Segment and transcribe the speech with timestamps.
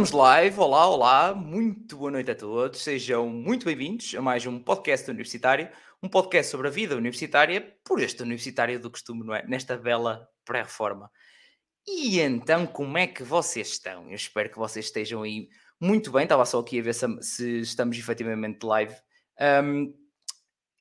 [0.00, 4.58] Estamos live, olá, olá, muito boa noite a todos, sejam muito bem-vindos a mais um
[4.58, 5.68] podcast universitário,
[6.02, 9.46] um podcast sobre a vida universitária, por este universitário do costume, não é?
[9.46, 11.10] Nesta bela pré-reforma.
[11.86, 14.08] E então, como é que vocês estão?
[14.08, 17.60] Eu espero que vocês estejam aí muito bem, estava só aqui a ver se, se
[17.60, 18.94] estamos efetivamente live.
[19.62, 19.94] Um,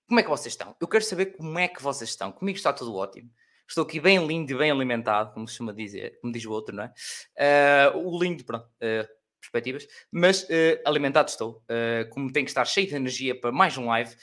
[0.08, 0.74] como é que vocês estão?
[0.80, 2.32] Eu quero saber como é que vocês estão.
[2.32, 3.30] Comigo está tudo ótimo.
[3.70, 6.76] Estou aqui bem lindo e bem alimentado, como se chama dizer, como diz o outro,
[6.76, 7.94] não é?
[7.94, 9.08] Uh, o lindo, pronto, uh,
[9.40, 11.64] perspectivas, mas uh, alimentado estou,
[12.10, 14.16] como tem que estar cheio de energia para mais um live.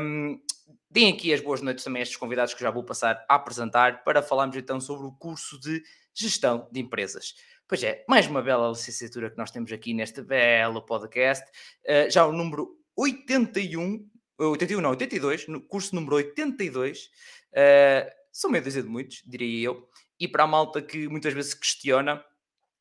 [0.00, 0.40] Um,
[0.90, 4.02] deem aqui as boas noites também a estes convidados que já vou passar a apresentar
[4.04, 5.82] para falarmos então sobre o curso de
[6.14, 7.34] gestão de empresas.
[7.68, 11.44] Pois é, mais uma bela licenciatura que nós temos aqui neste belo podcast,
[12.08, 17.10] já o número 81, 81 não, 82, no curso número 82,
[17.52, 21.54] uh, são meio dúzia de muitos, diria eu, e para a malta que muitas vezes
[21.54, 22.24] questiona,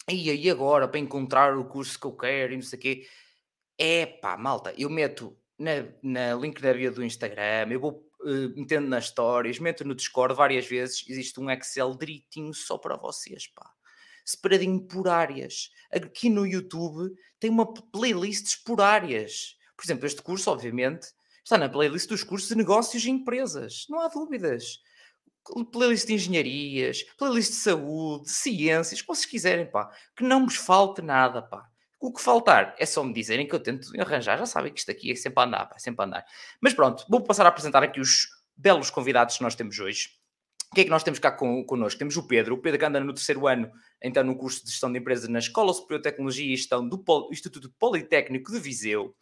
[0.10, 3.08] e aí agora para encontrar o curso que eu quero e não sei o quê,
[3.78, 8.60] é pá, malta, eu meto na, na link da bio do Instagram, eu vou uh,
[8.60, 13.48] metendo nas stories, meto no Discord várias vezes, existe um Excel direitinho só para vocês,
[13.48, 13.70] pá.
[14.26, 15.70] Separadinho por áreas.
[15.90, 19.56] Aqui no YouTube tem uma playlist por áreas.
[19.78, 21.08] Por exemplo, este curso, obviamente,
[21.42, 23.86] está na playlist dos cursos de negócios e empresas.
[23.90, 24.82] Não há dúvidas
[25.72, 29.90] playlist de engenharias, playlist de saúde, de ciências, como vocês quiserem, pá.
[30.16, 31.66] Que não vos falte nada, pá.
[32.00, 34.38] O que faltar é só me dizerem que eu tento arranjar.
[34.38, 36.26] Já sabem que isto aqui é sempre a andar, pá, é sempre a andar.
[36.62, 40.10] Mas pronto, vou passar a apresentar aqui os belos convidados que nós temos hoje.
[40.72, 41.98] O que é que nós temos cá con connosco?
[41.98, 43.72] Temos o Pedro, o Pedro que anda no terceiro ano,
[44.04, 47.00] então no curso de Gestão de Empresas na Escola Superior de Tecnologia e Gestão do
[47.00, 49.16] Pol Instituto Politécnico de Viseu.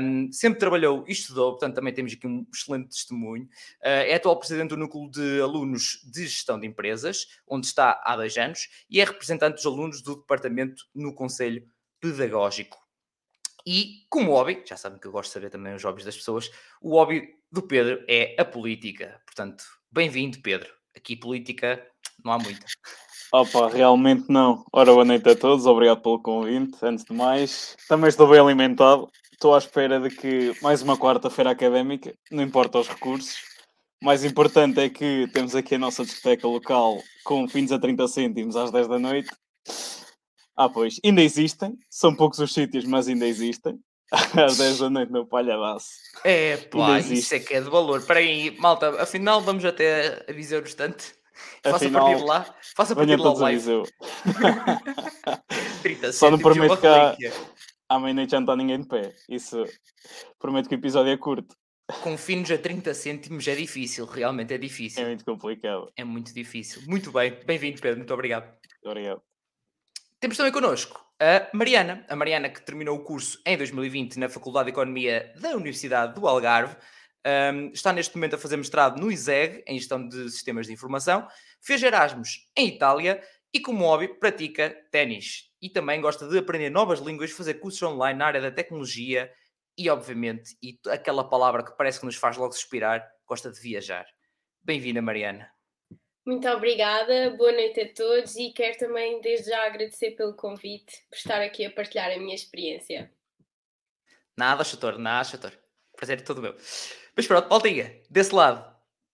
[0.00, 3.44] Um, sempre trabalhou e estudou, portanto também temos aqui um excelente testemunho.
[3.82, 8.14] Uh, é atual presidente do Núcleo de Alunos de Gestão de Empresas, onde está há
[8.14, 11.66] dois anos, e é representante dos alunos do departamento no Conselho
[11.98, 12.76] Pedagógico.
[13.66, 16.50] E como hobby, já sabem que eu gosto de saber também os hobbies das pessoas,
[16.80, 19.20] o hobby do Pedro é a política.
[19.24, 20.83] Portanto, bem-vindo, Pedro.
[21.04, 21.86] Aqui política
[22.24, 22.64] não há muita.
[23.30, 24.64] Opa, realmente não.
[24.72, 26.78] Ora, boa noite a todos, obrigado pelo convite.
[26.82, 29.10] Antes de mais, também estou bem alimentado.
[29.30, 33.36] Estou à espera de que mais uma quarta-feira académica, não importa os recursos.
[34.02, 38.56] Mais importante é que temos aqui a nossa discoteca local com fins a 30 cêntimos
[38.56, 39.28] às 10 da noite.
[40.56, 41.76] Ah, pois, ainda existem.
[41.90, 43.78] São poucos os sítios, mas ainda existem.
[44.12, 45.88] Às 10 da noite no palhaço.
[46.22, 48.00] É, pá, isso é que é de valor.
[48.00, 51.14] Espera aí, malta, afinal vamos até a Viseu no instante.
[51.62, 52.54] Faça afinal, partir de lá.
[52.76, 53.82] Faça partir lá o live.
[55.82, 57.16] 30 Só não prometo que há...
[57.88, 59.14] à meia-noite já não está ninguém de pé.
[59.28, 59.64] Isso
[60.38, 61.56] prometo que o episódio é curto.
[62.02, 65.02] Com finos a 30 cêntimos é difícil, realmente é difícil.
[65.02, 65.90] É muito complicado.
[65.96, 66.82] É muito difícil.
[66.86, 68.50] Muito bem, bem-vindo, Pedro, muito obrigado.
[68.84, 69.20] Obrigado.
[70.24, 72.02] Temos também connosco a Mariana.
[72.08, 76.26] A Mariana que terminou o curso em 2020 na Faculdade de Economia da Universidade do
[76.26, 76.74] Algarve.
[77.26, 81.28] Um, está neste momento a fazer mestrado no ISEG, em Gestão de Sistemas de Informação.
[81.60, 85.50] Fez Erasmus em Itália e, como hobby, pratica ténis.
[85.60, 89.30] E também gosta de aprender novas línguas, fazer cursos online na área da tecnologia
[89.76, 94.06] e, obviamente, e aquela palavra que parece que nos faz logo suspirar, gosta de viajar.
[94.62, 95.53] Bem-vinda, Mariana.
[96.26, 101.16] Muito obrigada, boa noite a todos e quero também desde já agradecer pelo convite, por
[101.16, 103.12] estar aqui a partilhar a minha experiência.
[104.34, 105.52] Nada, Chator, nada, Chator.
[105.94, 106.56] Prazer é todo meu.
[107.14, 108.64] Mas pronto, Maltinha, desse lado,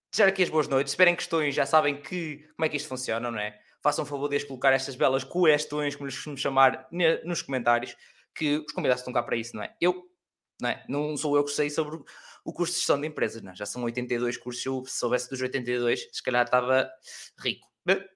[0.09, 0.93] desejar aqui as boas noites.
[0.93, 3.60] Esperem questões, já sabem que, como é que isto funciona, não é?
[3.82, 6.88] Façam um favor de colocar estas belas questões, como lhes costumo chamar,
[7.25, 7.97] nos comentários,
[8.37, 9.75] que os convidados estão cá para isso, não é?
[9.81, 10.09] Eu,
[10.60, 10.84] não é?
[10.88, 11.99] Não sou eu que sei sobre
[12.50, 13.53] o curso de gestão de empresas, não?
[13.53, 13.55] É?
[13.55, 16.91] já são 82 cursos, se eu soubesse dos 82, se calhar estava
[17.38, 17.71] rico.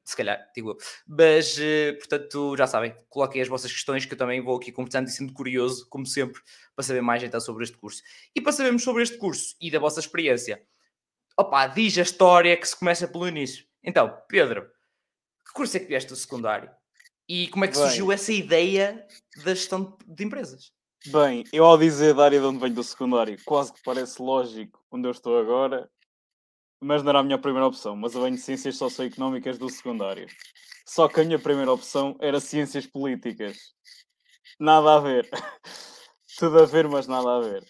[0.05, 0.77] Se calhar, digo eu.
[1.07, 5.09] Mas, eh, portanto, já sabem, coloquem as vossas questões que eu também vou aqui conversando
[5.09, 6.41] e sendo curioso, como sempre,
[6.77, 8.03] para saber mais então sobre este curso.
[8.35, 10.63] E para sabermos sobre este curso e da vossa experiência,
[11.37, 13.65] opa, diz a história que se começa pelo início.
[13.83, 14.69] Então, Pedro,
[15.47, 16.71] que curso é que vieste do secundário?
[17.29, 19.07] E como é que Bem, surgiu essa ideia
[19.45, 20.74] da gestão de empresas?
[21.07, 24.83] Bem, eu ao dizer da área de onde venho do secundário, quase que parece lógico
[24.91, 25.91] onde eu estou agora,
[26.81, 27.95] mas não era a minha primeira opção.
[27.95, 30.27] Mas eu venho de Ciências Socioeconómicas do secundário.
[30.87, 33.75] Só que a minha primeira opção era Ciências Políticas.
[34.59, 35.29] Nada a ver.
[36.39, 37.65] Tudo a ver, mas nada a ver.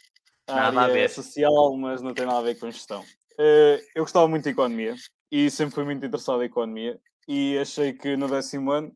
[0.46, 1.10] A nada área a ver.
[1.10, 3.02] social, mas não tem nada a ver com gestão.
[3.32, 4.94] Uh, eu gostava muito de economia
[5.30, 8.92] e sempre fui muito interessado em economia e achei que no décimo ano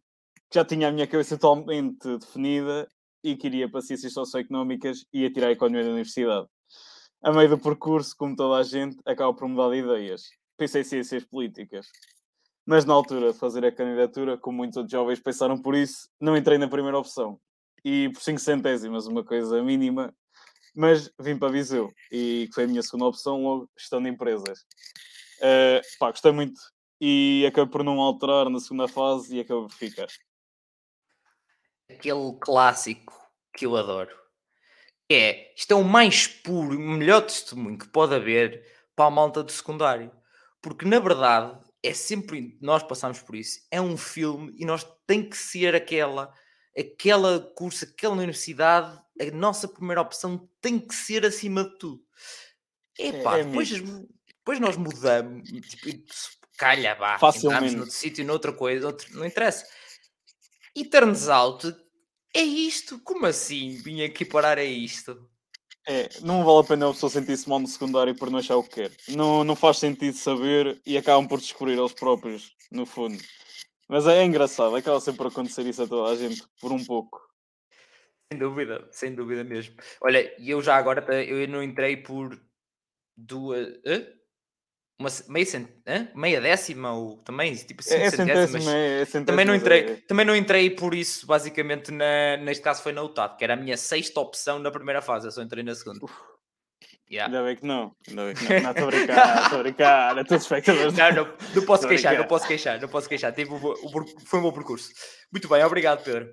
[0.52, 2.88] já tinha a minha cabeça totalmente definida
[3.23, 6.47] e queria Ciências Socioeconómicas e ia tirar a Economia da Universidade.
[7.23, 10.23] A meio do percurso, como toda a gente, acaba por mudar de ideias.
[10.56, 11.87] Pensei em Ciências Políticas.
[12.65, 16.37] Mas na altura de fazer a candidatura, como muitos outros jovens pensaram por isso, não
[16.37, 17.41] entrei na primeira opção.
[17.85, 20.12] e por 5 centésimas, uma coisa mínima,
[20.75, 24.61] mas vim para Viseu e que foi a minha segunda opção, logo gestão de empresas.
[25.38, 26.61] Uh, pá, gostei muito
[27.00, 30.09] e acabei por não alterar na segunda fase e acabei por ficar.
[31.90, 33.14] Aquele clássico
[33.55, 34.17] que eu adoro
[35.11, 38.62] é isto é o mais puro e melhor testemunho que pode haver
[38.94, 40.12] para a malta do secundário,
[40.61, 43.61] porque na verdade é sempre nós passamos por isso.
[43.70, 46.32] É um filme e nós tem que ser aquela
[46.79, 52.02] aquela curso, aquela universidade, a nossa primeira opção tem que ser acima de tudo.
[52.99, 56.05] Epá, é, é depois, depois nós mudamos, tipo,
[56.56, 57.76] calha, vá, Facilmente.
[57.76, 59.67] noutro sítio, noutra coisa, outro, não interessa.
[60.75, 61.75] E turns out,
[62.35, 62.99] é isto?
[63.00, 63.76] Como assim?
[63.82, 65.29] Vim aqui parar a isto?
[65.87, 68.62] É, não vale a pena a pessoa sentir-se mal no secundário por não achar o
[68.62, 68.93] que quer.
[69.09, 73.19] Não, não faz sentido saber e acabam por descobrir eles próprios, no fundo.
[73.88, 76.85] Mas é, é engraçado, acaba sempre por acontecer isso a toda a gente, por um
[76.85, 77.19] pouco.
[78.31, 79.76] Sem dúvida, sem dúvida mesmo.
[80.03, 82.38] Olha, eu já agora eu não entrei por
[83.17, 83.67] duas.
[84.99, 85.69] Uma meia, cent...
[86.12, 88.67] meia décima ou também tipo cinco é, é centésimas.
[88.67, 89.97] É, é também não entrei, é.
[90.09, 93.56] também não entrei por isso, basicamente, na, neste caso foi na UTAD, que era a
[93.56, 96.05] minha sexta opção na primeira fase, eu só entrei na segunda.
[96.05, 96.12] Uf.
[97.11, 97.33] Yeah.
[97.33, 98.61] Ainda bem que não, ainda bem que não.
[98.61, 100.95] Não, estou a brincar, estou a brincar, estou espectadores.
[100.95, 103.35] Não, não, não posso queixar, não posso queixar, não posso queixar.
[103.39, 104.91] O, o, foi um bom percurso.
[105.33, 106.29] Muito bem, obrigado, Pedro.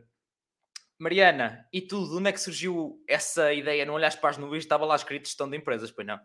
[0.99, 3.85] Mariana, e tu, de onde é que surgiu essa ideia?
[3.85, 6.19] Não olhaste para as nuvens, estava lá escrito gestão de empresas, pois não?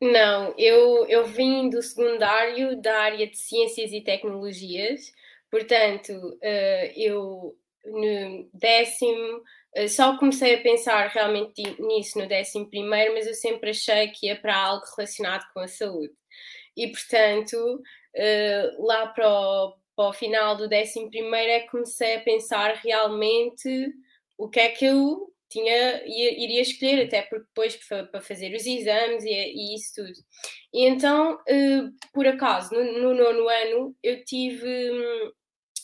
[0.00, 5.12] Não, eu, eu vim do secundário da área de ciências e tecnologias,
[5.50, 9.42] portanto, uh, eu no décimo
[9.76, 14.26] uh, só comecei a pensar realmente nisso no décimo primeiro, mas eu sempre achei que
[14.26, 16.14] ia para algo relacionado com a saúde.
[16.76, 22.14] E, portanto, uh, lá para o, para o final do décimo primeiro é que comecei
[22.14, 23.92] a pensar realmente
[24.36, 28.66] o que é que eu tinha, ia, iria escolher, até porque depois para fazer os
[28.66, 30.18] exames e, e isso tudo.
[30.72, 34.92] E então, uh, por acaso, no, no, nono ano, eu tive.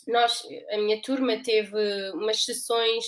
[0.06, 3.04] Nós, a minha turma teve umas sessões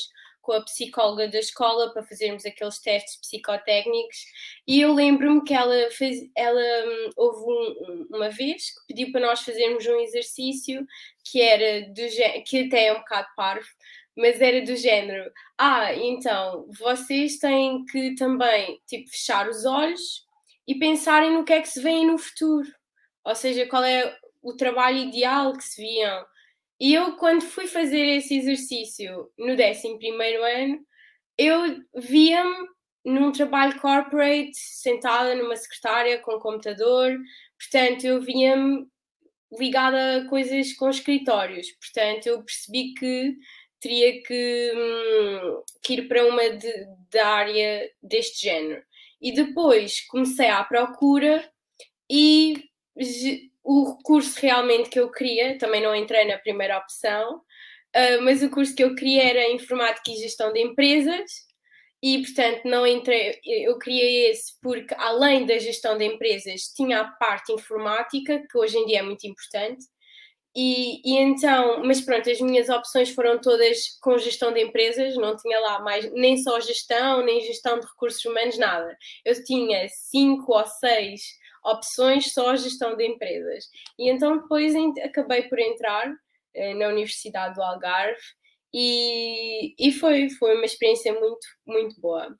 [0.46, 4.24] com a psicóloga da escola para fazermos aqueles testes psicotécnicos
[4.64, 9.26] e eu lembro-me que ela fez, ela hum, houve um, uma vez que pediu para
[9.26, 10.86] nós fazermos um exercício
[11.24, 13.66] que era do que até é um bocado parvo,
[14.16, 20.24] mas era do género: ah, então vocês têm que também tipo, fechar os olhos
[20.66, 22.68] e pensarem no que é que se vê no futuro,
[23.24, 26.24] ou seja, qual é o trabalho ideal que se viam.
[26.78, 29.88] E eu, quando fui fazer esse exercício no 11
[30.62, 30.86] ano,
[31.38, 32.68] eu via-me
[33.04, 37.16] num trabalho corporate, sentada numa secretária com um computador,
[37.58, 38.86] portanto, eu via-me
[39.58, 43.36] ligada a coisas com escritórios, portanto, eu percebi que
[43.86, 48.82] teria que, hum, que ir para uma de, da área deste género.
[49.20, 51.48] E depois comecei à procura
[52.10, 52.64] e
[53.62, 58.50] o curso realmente que eu queria, também não entrei na primeira opção, uh, mas o
[58.50, 61.46] curso que eu queria era Informática e Gestão de Empresas
[62.02, 67.08] e portanto não entrei, eu queria esse porque além da gestão de empresas tinha a
[67.12, 69.84] parte informática, que hoje em dia é muito importante,
[70.58, 75.36] e, e, então, mas pronto, as minhas opções foram todas com gestão de empresas, não
[75.36, 78.96] tinha lá mais nem só gestão, nem gestão de recursos humanos, nada.
[79.22, 81.20] Eu tinha cinco ou seis
[81.62, 83.68] opções só gestão de empresas.
[83.98, 84.72] E então depois
[85.04, 86.10] acabei por entrar
[86.54, 88.22] eh, na Universidade do Algarve
[88.72, 92.34] e, e foi, foi uma experiência muito, muito boa.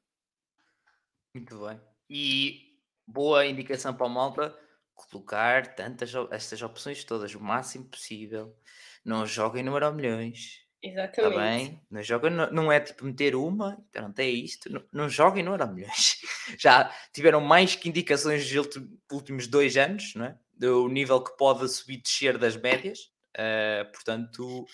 [1.34, 1.78] Muito bem.
[2.08, 4.65] E boa indicação para a malta
[4.96, 8.56] colocar tantas estas opções todas o máximo possível.
[9.04, 10.66] Não joguem no Euro Milhões.
[10.82, 11.28] Exatamente.
[11.28, 11.82] Está bem?
[11.90, 14.70] Não, joguem, não, não é tipo meter uma, não é isto.
[14.70, 16.20] Não, não joguem no Euro Milhões.
[16.58, 18.76] Já tiveram mais que indicações nos
[19.10, 20.38] últimos dois anos, não é?
[20.52, 23.12] Do nível que pode subir e descer das médias.
[23.36, 24.64] Uh, portanto,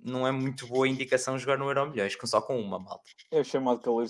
[0.00, 3.10] não é muito boa indicação jogar no Euro Milhões, só com uma malta.
[3.30, 4.06] É o chamado calor.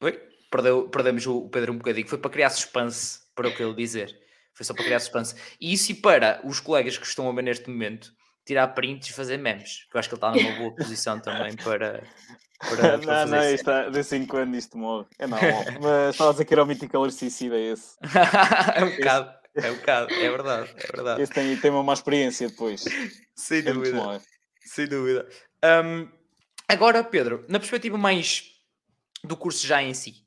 [0.00, 0.31] Oi?
[0.52, 2.06] Perdeu, perdemos o Pedro um bocadinho.
[2.06, 4.14] Foi para criar suspense para o que ele dizer.
[4.54, 5.34] Foi só para criar suspense.
[5.58, 8.12] E isso e para os colegas que estão a ver neste momento
[8.44, 9.86] tirar prints e fazer memes.
[9.90, 12.04] Que eu acho que ele está numa boa posição também para.
[12.58, 15.06] para, para não, não, isto está, de 5 anos isto morre.
[15.18, 15.38] É não,
[15.80, 17.96] mas estava a dizer que era o mítico suicida esse.
[18.76, 21.22] é um bocado, é um bocado, é verdade, é verdade.
[21.22, 22.84] Esse tem, tem uma má experiência depois.
[23.34, 24.20] Sem é dúvida.
[24.60, 25.26] Sem dúvida.
[25.64, 26.08] Um,
[26.68, 28.52] agora, Pedro, na perspectiva mais
[29.24, 30.26] do curso já em si,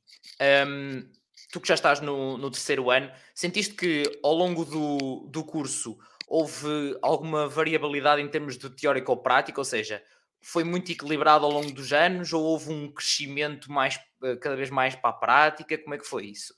[0.68, 1.08] um,
[1.52, 5.98] tu que já estás no, no, terceiro ano, sentiste que ao longo do, do curso
[6.28, 9.60] houve alguma variabilidade em termos de teórico ou prático?
[9.62, 10.04] Ou seja,
[10.42, 14.70] foi muito equilibrado ao longo dos anos ou houve um crescimento mais, eh, cada vez
[14.70, 15.78] mais para a prática?
[15.78, 16.54] Como é que foi isso?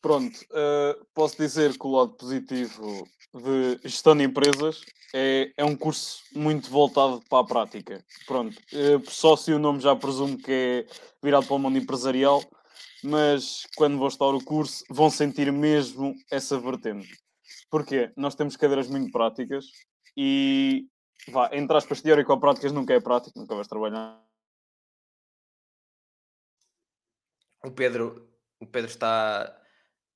[0.00, 4.80] Pronto, uh, posso dizer que o lado positivo de gestão de empresas
[5.12, 8.04] é, é um curso muito voltado para a prática.
[8.26, 10.86] Pronto, uh, só se o nome já presumo que é
[11.22, 12.42] virado para o mundo empresarial,
[13.06, 17.16] mas quando vão estar o curso vão sentir mesmo essa vertente.
[17.70, 18.12] Porquê?
[18.16, 19.66] Nós temos cadeiras muito práticas
[20.16, 20.88] e,
[21.28, 24.20] vá, entre aspas, teórico ou práticas nunca é prático, nunca vais trabalhar.
[27.64, 28.28] O Pedro,
[28.60, 29.60] o Pedro está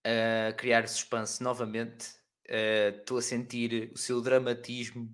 [0.05, 2.19] a criar suspense novamente.
[2.49, 5.09] Uh, estou a sentir o seu dramatismo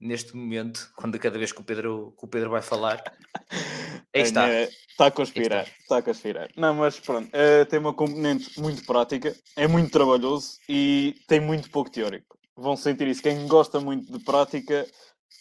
[0.00, 3.02] neste momento, quando cada vez que o Pedro, que o Pedro vai falar.
[4.14, 4.48] Aí está.
[4.52, 6.48] Está a conspirar, está a conspirar.
[6.56, 11.70] Não, mas pronto, uh, tem uma componente muito prática, é muito trabalhoso e tem muito
[11.70, 12.38] pouco teórico.
[12.56, 13.22] Vão sentir isso.
[13.22, 14.86] Quem gosta muito de prática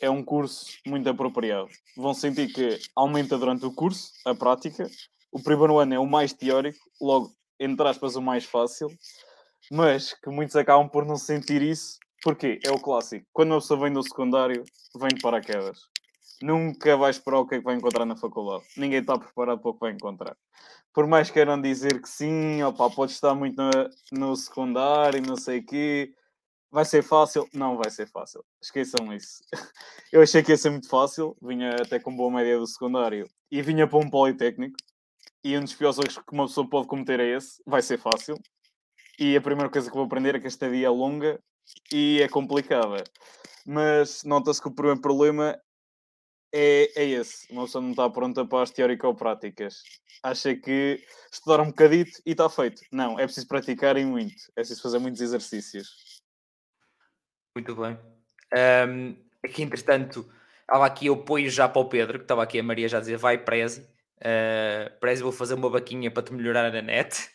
[0.02, 1.70] é um curso muito apropriado.
[1.96, 4.90] Vão sentir que aumenta durante o curso a prática.
[5.32, 8.90] O primeiro ano é o mais teórico, logo entre aspas, o mais fácil,
[9.72, 11.98] mas que muitos acabam por não sentir isso.
[12.26, 12.60] Porquê?
[12.64, 13.24] É o clássico.
[13.32, 14.64] Quando a pessoa vem do secundário,
[15.00, 15.82] vem de paraquedas.
[16.42, 18.64] Nunca vai esperar o que é que vai encontrar na faculdade.
[18.76, 20.36] Ninguém está preparado para o que vai encontrar.
[20.92, 23.70] Por mais queiram dizer que sim, opa, pode estar muito no,
[24.12, 26.16] no secundário, não sei o quê,
[26.72, 27.48] vai ser fácil?
[27.54, 28.44] Não vai ser fácil.
[28.60, 29.44] Esqueçam isso.
[30.12, 33.62] Eu achei que ia ser muito fácil, vinha até com boa média do secundário e
[33.62, 34.78] vinha para um politécnico
[35.44, 38.36] e um dos piores erros que uma pessoa pode cometer é esse, vai ser fácil.
[39.20, 41.40] E a primeira coisa que vou aprender é que esta dia é longa
[41.92, 43.04] e é complicada.
[43.66, 45.60] Mas nota-se que o primeiro problema
[46.54, 47.52] é, é esse.
[47.52, 49.82] Uma pessoa não está pronta para as teórico-práticas.
[50.24, 52.82] Acha que estudar um bocadito e está feito.
[52.92, 54.36] Não, é preciso praticar e muito.
[54.56, 56.22] É preciso fazer muitos exercícios.
[57.56, 57.98] Muito bem.
[58.88, 60.30] Um, aqui, entretanto,
[60.62, 63.02] estava aqui eu apoio já para o Pedro, que estava aqui a Maria já a
[63.02, 63.82] dizer vai preze.
[64.18, 67.30] Uh, que vou fazer uma vaquinha para te melhorar na net.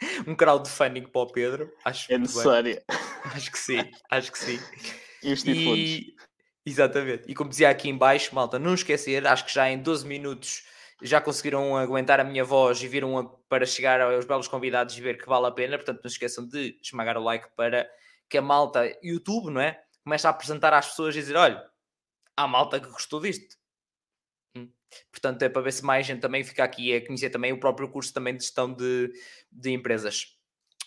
[0.26, 1.70] um crowdfunding para o Pedro.
[1.84, 2.82] Acho é necessário.
[3.34, 4.58] Acho que sim, acho que sim.
[5.76, 6.14] E,
[6.64, 7.24] exatamente.
[7.28, 10.64] E como dizia aqui em baixo, malta, não esquecer, acho que já em 12 minutos
[11.02, 15.00] já conseguiram aguentar a minha voz e viram a, para chegar aos belos convidados e
[15.00, 15.76] ver que vale a pena.
[15.76, 17.88] Portanto, não se esqueçam de esmagar o like para
[18.28, 19.82] que a malta YouTube, não é?
[20.04, 21.62] Comece a apresentar às pessoas e dizer: olha,
[22.36, 23.56] há malta que gostou disto.
[25.10, 27.88] Portanto, é para ver se mais gente também fica aqui a conhecer também o próprio
[27.88, 29.12] curso também de gestão de,
[29.50, 30.36] de empresas.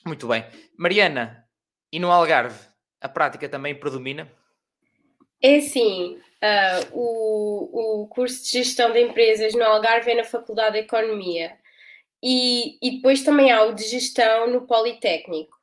[0.05, 0.45] Muito bem.
[0.77, 1.42] Mariana,
[1.93, 2.59] e no Algarve,
[2.99, 4.27] a prática também predomina?
[5.39, 6.17] É sim.
[6.41, 11.55] Uh, o, o curso de gestão de empresas no Algarve é na Faculdade de Economia.
[12.21, 15.55] E, e depois também há o de gestão no Politécnico.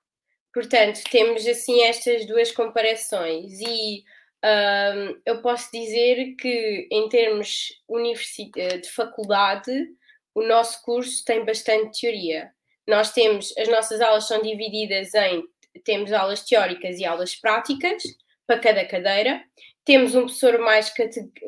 [0.54, 3.58] Portanto, temos assim estas duas comparações.
[3.60, 4.04] E
[4.44, 7.72] um, eu posso dizer que, em termos
[8.56, 9.72] eh, de faculdade,
[10.32, 12.52] o nosso curso tem bastante teoria.
[12.86, 15.42] Nós temos, as nossas aulas são divididas em,
[15.84, 18.02] temos aulas teóricas e aulas práticas
[18.46, 19.42] para cada cadeira.
[19.84, 20.92] Temos um professor mais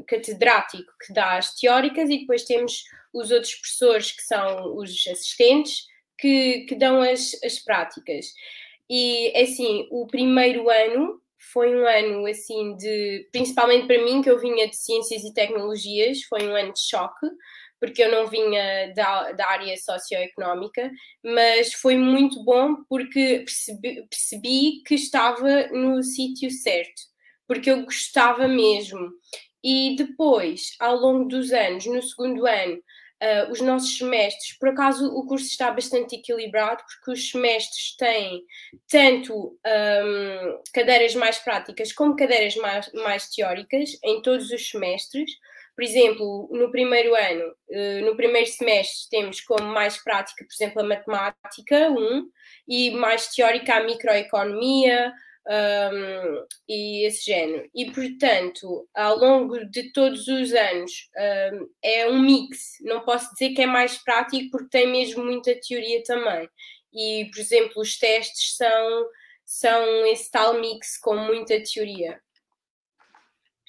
[0.07, 5.87] catedrático que dá as teóricas e depois temos os outros professores que são os assistentes
[6.19, 8.33] que, que dão as, as práticas.
[8.89, 11.21] E assim, o primeiro ano
[11.53, 16.23] foi um ano assim de, principalmente para mim, que eu vinha de ciências e tecnologias,
[16.23, 17.27] foi um ano de choque,
[17.83, 20.89] porque eu não vinha da, da área socioeconómica,
[21.21, 27.03] mas foi muito bom porque percebi, percebi que estava no sítio certo,
[27.45, 29.11] porque eu gostava mesmo.
[29.65, 34.57] E depois, ao longo dos anos, no segundo ano, uh, os nossos semestres.
[34.61, 38.45] Por acaso, o curso está bastante equilibrado, porque os semestres têm
[38.89, 45.33] tanto um, cadeiras mais práticas como cadeiras mais, mais teóricas em todos os semestres.
[45.83, 50.81] Por exemplo, no primeiro ano, uh, no primeiro semestre, temos como mais prática, por exemplo,
[50.81, 52.31] a matemática 1 um,
[52.69, 55.13] e mais teórica a microeconomia,
[55.45, 57.69] um, e esse género.
[57.75, 60.93] E, portanto, ao longo de todos os anos,
[61.53, 62.75] um, é um mix.
[62.83, 66.49] Não posso dizer que é mais prático porque tem mesmo muita teoria também.
[66.95, 69.07] E, por exemplo, os testes são,
[69.45, 72.21] são esse tal mix com muita teoria.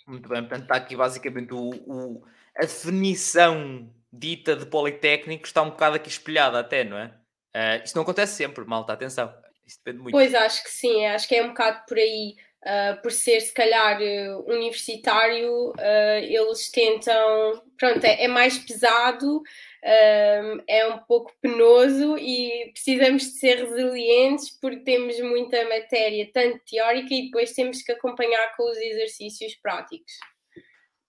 [0.07, 2.23] Muito bem, portanto, está aqui basicamente o, o,
[2.57, 7.07] a definição dita de Politécnico está um bocado aqui espelhada até, não é?
[7.55, 9.33] Uh, isto não acontece sempre, malta, atenção.
[9.65, 10.13] Isso depende muito.
[10.13, 12.35] Pois acho que sim, acho que é um bocado por aí.
[12.63, 17.61] Uh, por ser se calhar uh, universitário, uh, eles tentam.
[17.77, 19.41] Pronto, é, é mais pesado,
[19.85, 27.13] é um pouco penoso e precisamos de ser resilientes porque temos muita matéria, tanto teórica,
[27.13, 30.13] e depois temos que acompanhar com os exercícios práticos.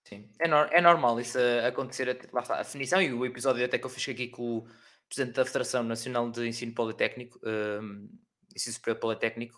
[0.07, 3.79] Sim, é, no, é normal isso acontecer, lá está, a definição e o episódio até
[3.79, 4.67] que eu fiz aqui com o
[5.07, 8.09] Presidente da Federação Nacional de Ensino Politécnico, um,
[8.55, 9.57] Ensino Superior Politécnico,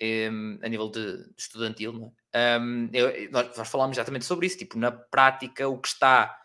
[0.00, 2.58] um, a nível de estudantil, é?
[2.58, 6.41] um, eu, nós, nós falámos exatamente sobre isso, tipo, na prática o que está,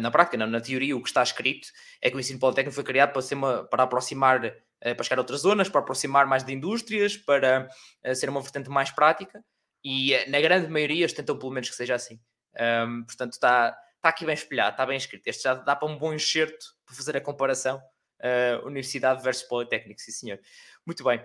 [0.00, 1.68] na prática não, na teoria o que está escrito
[2.00, 5.18] é que o ensino politécnico foi criado para, ser uma, para aproximar, uh, para chegar
[5.18, 7.68] a outras zonas, para aproximar mais de indústrias, para
[8.06, 9.44] uh, ser uma vertente mais prática,
[9.84, 12.18] e na grande maioria eles tentam pelo menos que seja assim.
[12.58, 15.26] Um, portanto, está, está aqui bem espelhado, está bem escrito.
[15.26, 20.00] Este já dá para um bom enxerto para fazer a comparação uh, Universidade versus Politécnico,
[20.00, 20.40] sim senhor.
[20.84, 21.22] Muito bem.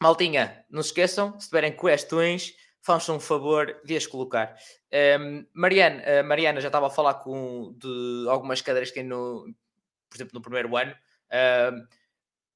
[0.00, 2.52] Maltinha, não se esqueçam, se tiverem questões,
[2.82, 4.56] façam um favor de as colocar.
[5.20, 9.46] Um, Mariana, uh, Mariana já estava a falar com, de algumas cadeiras que tem no,
[10.08, 10.94] por exemplo, no primeiro ano.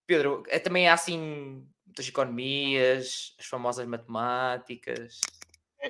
[0.07, 5.21] Pedro, é, também há assim muitas economias, as famosas matemáticas.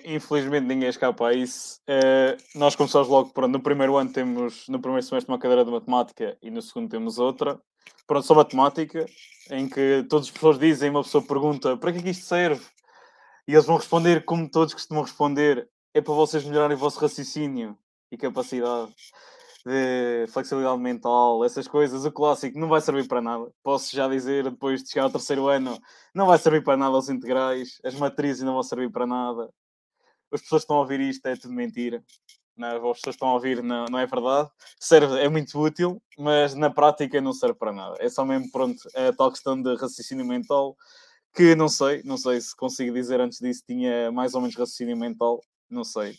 [0.04, 1.80] Infelizmente ninguém escapa a isso.
[1.88, 5.70] Uh, nós começamos logo, pronto, no primeiro ano temos, no primeiro semestre uma cadeira de
[5.70, 7.60] matemática e no segundo temos outra.
[8.06, 9.06] Pronto, só matemática,
[9.50, 12.64] em que todas as pessoas dizem, uma pessoa pergunta, para que é que isto serve?
[13.50, 17.76] E eles vão responder como todos costumam responder, é para vocês melhorarem o vosso raciocínio
[18.08, 18.94] e capacidade
[19.66, 23.50] de flexibilidade mental, essas coisas, o clássico não vai servir para nada.
[23.60, 25.76] Posso já dizer, depois de chegar ao terceiro ano,
[26.14, 29.50] não vai servir para nada os integrais, as matrizes não vão servir para nada
[30.32, 32.02] as pessoas estão a ouvir isto, é tudo mentira.
[32.56, 32.76] Não, é?
[32.76, 34.48] as pessoas estão a ouvir, não, não é verdade.
[34.78, 37.96] Serve, é muito útil, mas na prática não serve para nada.
[37.98, 40.76] É só mesmo, pronto, é a tal questão de raciocínio mental
[41.34, 44.96] que não sei, não sei se consigo dizer antes disso, tinha mais ou menos raciocínio
[44.96, 46.14] mental, não sei.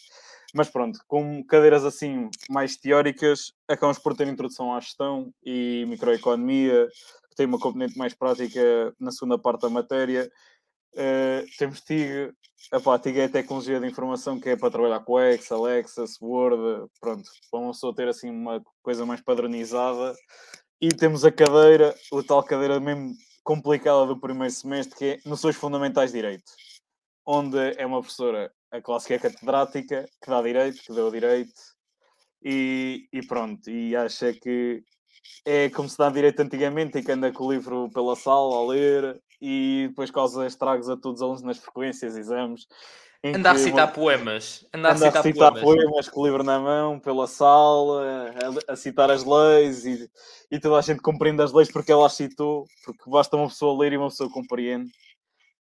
[0.53, 6.88] Mas pronto, com cadeiras assim mais teóricas, acabamos por ter introdução à gestão e microeconomia,
[7.30, 10.30] que tem uma componente mais prática na segunda parte da matéria,
[10.93, 12.34] Uh, temos TIG,
[12.74, 16.89] Epá, TIG é a tecnologia de informação que é para trabalhar com Excel, Access, Word,
[17.00, 20.13] pronto, para uma pessoa ter assim uma coisa mais padronizada.
[20.82, 25.56] E temos a cadeira, o tal cadeira mesmo complicada do primeiro semestre, que é Noções
[25.56, 26.51] Fundamentais de Direito,
[27.25, 31.62] onde é uma professora, a clássica catedrática, que dá direito, que deu direito,
[32.43, 34.84] e, e pronto, e acha que
[35.45, 38.67] é como se dá direito antigamente e que anda com o livro pela sala a
[38.67, 42.67] ler e depois causa estragos a todos os alunos nas frequências, exames.
[43.23, 44.65] Andar a citar poemas.
[44.73, 45.63] Andar a citar, a citar poemas.
[45.63, 46.10] poemas.
[46.10, 48.34] com o livro na mão, pela sala,
[48.67, 50.10] a, a, citar as leis e,
[50.49, 53.79] e toda a gente compreende as leis porque ela as citou, porque basta uma pessoa
[53.79, 54.91] ler e uma pessoa compreende.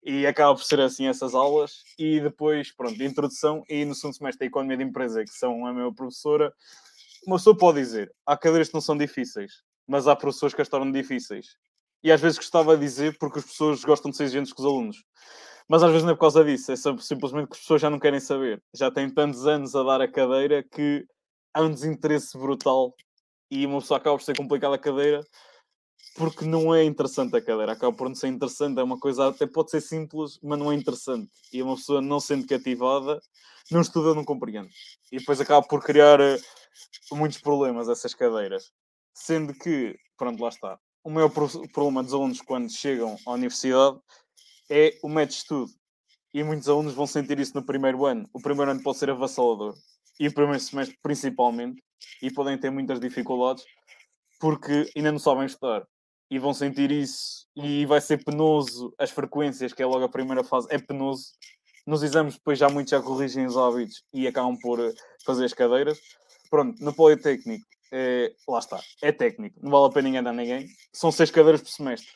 [0.02, 1.84] E acaba por ser assim essas aulas.
[1.98, 5.66] E depois, pronto, de introdução e no segundo semestre da Economia de Empresa, que são
[5.66, 6.54] a minha professora,
[7.28, 10.70] uma pessoa pode dizer, há cadeiras que não são difíceis, mas há professores que as
[10.70, 11.58] tornam difíceis
[12.04, 14.66] e às vezes gostava de dizer porque as pessoas gostam de ser exigentes com os
[14.66, 15.04] alunos.
[15.70, 18.00] Mas às vezes não é por causa disso, é simplesmente que as pessoas já não
[18.00, 18.62] querem saber.
[18.74, 21.06] Já têm tantos anos a dar a cadeira que
[21.54, 22.96] há um desinteresse brutal
[23.52, 25.24] e uma pessoa acaba por ser complicada a cadeira
[26.16, 27.74] porque não é interessante a cadeira.
[27.74, 30.76] Acaba por não ser interessante, é uma coisa até pode ser simples, mas não é
[30.76, 31.30] interessante.
[31.54, 33.22] E uma pessoa não sendo cativada,
[33.72, 34.74] não estuda, não compreende.
[35.12, 36.38] E depois acaba por criar eh,
[37.12, 38.72] muitos problemas essas cadeiras.
[39.14, 43.98] Sendo que, pronto, lá está o maior problema dos alunos quando chegam à universidade
[44.70, 45.72] é o método de estudo.
[46.34, 48.30] E muitos alunos vão sentir isso no primeiro ano.
[48.32, 49.76] O primeiro ano pode ser avassalador.
[50.20, 51.82] E o primeiro semestre, principalmente.
[52.22, 53.64] E podem ter muitas dificuldades
[54.40, 55.86] porque ainda não sabem estudar.
[56.30, 57.48] E vão sentir isso.
[57.56, 58.94] E vai ser penoso.
[58.98, 61.32] As frequências, que é logo a primeira fase, é penoso.
[61.88, 64.94] Nos exames, depois já muitos já corrigem os hábitos e acabam por eh,
[65.26, 66.00] fazer as cadeiras.
[66.52, 70.68] Pronto, no Politécnico, é, lá está, é técnico, não vale a pena enganar ninguém.
[70.94, 72.12] São seis cadeiras por semestre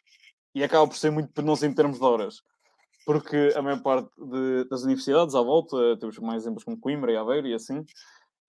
[0.54, 2.42] e acaba por ser muito penoso em termos de horas,
[3.06, 7.18] porque a maior parte de, das universidades à volta, temos mais exemplos como Coimbra e
[7.18, 7.84] Aveiro e assim,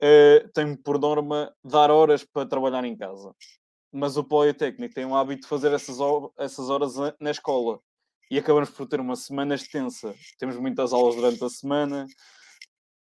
[0.01, 3.35] é, tem por norma dar horas para trabalhar em casa.
[3.93, 5.99] Mas o Politécnico tem o hábito de fazer essas,
[6.37, 7.81] essas horas na escola
[8.31, 10.15] e acabamos por ter uma semana extensa.
[10.39, 12.07] Temos muitas aulas durante a semana.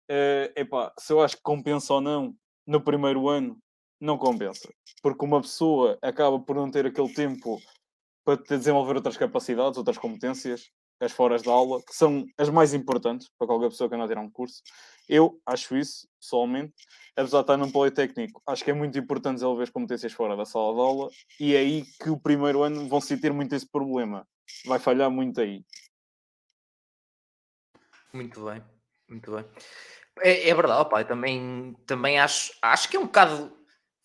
[0.08, 2.34] É, epá, se eu acho que compensa ou não
[2.66, 3.58] no primeiro ano,
[4.00, 4.74] não compensa.
[5.02, 7.60] Porque uma pessoa acaba por não ter aquele tempo
[8.38, 13.30] para desenvolver outras capacidades, outras competências, as foras da aula, que são as mais importantes
[13.38, 14.62] para qualquer pessoa que anda a tirar um curso.
[15.08, 16.74] Eu acho isso, pessoalmente.
[17.16, 20.46] Apesar de estar num politécnico, acho que é muito importante desenvolver as competências fora da
[20.46, 23.70] sala de aula e é aí que o primeiro ano vão se ter muito esse
[23.70, 24.28] problema.
[24.66, 25.64] Vai falhar muito aí.
[28.14, 28.64] Muito bem,
[29.08, 29.46] muito bem.
[30.22, 31.06] É, é verdade, pai.
[31.06, 33.59] Também, também acho, acho que é um bocado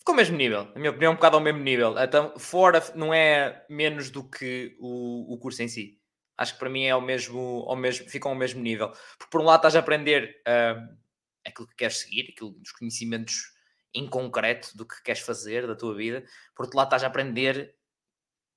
[0.05, 1.99] ficou ao mesmo nível, na minha opinião, um bocado ao mesmo nível.
[1.99, 5.99] Então, fora não é menos do que o, o curso em si.
[6.37, 8.91] Acho que para mim é ao mesmo, ao mesmo, ficam ao mesmo nível.
[9.17, 10.99] Porque por um lado estás a aprender uh,
[11.43, 13.55] aquilo que queres seguir, aquilo dos conhecimentos
[13.95, 16.23] em concreto do que queres fazer da tua vida,
[16.55, 17.75] porque lá estás a aprender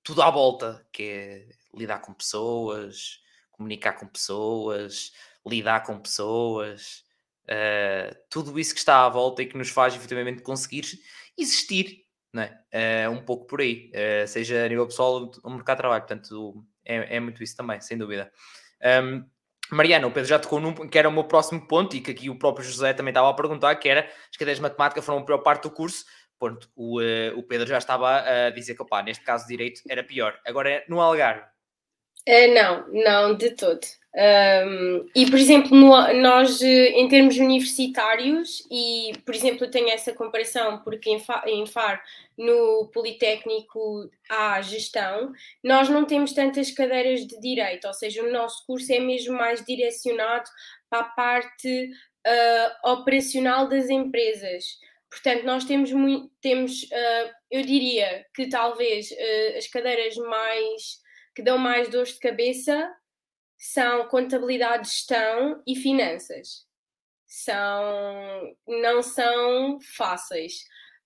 [0.03, 5.13] tudo à volta, que é lidar com pessoas, comunicar com pessoas,
[5.45, 7.05] lidar com pessoas,
[7.43, 10.85] uh, tudo isso que está à volta e que nos faz efetivamente conseguir
[11.37, 13.07] existir, não é?
[13.07, 16.65] Uh, um pouco por aí, uh, seja a nível pessoal ou mercado de trabalho, portanto
[16.85, 18.31] é, é muito isso também, sem dúvida.
[19.03, 19.25] Um,
[19.69, 22.29] Mariana, o Pedro já tocou num que era o meu próximo ponto e que aqui
[22.29, 25.25] o próprio José também estava a perguntar, que era as cadeiras de matemática foram a
[25.25, 26.05] pior parte do curso.
[26.39, 26.69] Ponto.
[26.75, 30.39] O, uh, o Pedro já estava a dizer que, opa, neste caso, direito era pior.
[30.45, 31.41] Agora, no Algarve,
[32.53, 33.79] não, não, de todo.
[34.17, 40.11] Um, e, por exemplo, no, nós, em termos universitários, e, por exemplo, eu tenho essa
[40.11, 42.03] comparação, porque em, em FAR,
[42.35, 45.31] no Politécnico, há gestão,
[45.63, 49.63] nós não temos tantas cadeiras de direito, ou seja, o nosso curso é mesmo mais
[49.63, 50.49] direcionado
[50.89, 51.91] para a parte
[52.25, 54.79] uh, operacional das empresas.
[55.11, 61.43] Portanto, nós temos muito, temos, uh, eu diria que talvez uh, as cadeiras mais que
[61.43, 62.91] dão mais dores de cabeça
[63.57, 66.65] são contabilidade, gestão e finanças.
[67.25, 70.53] São, não são fáceis.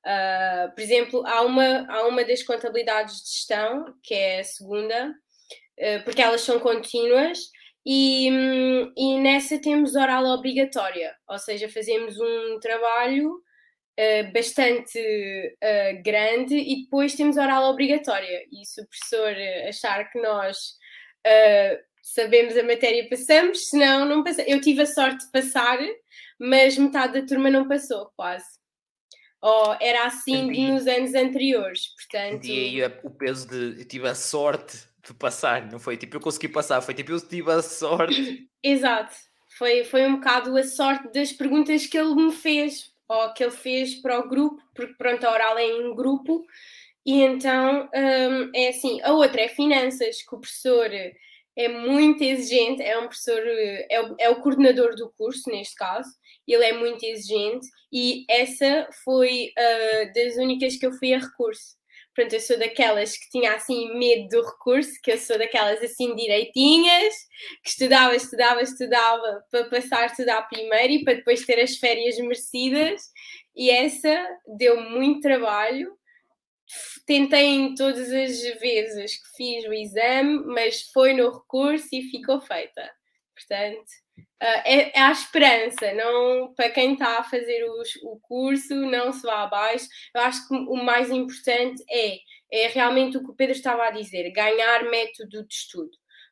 [0.06, 5.10] Uh, por exemplo, há uma, há uma das contabilidades de gestão, que é a segunda,
[5.10, 7.40] uh, porque elas são contínuas,
[7.86, 8.28] e,
[8.96, 15.58] e nessa temos oral obrigatória, ou seja, fazemos um trabalho uh, bastante
[16.04, 18.46] grande e depois temos oral obrigatória.
[18.52, 19.36] E se o professor
[19.68, 20.58] achar que nós
[21.26, 24.52] uh, sabemos a matéria, passamos, senão não passamos.
[24.52, 25.78] Eu tive a sorte de passar,
[26.40, 28.46] mas metade da turma não passou, quase.
[29.42, 30.72] Ou era assim Entendi.
[30.72, 32.46] nos anos anteriores, portanto...
[32.46, 33.82] E aí o peso de...
[33.82, 37.28] Eu tive a sorte de passar, não foi tipo eu consegui passar, foi tipo eu
[37.28, 38.48] tive a sorte.
[38.64, 39.16] Exato,
[39.58, 43.52] foi, foi um bocado a sorte das perguntas que ele me fez, ou que ele
[43.52, 46.46] fez para o grupo, porque pronto, a oral é em grupo,
[47.06, 49.02] e então um, é assim.
[49.02, 50.90] A outra é finanças, que o professor
[51.56, 53.42] é muito exigente, é um professor,
[53.90, 56.10] é o, é o coordenador do curso, neste caso,
[56.48, 61.80] ele é muito exigente, e essa foi uh, das únicas que eu fui a recurso.
[62.14, 66.14] Pronto, eu sou daquelas que tinha assim medo do recurso, que eu sou daquelas assim
[66.14, 67.14] direitinhas,
[67.64, 72.18] que estudava, estudava, estudava para passar a estudar primeiro e para depois ter as férias
[72.18, 73.02] merecidas.
[73.56, 75.98] E essa deu muito trabalho.
[77.06, 82.40] Tentei em todas as vezes que fiz o exame, mas foi no recurso e ficou
[82.42, 82.90] feita.
[83.36, 83.90] Portanto,
[84.42, 89.14] Uh, é, é, a esperança, não para quem está a fazer os, o curso, não
[89.14, 89.88] se vá abaixo.
[90.16, 92.18] Eu acho que o mais importante é,
[92.52, 95.92] é realmente o que o Pedro estava a dizer, ganhar método de estudo.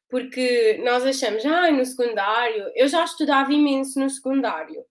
[0.09, 4.83] Porque nós achamos, ah, no secundário, eu já estudava imenso no secundário,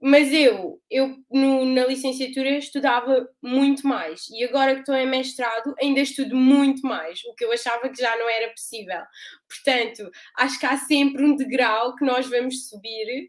[0.00, 5.74] mas eu, eu no, na licenciatura estudava muito mais e agora que estou em mestrado
[5.80, 9.02] ainda estudo muito mais, o que eu achava que já não era possível.
[9.48, 13.28] Portanto, acho que há sempre um degrau que nós vamos subir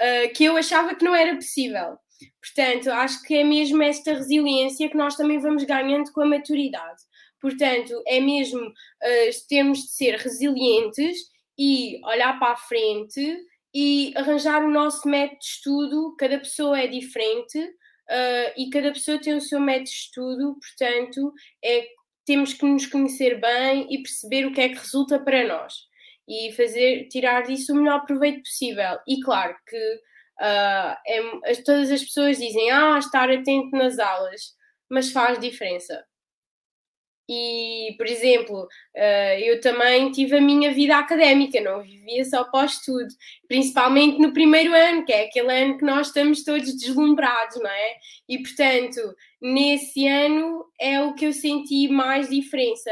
[0.00, 1.96] uh, que eu achava que não era possível.
[2.40, 7.02] Portanto, acho que é mesmo esta resiliência que nós também vamos ganhando com a maturidade.
[7.40, 11.16] Portanto, é mesmo uh, termos de ser resilientes
[11.56, 13.36] e olhar para a frente
[13.74, 16.16] e arranjar o nosso método de estudo.
[16.18, 21.32] Cada pessoa é diferente uh, e cada pessoa tem o seu método de estudo, portanto,
[21.64, 21.86] é,
[22.24, 25.74] temos que nos conhecer bem e perceber o que é que resulta para nós
[26.28, 28.98] e fazer tirar disso o melhor proveito possível.
[29.08, 29.94] E claro que
[30.40, 34.54] uh, é, todas as pessoas dizem ah, estar atento nas aulas,
[34.90, 36.04] mas faz diferença.
[37.28, 43.08] E, por exemplo, uh, eu também tive a minha vida académica, não vivia só pós-estudo,
[43.46, 47.96] principalmente no primeiro ano, que é aquele ano que nós estamos todos deslumbrados, não é?
[48.26, 52.90] E, portanto, nesse ano é o que eu senti mais diferença.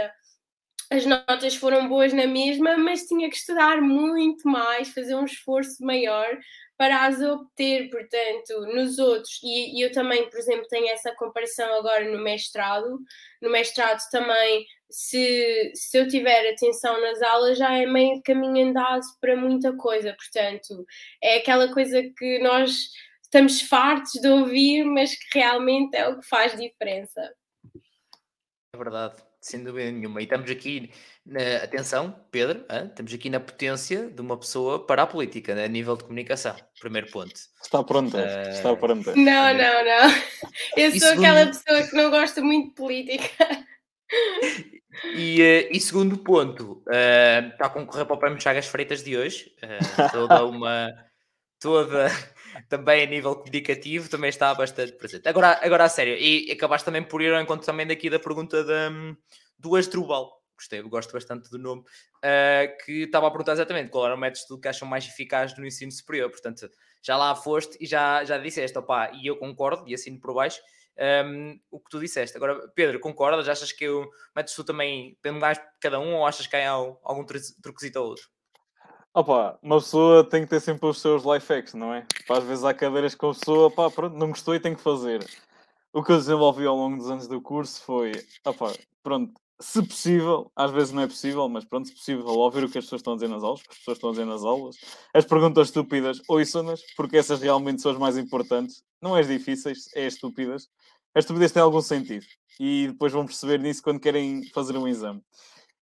[0.90, 5.82] As notas foram boas na mesma, mas tinha que estudar muito mais, fazer um esforço
[5.82, 6.38] maior
[6.76, 11.74] para as obter, portanto, nos outros, e, e, eu também, por exemplo, tenho essa comparação
[11.74, 12.98] agora no mestrado.
[13.40, 19.02] No mestrado também, se, se eu tiver atenção nas aulas, já é meio caminho andado
[19.20, 20.86] para muita coisa, portanto,
[21.22, 22.90] é aquela coisa que nós
[23.22, 27.32] estamos fartos de ouvir, mas que realmente é o que faz diferença.
[28.74, 30.20] É verdade sem dúvida nenhuma.
[30.20, 30.90] E estamos aqui,
[31.26, 32.86] na, atenção, Pedro, hein?
[32.86, 35.64] estamos aqui na potência de uma pessoa para a política, né?
[35.64, 36.54] a nível de comunicação.
[36.80, 37.34] Primeiro ponto.
[37.62, 38.48] Está pronta, uh...
[38.50, 39.14] está pronta.
[39.16, 40.22] Não, não, não.
[40.76, 41.24] Eu sou segundo...
[41.24, 43.66] aquela pessoa que não gosta muito de política.
[45.14, 49.16] E, uh, e segundo ponto, uh, está a concorrer para o Prémio Chagas Freitas de
[49.16, 49.52] hoje.
[50.12, 51.06] toda uma
[51.60, 52.06] toda,
[52.68, 55.28] também a nível comunicativo, também está bastante presente.
[55.28, 58.62] Agora, agora a sério, e acabaste também por ir ao encontro também daqui da pergunta
[58.64, 58.90] da,
[59.58, 64.14] do Asdrubal, gostei, gosto bastante do nome, uh, que estava a perguntar exatamente qual era
[64.14, 66.30] o método que acham mais eficaz no ensino superior.
[66.30, 66.68] Portanto,
[67.02, 70.60] já lá foste e já, já disseste, opá, e eu concordo, e assino por baixo,
[70.98, 72.36] um, o que tu disseste.
[72.36, 73.48] Agora, Pedro, concordas?
[73.48, 77.24] Achas que o método também depende mais de cada um ou achas que há algum
[77.24, 78.28] truquezito ou outro?
[79.14, 82.06] Opa, uma pessoa tem que ter sempre os seus life hacks, não é?
[82.28, 85.24] Às vezes há cadeiras que a pessoa, pá, pronto, não gostou e tem que fazer.
[85.90, 88.12] O que eu desenvolvi ao longo dos anos do curso foi,
[88.44, 92.70] opa, pronto, se possível, às vezes não é possível, mas pronto, se possível, ouvir o
[92.70, 94.76] que as pessoas estão a dizer nas aulas, as pessoas estão a dizer nas aulas,
[95.14, 100.06] as perguntas estúpidas, ouçam-nas, porque essas realmente são as mais importantes, não as difíceis, é
[100.06, 100.68] as estúpidas.
[101.14, 102.26] As estúpidas têm algum sentido,
[102.60, 105.22] e depois vão perceber nisso quando querem fazer um exame.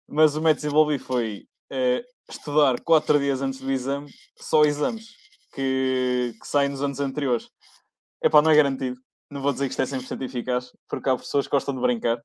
[0.08, 5.06] Mas o método que desenvolvi foi eh, estudar quatro dias antes do exame, só exames,
[5.54, 7.48] que, que saem nos anos anteriores.
[8.22, 11.46] Epá, não é garantido, não vou dizer que isto é 100% eficaz, porque há pessoas
[11.46, 12.20] que gostam de brincar,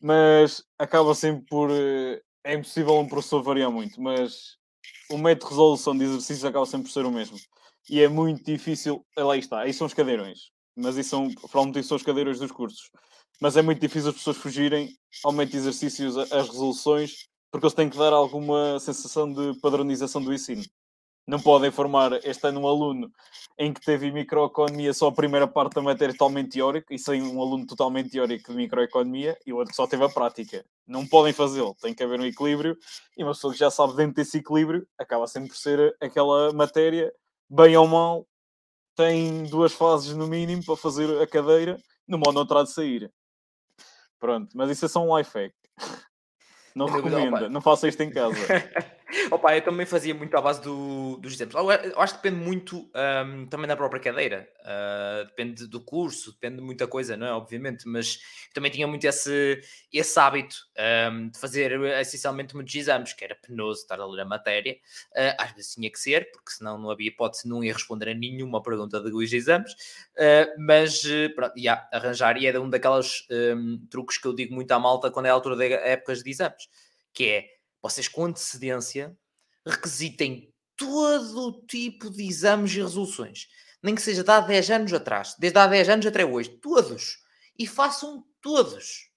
[0.00, 1.70] mas acaba sempre por.
[1.70, 4.56] Eh, é impossível um professor variar muito, mas
[5.10, 7.36] o método de resolução de exercícios acaba sempre por ser o mesmo.
[7.88, 9.04] E é muito difícil.
[9.16, 12.52] Eh, lá está, aí são os cadeirões, mas isso são, provavelmente são os cadeirões dos
[12.52, 12.90] cursos.
[13.40, 14.90] Mas é muito difícil as pessoas fugirem
[15.24, 20.22] ao método de exercícios, as resoluções, porque eles têm que dar alguma sensação de padronização
[20.22, 20.62] do ensino
[21.30, 23.08] não podem formar este ano um aluno
[23.56, 27.40] em que teve microeconomia só a primeira parte da matéria totalmente teórica e sem um
[27.40, 30.64] aluno totalmente teórico de microeconomia e o outro que só teve a prática.
[30.88, 32.76] Não podem fazê-lo, tem que haver um equilíbrio
[33.16, 37.12] e uma pessoa que já sabe dentro desse equilíbrio acaba sempre por ser aquela matéria,
[37.48, 38.26] bem ou mal,
[38.96, 43.08] tem duas fases no mínimo para fazer a cadeira, no modo não terá de sair.
[44.18, 45.54] Pronto, mas isso é só um life hack.
[46.74, 48.36] Não recomenda, não faça isto em casa.
[49.30, 51.62] Opa, eu também fazia muito à base do, dos exemplos.
[51.84, 54.48] Eu acho que depende muito um, também da própria cadeira.
[54.60, 57.32] Uh, depende do curso, depende de muita coisa, não é?
[57.32, 58.18] Obviamente, mas
[58.54, 59.60] também tinha muito esse,
[59.92, 60.56] esse hábito
[61.12, 64.74] um, de fazer essencialmente muitos exames, que era penoso estar a ler a matéria.
[65.12, 68.14] Uh, às vezes tinha que ser, porque senão não havia hipótese, não ia responder a
[68.14, 69.72] nenhuma pergunta de dois exames.
[70.16, 71.02] Uh, mas,
[71.34, 75.10] pronto, yeah, arranjar, e é um daqueles um, truques que eu digo muito à malta
[75.10, 76.68] quando é a altura de épocas de exames,
[77.12, 79.16] que é vocês com antecedência
[79.66, 83.48] requisitem todo tipo de exames e resoluções.
[83.82, 87.18] Nem que seja de há 10 anos atrás, desde há 10 anos até hoje, todos.
[87.58, 89.10] E façam todos.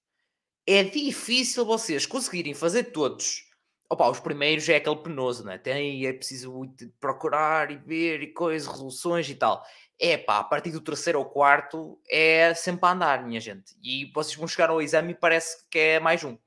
[0.66, 3.46] É difícil vocês conseguirem fazer todos.
[3.90, 5.58] Opa, os primeiros é aquele penoso, né?
[5.58, 6.54] Tem, é preciso
[7.00, 9.64] procurar e ver e coisas, resoluções e tal.
[10.00, 13.76] É pá, a partir do terceiro ou quarto é sempre a andar, minha gente.
[13.84, 16.38] E vocês vão chegar ao exame e parece que é mais um.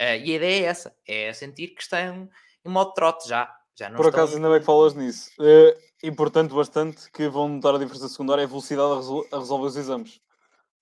[0.00, 2.28] Uh, e a ideia é essa, é sentir que estão
[2.64, 3.54] em modo trote já.
[3.78, 4.20] já não Por estão...
[4.20, 5.30] acaso, ainda bem que falas nisso.
[5.40, 9.38] É importante bastante que vão notar a diferença secundária é a velocidade a, resol a
[9.38, 10.20] resolver os exames.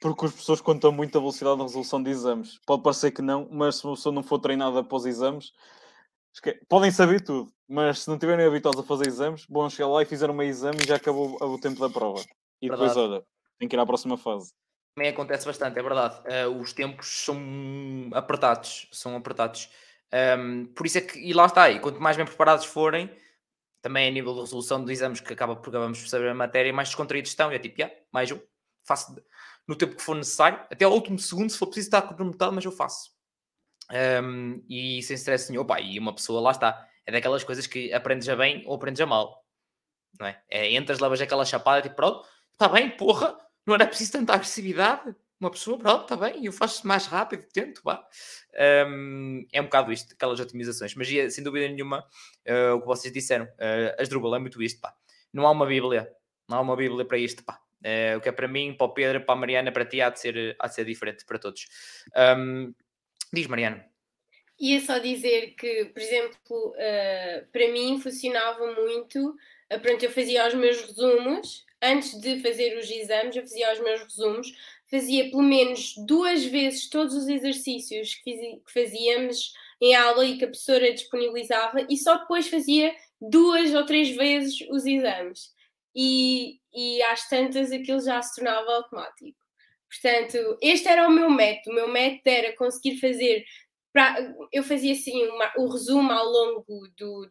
[0.00, 2.58] Porque as pessoas contam muito a velocidade na resolução de exames.
[2.64, 5.52] Pode parecer que não, mas se uma pessoa não for treinada após exames,
[6.68, 10.06] podem saber tudo, mas se não tiverem habituados a fazer exames, vão chegar lá e
[10.06, 12.20] fizeram um exame e já acabou o tempo da prova.
[12.62, 12.88] E Verdade.
[12.88, 13.22] depois, olha,
[13.58, 14.54] tem que ir à próxima fase
[15.00, 16.20] também acontece bastante, é verdade.
[16.28, 17.38] Uh, os tempos são
[18.12, 19.70] apertados, são apertados.
[20.38, 23.10] Um, por isso é que, e lá está, e quanto mais bem preparados forem,
[23.80, 26.70] também a nível de resolução dos exames, que acaba por acabamos por saber a matéria,
[26.70, 27.50] mais descontraídos estão.
[27.50, 28.38] E é tipo, yeah, mais um,
[28.86, 29.16] faço
[29.66, 32.64] no tempo que for necessário, até ao último segundo, se for preciso estar cronometrado, mas
[32.64, 33.10] eu faço.
[34.22, 35.62] Um, e sem stress nenhum.
[35.62, 39.00] Opa, e uma pessoa, lá está, é daquelas coisas que aprendes a bem ou aprendes
[39.00, 39.46] a mal.
[40.18, 40.42] Não é?
[40.50, 43.34] é entras, levas aquela chapada, tipo, pronto, está bem, porra,
[43.70, 45.14] não era preciso tanta agressividade.
[45.38, 48.04] Uma pessoa, pronto, está bem, eu faço mais rápido, tento, vá.
[48.86, 50.94] Um, é um bocado isto, aquelas otimizações.
[50.94, 52.00] Mas sem dúvida nenhuma,
[52.46, 54.92] uh, o que vocês disseram, uh, as Drupal é muito isto, pá.
[55.32, 56.12] Não há uma Bíblia,
[56.48, 57.58] não há uma Bíblia para isto, pá.
[57.78, 60.10] Uh, o que é para mim, para o Pedro, para a Mariana, para ti, há
[60.10, 61.66] de ser, há de ser diferente para todos.
[62.36, 62.74] Um,
[63.32, 63.86] diz, Mariana.
[64.58, 69.30] Ia só dizer que, por exemplo, uh, para mim funcionava muito.
[69.72, 73.80] Uh, pronto, eu fazia os meus resumos antes de fazer os exames, eu fazia os
[73.80, 74.52] meus resumos,
[74.90, 80.48] fazia pelo menos duas vezes todos os exercícios que, fazíamos em aula e que a
[80.48, 85.52] professora disponibilizava, e só depois fazia duas ou três vezes os exames.
[85.94, 89.38] E, e às tantas aquilo já se tornava automático.
[89.88, 91.72] Portanto, este era o meu método.
[91.72, 93.44] O meu método era conseguir fazer.
[94.52, 97.28] Eu fazia assim uma, o resumo ao longo do, do,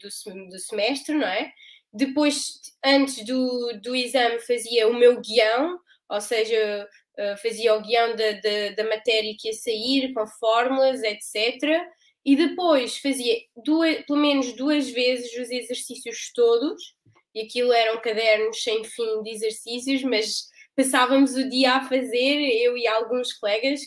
[0.49, 1.53] do semestre, não é?
[1.91, 8.15] Depois, antes do, do exame, fazia o meu guião, ou seja, uh, fazia o guião
[8.15, 11.83] da, da, da, matéria que ia sair, com fórmulas, etc.
[12.25, 16.95] E depois fazia duas, pelo menos duas vezes os exercícios todos
[17.33, 20.47] e aquilo eram cadernos sem fim de exercícios, mas
[20.79, 23.81] passávamos o dia a fazer, eu e alguns colegas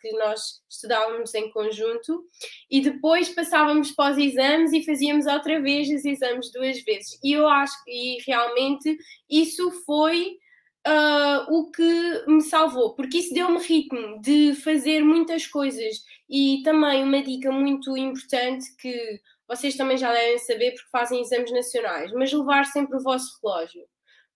[0.00, 2.24] que, nós estudávamos em conjunto,
[2.68, 7.16] e depois passávamos para os exames e fazíamos outra vez os exames duas vezes.
[7.22, 8.98] E eu acho que realmente
[9.30, 10.36] isso foi
[10.84, 15.98] uh, o que me salvou, porque isso deu-me ritmo de fazer muitas coisas.
[16.28, 21.52] E também uma dica muito importante que vocês também já devem saber porque fazem exames
[21.52, 23.84] nacionais, mas levar sempre o vosso relógio.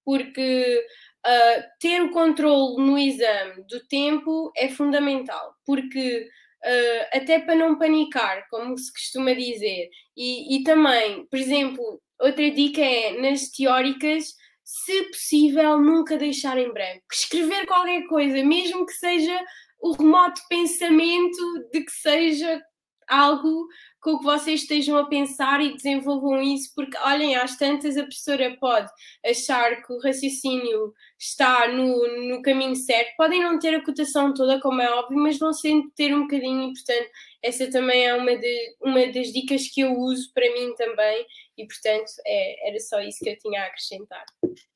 [0.04, 0.86] Porque
[1.26, 6.28] uh, ter o controle no exame do tempo é fundamental, porque
[6.64, 12.50] uh, até para não panicar, como se costuma dizer, e, e também, por exemplo, outra
[12.50, 14.34] dica é nas teóricas,
[14.64, 17.04] se possível, nunca deixar em branco.
[17.12, 19.44] Escrever qualquer coisa, mesmo que seja
[19.80, 22.60] o remoto pensamento de que seja
[23.08, 23.68] algo
[24.06, 28.04] com o que vocês estejam a pensar e desenvolvam isso, porque olhem, às tantas a
[28.04, 28.88] professora pode
[29.28, 34.60] achar que o raciocínio está no, no caminho certo, podem não ter a cotação toda,
[34.60, 37.10] como é óbvio, mas vão sempre ter um bocadinho, e portanto,
[37.42, 41.26] essa também é uma, de, uma das dicas que eu uso para mim também,
[41.58, 44.24] e portanto, é, era só isso que eu tinha a acrescentar.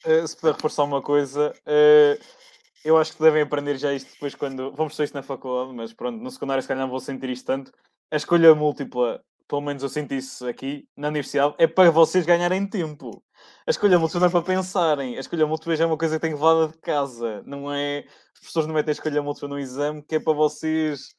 [0.04, 1.54] Uh, se puder reforçar uma coisa.
[1.60, 2.40] Uh
[2.82, 4.72] eu acho que devem aprender já isto depois quando.
[4.72, 7.44] Vamos ter isto na faculdade, mas pronto, no secundário se calhar não vou sentir isto
[7.44, 7.70] tanto
[8.10, 12.66] a escolha múltipla, pelo menos eu senti isso aqui na universidade, é para vocês ganharem
[12.66, 13.22] tempo.
[13.66, 15.16] A escolha múltipla não é para pensarem.
[15.16, 17.42] A escolha múltipla já é uma coisa que tem levada de casa.
[17.46, 18.04] Não é.
[18.34, 21.14] As pessoas não metem a escolha múltipla no exame, que é para vocês.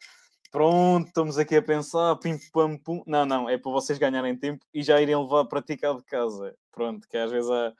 [0.52, 3.02] Pronto, estamos aqui a pensar, pim pam pum.
[3.08, 6.54] Não, não, é para vocês ganharem tempo e já irem levar a praticar de casa.
[6.72, 7.74] Pronto, que às vezes há,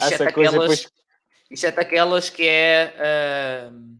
[0.00, 0.52] há essa coisa.
[0.52, 0.90] Depois...
[1.50, 3.70] Isto é daquelas que é.
[3.70, 3.98] Uh,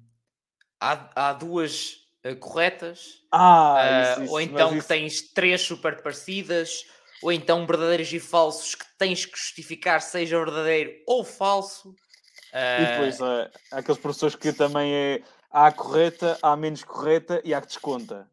[0.81, 2.04] há, há duas
[2.41, 4.89] corretas, ah, uh, isso, isso, ou então que isso...
[4.89, 6.85] tens três super parecidas,
[7.23, 11.91] ou então verdadeiros e falsos que tens que justificar seja verdadeiro ou falso.
[11.91, 12.83] Uh...
[12.83, 16.83] E depois há, há aqueles professores que também é há a correta, há a menos
[16.83, 18.29] correta e há que desconta.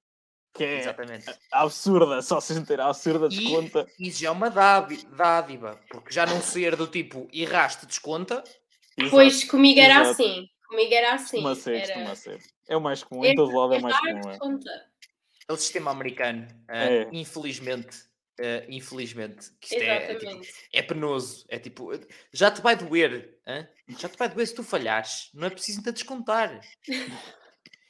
[0.54, 1.26] Que é Exatamente.
[1.52, 3.86] absurda, só se ter a absurda desconta.
[3.98, 8.44] E isso já é uma dádiva, porque já não ser do tipo erraste desconta.
[9.10, 10.10] Pois comigo era Exato.
[10.10, 10.48] assim.
[10.72, 11.42] Comigo era assim.
[11.42, 11.94] Costuma ser, era...
[11.94, 12.40] costuma ser.
[12.70, 14.60] É o mais comum, em todo lado é mais comum.
[14.66, 14.86] É.
[15.50, 17.10] é o sistema americano, uh, é.
[17.12, 18.10] infelizmente.
[18.40, 20.42] Uh, infelizmente, que isto é, é, tipo,
[20.74, 21.46] é, penoso.
[21.50, 21.92] É tipo,
[22.32, 23.68] já te vai doer, hein?
[24.00, 26.60] já te vai doer se tu falhares, não é preciso te descontar.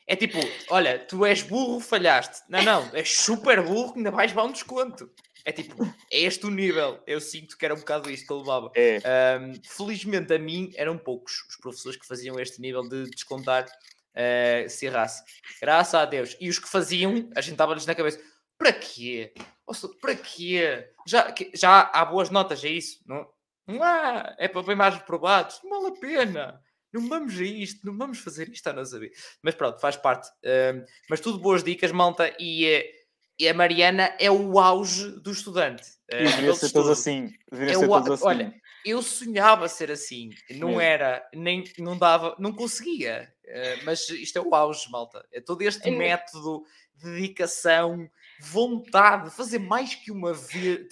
[0.07, 0.39] É tipo,
[0.69, 2.41] olha, tu és burro, falhaste.
[2.49, 5.09] Não, não, és super burro, ainda vais levar um desconto.
[5.43, 7.01] É tipo, é este o nível.
[7.07, 8.71] Eu sinto que era um bocado isto que eu levava.
[8.75, 8.99] É.
[9.39, 14.69] Um, felizmente a mim eram poucos os professores que faziam este nível de descontar uh,
[14.69, 15.23] se errasse.
[15.59, 16.37] Graças a Deus.
[16.39, 18.21] E os que faziam, a gente estava-lhes na cabeça:
[18.57, 19.33] para quê?
[19.65, 20.89] Ouça, para quê?
[21.07, 22.99] Já, já há boas notas, é isso?
[23.05, 23.27] Não,
[23.65, 24.35] não há.
[24.37, 25.59] É para bem mais reprovados.
[25.63, 26.61] Não vale a pena.
[26.93, 29.13] Não vamos a isto, não vamos fazer isto a não saber.
[29.41, 30.29] Mas pronto, faz parte.
[30.43, 32.35] Um, mas tudo boas dicas, malta.
[32.39, 32.65] E.
[32.97, 33.00] Uh,
[33.41, 35.81] e a Mariana é o auge do estudante.
[36.07, 37.33] E deveria ser todos assim.
[37.51, 38.23] Deveria é ser todos assim.
[38.23, 38.53] Olha,
[38.85, 43.33] eu sonhava ser assim, não era, nem não dava, não conseguia.
[43.43, 45.27] Uh, mas isto é o auge, malta.
[45.33, 45.91] É todo este é.
[45.91, 46.63] método,
[47.01, 48.07] dedicação,
[48.39, 50.87] vontade, fazer mais que uma vez.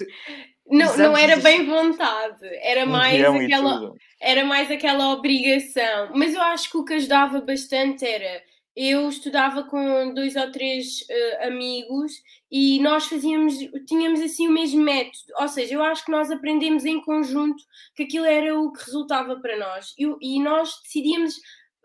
[0.65, 6.13] Não, não era bem vontade, era mais aquela, era mais aquela obrigação.
[6.15, 8.41] Mas eu acho que o que ajudava bastante era
[8.81, 12.13] eu estudava com dois ou três uh, amigos
[12.49, 16.85] e nós fazíamos, tínhamos assim o mesmo método, ou seja, eu acho que nós aprendemos
[16.85, 17.61] em conjunto
[17.93, 19.93] que aquilo era o que resultava para nós.
[20.21, 21.35] E, nós decidíamos,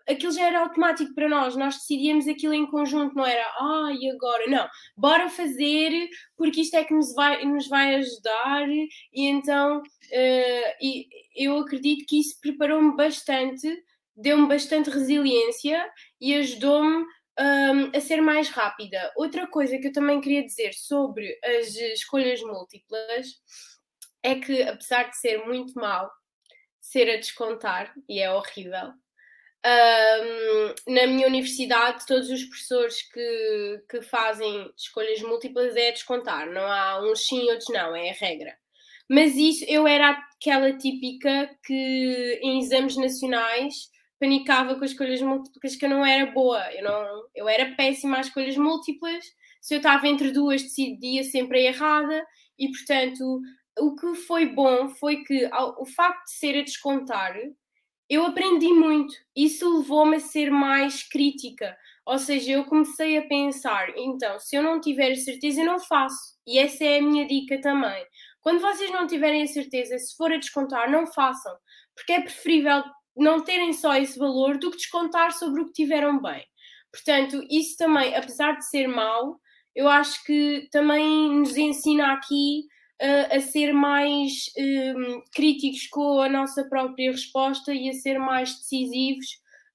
[0.09, 4.09] aquilo já era automático para nós, nós decidíamos aquilo em conjunto, não era, ah, e
[4.13, 4.47] agora?
[4.47, 8.69] Não, bora fazer porque isto é que nos vai, nos vai ajudar.
[8.69, 13.69] E então uh, e eu acredito que isso preparou-me bastante
[14.17, 15.85] deu-me bastante resiliência
[16.25, 17.05] e ajudou-me
[17.39, 19.13] um, a ser mais rápida.
[19.15, 23.27] Outra coisa que eu também queria dizer sobre as escolhas múltiplas
[24.23, 26.11] é que, apesar de ser muito mal
[26.81, 28.93] ser a descontar, e é horrível,
[29.67, 36.63] um, na minha universidade, todos os professores que, que fazem escolhas múltiplas é descontar, não
[36.63, 38.57] há uns sim, outros não, é a regra.
[39.11, 43.93] Mas isso, eu era aquela típica que em exames nacionais
[44.25, 48.19] panicava com as escolhas múltiplas que eu não era boa, eu, não, eu era péssima
[48.19, 49.25] às escolhas múltiplas,
[49.61, 52.27] se eu estava entre duas decidia sempre a errada.
[52.59, 53.41] E portanto
[53.79, 57.35] o que foi bom foi que ao, o facto de ser a descontar
[58.09, 63.89] eu aprendi muito, isso levou-me a ser mais crítica, ou seja, eu comecei a pensar,
[63.97, 66.37] então, se eu não tiver certeza, eu não faço.
[66.47, 68.05] E essa é a minha dica também.
[68.43, 71.57] Quando vocês não tiverem a certeza, se for a descontar, não façam,
[71.95, 72.85] porque é preferível
[73.17, 76.45] não terem só esse valor do que descontar sobre o que tiveram bem.
[76.93, 79.41] Portanto, isso também, apesar de ser mau,
[79.75, 82.67] eu acho que também nos ensina aqui
[83.03, 88.55] uh, a ser mais um, críticos com a nossa própria resposta e a ser mais
[88.57, 89.27] decisivos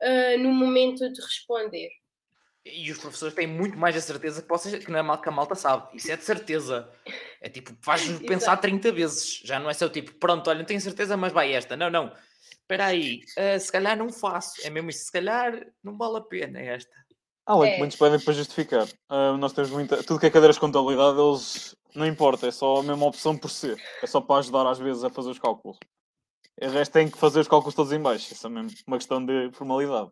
[0.02, 1.90] uh, no momento de responder.
[2.66, 5.56] E os professores têm muito mais a certeza que, vocês, que, na, que a malta
[5.56, 5.96] sabe.
[5.96, 6.90] Isso é de certeza.
[7.42, 9.42] É tipo, faz-nos pensar 30 vezes.
[9.44, 11.76] Já não é só tipo, pronto, olha, não tenho certeza, mas vai esta.
[11.76, 12.14] Não, não.
[12.70, 14.62] Espera aí, uh, se calhar não faço.
[14.64, 16.94] É mesmo isso, se calhar não vale a pena esta.
[17.48, 17.80] Ah, é.
[17.80, 18.86] muitos pedem para justificar.
[19.10, 20.04] Uh, nós temos muita.
[20.04, 21.76] Tudo que é cadeiras de contabilidade, eles.
[21.96, 23.76] Não importa, é só a mesma opção por ser.
[24.04, 25.80] É só para ajudar às vezes a fazer os cálculos.
[26.62, 28.32] O resto tem que fazer os cálculos todos em baixo.
[28.32, 30.12] Isso é mesmo uma questão de formalidade.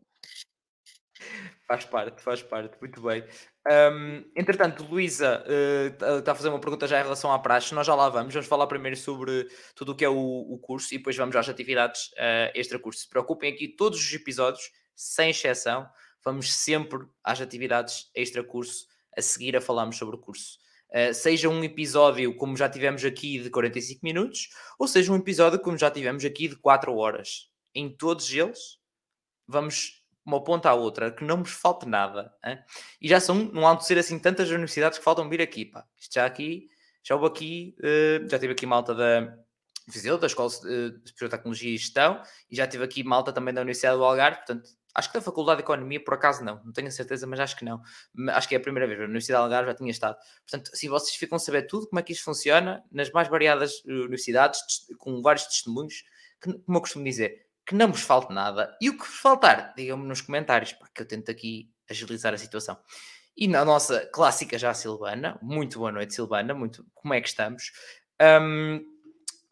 [1.68, 3.26] Faz parte, faz parte, muito bem.
[3.70, 7.86] Um, entretanto, Luísa uh, está a fazer uma pergunta já em relação à praxe, nós
[7.86, 10.98] já lá vamos, vamos falar primeiro sobre tudo o que é o, o curso e
[10.98, 13.02] depois vamos às atividades uh, extra-curso.
[13.02, 15.86] Se preocupem aqui, todos os episódios, sem exceção,
[16.24, 18.88] vamos sempre às atividades extra-curso,
[19.18, 20.60] a seguir a falarmos sobre o curso.
[20.90, 24.48] Uh, seja um episódio como já tivemos aqui de 45 minutos,
[24.80, 27.50] ou seja um episódio como já tivemos aqui de 4 horas.
[27.76, 28.80] Em todos eles,
[29.46, 32.34] vamos uma ponta à outra, que não nos falte nada.
[32.46, 32.60] Hein?
[33.02, 35.64] E já são, não há de ser assim tantas universidades que faltam vir aqui.
[35.64, 35.86] Pá.
[35.98, 36.68] Isto já aqui,
[37.02, 39.34] já houve aqui, uh, já tive aqui malta da
[39.88, 42.22] Viseu, da Escola de de Tecnologia e Gestão,
[42.52, 45.60] e já tive aqui malta também da Universidade do Algarve, portanto, acho que da Faculdade
[45.60, 47.82] de Economia, por acaso não, não tenho a certeza, mas acho que não.
[48.32, 50.18] Acho que é a primeira vez, a Universidade do Algarve já tinha estado.
[50.42, 53.82] Portanto, assim, vocês ficam a saber tudo como é que isto funciona, nas mais variadas
[53.88, 54.60] eh, universidades,
[54.98, 56.04] com vários testemunhos,
[56.42, 58.76] que, como eu costumo dizer, que não vos falte nada.
[58.82, 62.38] E o que vos faltar, digam-me nos comentários, para que eu tento aqui agilizar a
[62.38, 62.78] situação.
[63.36, 67.72] E na nossa clássica já Silvana, muito boa noite Silvana, muito, como é que estamos?
[68.42, 68.80] Um,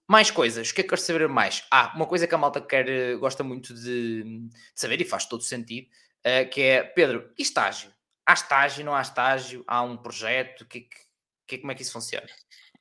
[0.08, 1.66] mais coisas, o que é que quero saber mais?
[1.70, 5.44] Ah, uma coisa que a malta quer, gosta muito de, de saber e faz todo
[5.44, 5.88] sentido,
[6.26, 7.92] uh, que é, Pedro, e estágio?
[8.26, 9.64] Há estágio, não há estágio?
[9.68, 10.66] Há um projeto?
[10.66, 10.88] Que,
[11.46, 12.28] que, como é que isso funciona?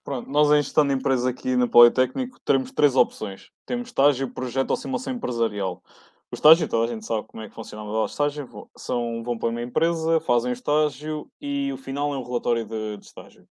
[0.03, 3.51] Pronto, nós em gestão de empresa aqui no Politécnico teremos três opções.
[3.67, 5.83] Temos estágio, projeto ou simulação empresarial.
[6.31, 8.69] O estágio, toda a gente sabe como é que funciona o estágio.
[8.77, 12.97] São, vão para uma empresa, fazem o estágio e o final é um relatório de,
[12.97, 13.47] de estágio.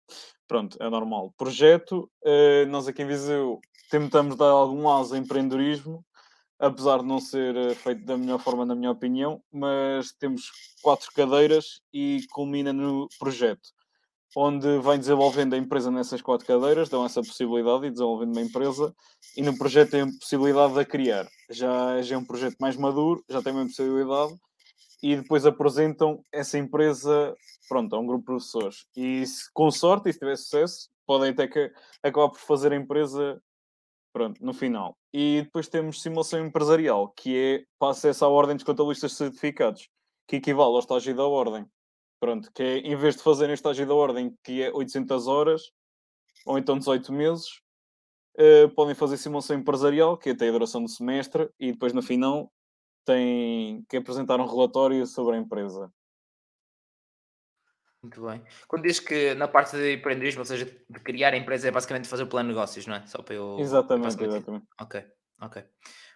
[0.47, 1.33] Pronto, é normal.
[1.37, 3.59] Projeto, eh, nós aqui em Viseu
[3.89, 6.03] tentamos dar algum asa em empreendedorismo,
[6.59, 10.51] apesar de não ser eh, feito da melhor forma, na minha opinião, mas temos
[10.81, 13.69] quatro cadeiras e culmina no projeto
[14.35, 18.93] onde vem desenvolvendo a empresa nessas quatro cadeiras, dão essa possibilidade de desenvolvendo uma empresa
[19.37, 21.27] e no projeto tem a possibilidade de a criar.
[21.49, 24.35] Já, já é um projeto mais maduro, já tem uma possibilidade
[25.01, 27.35] e depois apresentam essa empresa
[27.67, 28.85] pronto, a um grupo de professores.
[28.95, 31.71] E se, com sorte, e se tiver sucesso, podem até que
[32.01, 33.41] acabar por fazer a empresa
[34.13, 34.95] pronto, no final.
[35.11, 39.89] E depois temos simulação empresarial, que é para acesso à ordem dos contabilistas certificados,
[40.27, 41.65] que equivale ao estágio da ordem.
[42.23, 45.73] Pronto, que é, em vez de fazerem estágio da ordem, que é 800 horas,
[46.45, 47.59] ou então 18 meses,
[48.39, 52.01] uh, podem fazer simulação empresarial, que é até a duração do semestre, e depois no
[52.01, 52.49] final
[53.03, 55.91] têm que apresentar um relatório sobre a empresa.
[58.01, 58.41] Muito bem.
[58.69, 62.07] Quando diz que na parte de empreendedorismo, ou seja, de criar a empresa, é basicamente
[62.07, 63.05] fazer o plano de negócios, não é?
[63.05, 63.59] Só para eu.
[63.59, 64.65] Exatamente, exatamente.
[64.79, 65.05] Ok,
[65.41, 65.61] ok.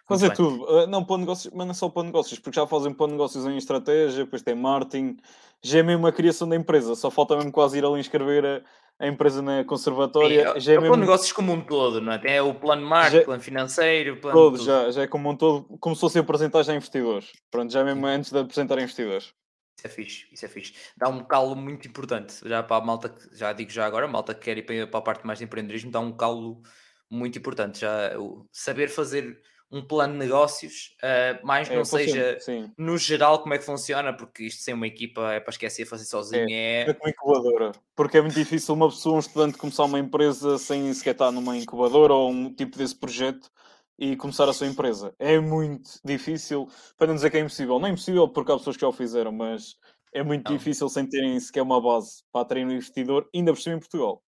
[0.08, 3.12] Fazer tudo, uh, não para negócios, mas não só para negócios, porque já fazem para
[3.12, 5.18] negócios em estratégia, depois tem marketing,
[5.62, 9.04] já é mesmo a criação da empresa, só falta mesmo quase ir ali inscrever a,
[9.04, 10.54] a empresa na conservatória.
[10.56, 10.94] É, já é, é mesmo...
[10.94, 12.18] para negócios como um todo, não é?
[12.18, 13.24] Tem o plano marketing, já...
[13.24, 14.38] plano financeiro, plano.
[14.38, 17.30] Todo, já, já é como um todo, como se fosse apresentar já a investidores.
[17.50, 19.34] Pronto, já é mesmo antes de apresentar a investidores.
[19.76, 20.74] Isso é fixe, isso é fixe.
[20.96, 24.34] Dá um calo muito importante, já para a malta, já digo já agora, a malta
[24.34, 26.62] que quer ir para a parte mais de empreendedorismo, dá um calo
[27.10, 27.80] muito importante.
[27.80, 28.12] Já
[28.50, 29.40] saber fazer
[29.70, 32.72] um plano de negócios, uh, mais é, não seja sim.
[32.78, 36.06] no geral como é que funciona, porque isto sem uma equipa é para esquecer fazer
[36.06, 36.46] sozinho.
[36.48, 36.90] É, é...
[36.90, 40.92] é uma incubadora, porque é muito difícil uma pessoa, um estudante, começar uma empresa sem
[40.94, 43.50] sequer estar numa incubadora ou um tipo desse projeto
[43.98, 45.14] e começar a sua empresa.
[45.18, 47.78] É muito difícil, para não dizer que é impossível.
[47.78, 49.74] Não é impossível porque há pessoas que já o fizeram, mas
[50.14, 50.56] é muito não.
[50.56, 54.22] difícil sem terem sequer uma base para atrair um investidor, ainda por cima em Portugal,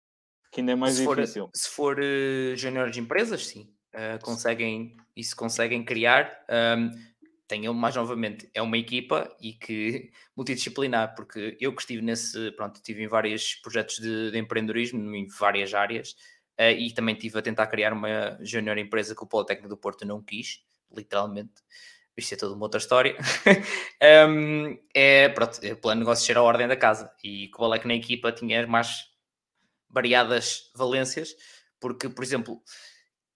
[0.50, 1.44] que ainda é mais se difícil.
[1.44, 3.72] For, se for uh, de empresas, sim.
[3.94, 6.44] Uh, conseguem e se conseguem criar,
[6.78, 6.90] um,
[7.48, 12.76] tenham mais novamente, é uma equipa e que multidisciplinar, porque eu que estive nesse, pronto,
[12.76, 16.12] estive em vários projetos de, de empreendedorismo em várias áreas
[16.60, 20.04] uh, e também estive a tentar criar uma junior empresa que o Politécnico do Porto
[20.06, 20.62] não quis,
[20.94, 21.62] literalmente.
[22.16, 23.16] Isto é toda uma outra história.
[24.28, 27.60] um, é, pronto, o plano de negócio era a ordem da casa e que o
[27.60, 29.08] Balec na equipa tinha mais
[29.88, 31.34] variadas valências
[31.80, 32.60] Porque, por exemplo,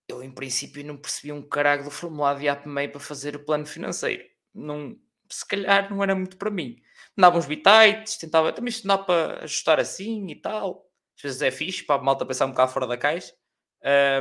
[0.09, 3.66] eu em princípio não percebi um caralho do formulário de AppMei para fazer o plano
[3.66, 4.24] financeiro.
[4.55, 4.96] Não,
[5.28, 6.76] se calhar não era muito para mim.
[7.16, 10.86] Dava uns bitites, tentava, também isto dá para ajustar assim e tal.
[11.16, 13.32] Às vezes é fixe para a malta pensar um bocado fora da caixa.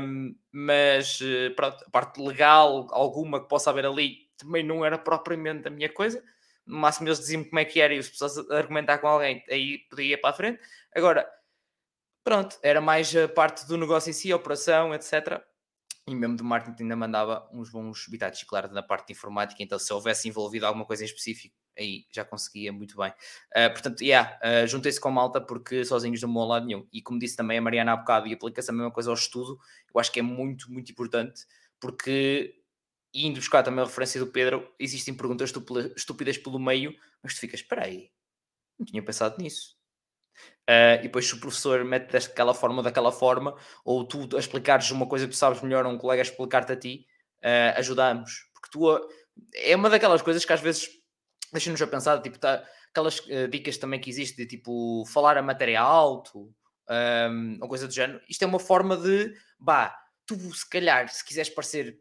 [0.02, 4.98] Um, mas eh, pronto, a parte legal, alguma que possa haver ali, também não era
[4.98, 6.24] propriamente a minha coisa.
[6.66, 9.80] No máximo eles diziam como é que era e se precisasse argumentar com alguém, aí
[9.90, 10.60] podia ir para a frente.
[10.96, 11.28] Agora,
[12.24, 15.42] pronto, era mais a parte do negócio em si, a operação, etc.
[16.12, 19.80] E mesmo do marketing ainda mandava uns bons bitites, claro, na parte de informática, então
[19.80, 23.12] se houvesse envolvido alguma coisa em específico, aí já conseguia muito bem.
[23.56, 26.86] Uh, portanto, yeah, uh, juntei-se com a malta porque sozinhos não vão lado nenhum.
[26.92, 29.58] E como disse também a Mariana há bocado, e aplica-se a mesma coisa ao estudo,
[29.94, 31.46] eu acho que é muito, muito importante,
[31.80, 32.62] porque
[33.14, 35.54] indo buscar também a referência do Pedro, existem perguntas
[35.96, 36.94] estúpidas pelo meio,
[37.24, 38.12] mas tu ficas, espera aí,
[38.78, 39.81] não tinha pensado nisso.
[40.72, 43.54] Uh, e depois se o professor mete daquela forma, daquela forma,
[43.84, 46.72] ou tu a explicares uma coisa que tu sabes melhor, ou um colega a explicar-te
[46.72, 47.06] a ti,
[47.44, 48.50] uh, ajudamos.
[48.54, 49.10] Porque tu
[49.54, 50.88] é uma daquelas coisas que às vezes
[51.52, 55.42] deixa-nos a pensar, tipo, tá, aquelas uh, dicas também que existem de tipo falar a
[55.42, 56.54] matéria alto,
[56.90, 58.22] um, ou coisa do género.
[58.30, 59.94] Isto é uma forma de, bah,
[60.26, 61.98] tu se calhar, se quiseres parecer,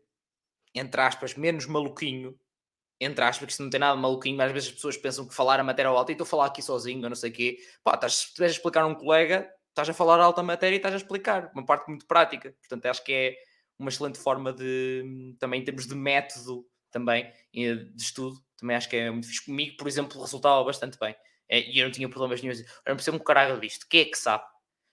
[0.74, 2.38] entre aspas, menos maluquinho,
[3.00, 5.34] entre aspas, que isto não tem nada maluquinho, mas às vezes as pessoas pensam que
[5.34, 7.58] falar a matéria alta e estou a falar aqui sozinho, ou não sei o quê.
[7.82, 10.78] Pá, estás, se estiveres a explicar a um colega, estás a falar alta matéria e
[10.78, 12.54] estás a explicar, uma parte muito prática.
[12.60, 13.36] Portanto, acho que é
[13.78, 18.96] uma excelente forma de, também em termos de método, também, de estudo, também acho que
[18.96, 19.46] é muito fixe.
[19.46, 21.16] Comigo, por exemplo, resultava bastante bem.
[21.48, 22.54] É, e eu não tinha problemas nenhum.
[22.54, 23.86] Eu não percebo um caralho disto.
[23.88, 24.44] Quem é que sabe?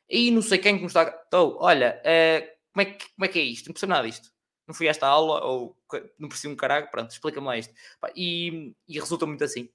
[0.09, 1.03] E não sei quem que me está...
[1.27, 3.67] Então, olha, uh, como, é que, como é que é isto?
[3.67, 4.31] Não percebo nada disto
[4.67, 5.77] não fui a esta aula ou
[6.19, 7.73] não percebi um caralho, pronto, explica-me lá isto.
[8.15, 9.69] E, e, resulta muito assim.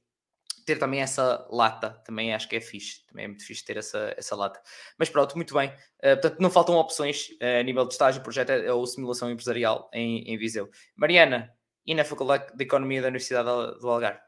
[0.65, 4.15] Ter também essa lata, também acho que é fixe, também é muito fixe ter essa,
[4.17, 4.61] essa lata.
[4.97, 5.71] Mas pronto, muito bem.
[5.99, 9.91] Uh, portanto, não faltam opções uh, a nível de estágio, projeto é, ou simulação empresarial
[9.93, 10.71] em, em Viseu.
[10.95, 11.53] Mariana,
[11.85, 14.21] e na Faculdade de Economia da Universidade do Algarve?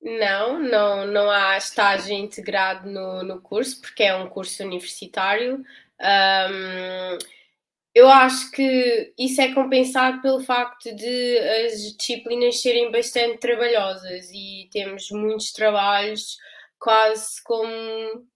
[0.00, 5.62] Não, não, não há estágio integrado no, no curso, porque é um curso universitário.
[6.00, 7.18] Um,
[7.94, 14.68] eu acho que isso é compensado pelo facto de as disciplinas serem bastante trabalhosas e
[14.72, 16.36] temos muitos trabalhos,
[16.78, 17.68] quase como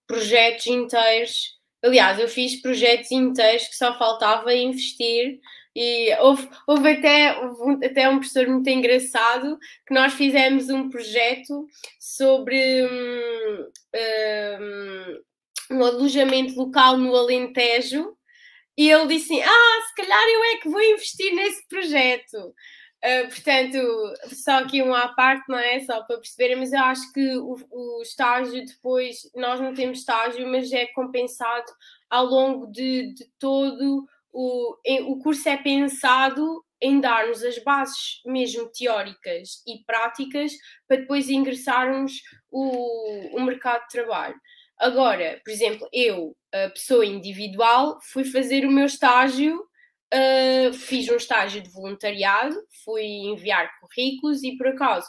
[0.07, 1.55] projetos inteiros.
[1.83, 5.39] Aliás, eu fiz projetos inteiros que só faltava investir
[5.77, 11.67] e houve, houve, até, houve até um professor muito engraçado que nós fizemos um projeto
[11.99, 13.71] sobre um,
[15.71, 18.17] um, um alojamento local no Alentejo
[18.77, 22.55] e ele disse assim, ah, se calhar eu é que vou investir nesse projeto.
[23.05, 25.79] Uh, portanto, só aqui uma à parte, não é?
[25.81, 30.49] Só para perceberem, mas eu acho que o, o, estágio depois, nós não temos estágio,
[30.49, 31.71] mas é compensado
[32.09, 38.21] ao longo de, de todo o, em, o curso é pensado em dar-nos as bases
[38.27, 40.53] mesmo teóricas e práticas
[40.89, 42.21] para depois ingressarmos
[42.51, 44.35] o, o mercado de trabalho.
[44.79, 49.61] Agora, por exemplo, eu, a pessoa individual, fui fazer o meu estágio,
[50.13, 55.07] uh, fiz um estágio de voluntariado, fui enviar currículos e, por acaso,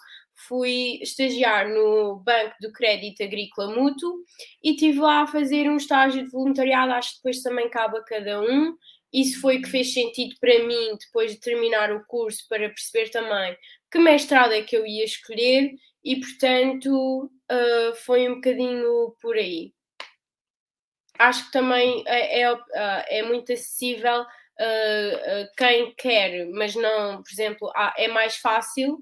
[0.48, 4.18] fui estagiar no Banco do Crédito Agrícola Mútuo
[4.64, 8.04] e estive lá a fazer um estágio de voluntariado, acho que depois também cabe a
[8.04, 8.76] cada um.
[9.14, 13.10] Isso foi o que fez sentido para mim depois de terminar o curso, para perceber
[13.10, 13.56] também
[13.90, 15.72] que mestrado é que eu ia escolher
[16.04, 19.74] e, portanto, uh, foi um bocadinho por aí.
[21.18, 27.32] Acho que também é, é, ah, é muito acessível uh, quem quer, mas não, por
[27.32, 28.98] exemplo, é mais fácil,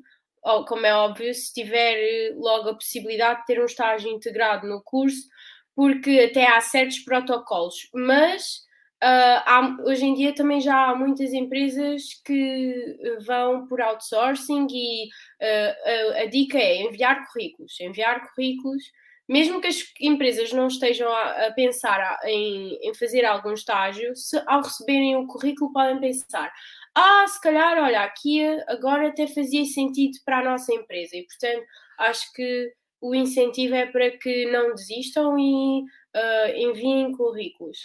[0.67, 5.27] como é óbvio, se tiver logo a possibilidade de ter um estágio integrado no curso,
[5.75, 8.61] porque até há certos protocolos, mas
[9.03, 12.97] Uh, há, hoje em dia também já há muitas empresas que
[13.27, 15.07] vão por outsourcing e
[15.41, 18.81] uh, a, a, dica é enviar currículos, enviar currículos,
[19.27, 24.41] mesmo que as empresas não estejam a, a pensar em, em, fazer algum estágio, se
[24.47, 26.49] ao receberem o currículo podem pensar,
[26.95, 31.65] ah, se calhar, olha, aqui agora até fazia sentido para a nossa empresa e portanto
[31.99, 37.79] acho que o incentivo é para que não desistam e uh, enviem currículos.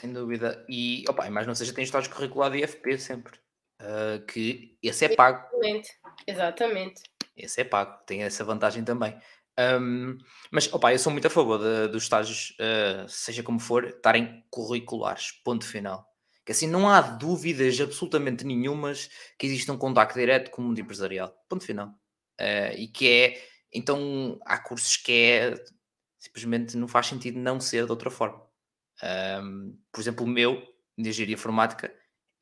[0.00, 0.64] Sem dúvida.
[0.68, 3.38] E, opa, mas não seja, tem estágio curricular de IFP sempre.
[3.80, 5.46] Uh, que esse é pago.
[5.54, 5.90] Exatamente.
[6.26, 7.02] Exatamente.
[7.36, 9.16] Esse é pago, tem essa vantagem também.
[9.58, 10.16] Um,
[10.50, 14.44] mas, opa, eu sou muito a favor de, dos estágios, uh, seja como for, estarem
[14.50, 16.06] curriculares, ponto final.
[16.44, 20.80] Que assim não há dúvidas absolutamente nenhumas que existe um contacto direto com o mundo
[20.80, 21.88] empresarial, ponto final.
[22.40, 23.42] Uh, e que é,
[23.72, 25.54] então, há cursos que é
[26.18, 28.47] simplesmente não faz sentido não ser de outra forma.
[29.02, 30.62] Um, por exemplo, o meu,
[30.96, 31.92] de engenharia informática,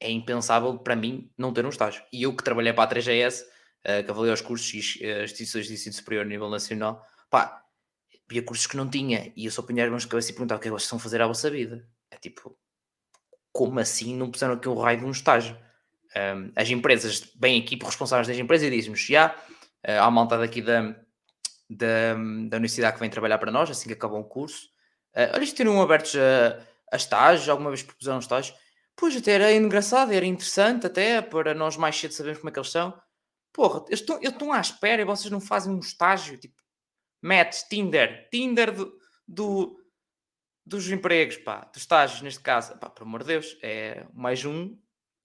[0.01, 2.03] é impensável para mim não ter um estágio.
[2.13, 5.67] E eu que trabalhei para a 3GS, uh, que avaliei os cursos e as instituições
[5.67, 7.63] de ensino superior a nível nacional, pá,
[8.29, 10.59] havia cursos que não tinha e eu só punha as mãos de cabeça e perguntava
[10.59, 11.87] o que é que vocês estão a fazer à vossa vida.
[12.11, 12.57] É tipo,
[13.53, 15.57] como assim não puseram aqui um raio de um estágio?
[16.15, 19.35] Um, as empresas, bem equipe responsáveis das empresas, dizem-nos já,
[19.87, 20.95] uh, há uma daqui da,
[21.69, 22.15] da,
[22.49, 24.69] da universidade que vem trabalhar para nós, assim que acabam o curso.
[25.17, 26.61] Uh, olha, teriam abertos a,
[26.93, 28.55] a estágios, alguma vez propuseram estágios?
[28.95, 32.59] Pois, até era engraçado, era interessante até, para nós mais cedo sabermos como é que
[32.59, 32.99] eles são.
[33.53, 36.63] Porra, eu estou, eu estou à espera e vocês não fazem um estágio, tipo,
[37.23, 38.93] Match, Tinder, Tinder do,
[39.27, 39.77] do,
[40.65, 42.77] dos empregos, pá, dos estágios neste caso.
[42.79, 44.79] Pá, por amor de Deus, é mais um,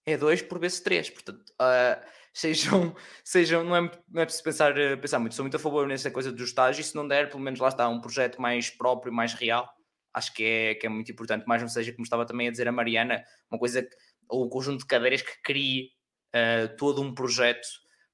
[0.05, 1.09] é dois por vezes três.
[1.09, 2.01] Portanto, uh,
[2.33, 5.35] sejam, sejam não, é, não é preciso pensar, eh, pensar muito.
[5.35, 7.67] Sou muito a favor nessa coisa dos estágios e se não der, pelo menos lá
[7.67, 9.69] está, um projeto mais próprio, mais real
[10.13, 12.67] acho que é, que é muito importante, mais não seja, como estava também a dizer
[12.67, 13.87] a Mariana, uma coisa,
[14.29, 15.91] ou um conjunto de cadeiras que crie
[16.35, 17.67] uh, todo um projeto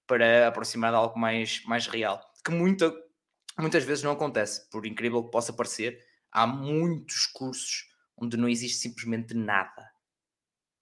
[0.05, 2.93] para aproximar de algo mais, mais real, que muita,
[3.59, 5.99] muitas vezes não acontece, por incrível que possa parecer,
[6.31, 9.91] há muitos cursos onde não existe simplesmente nada.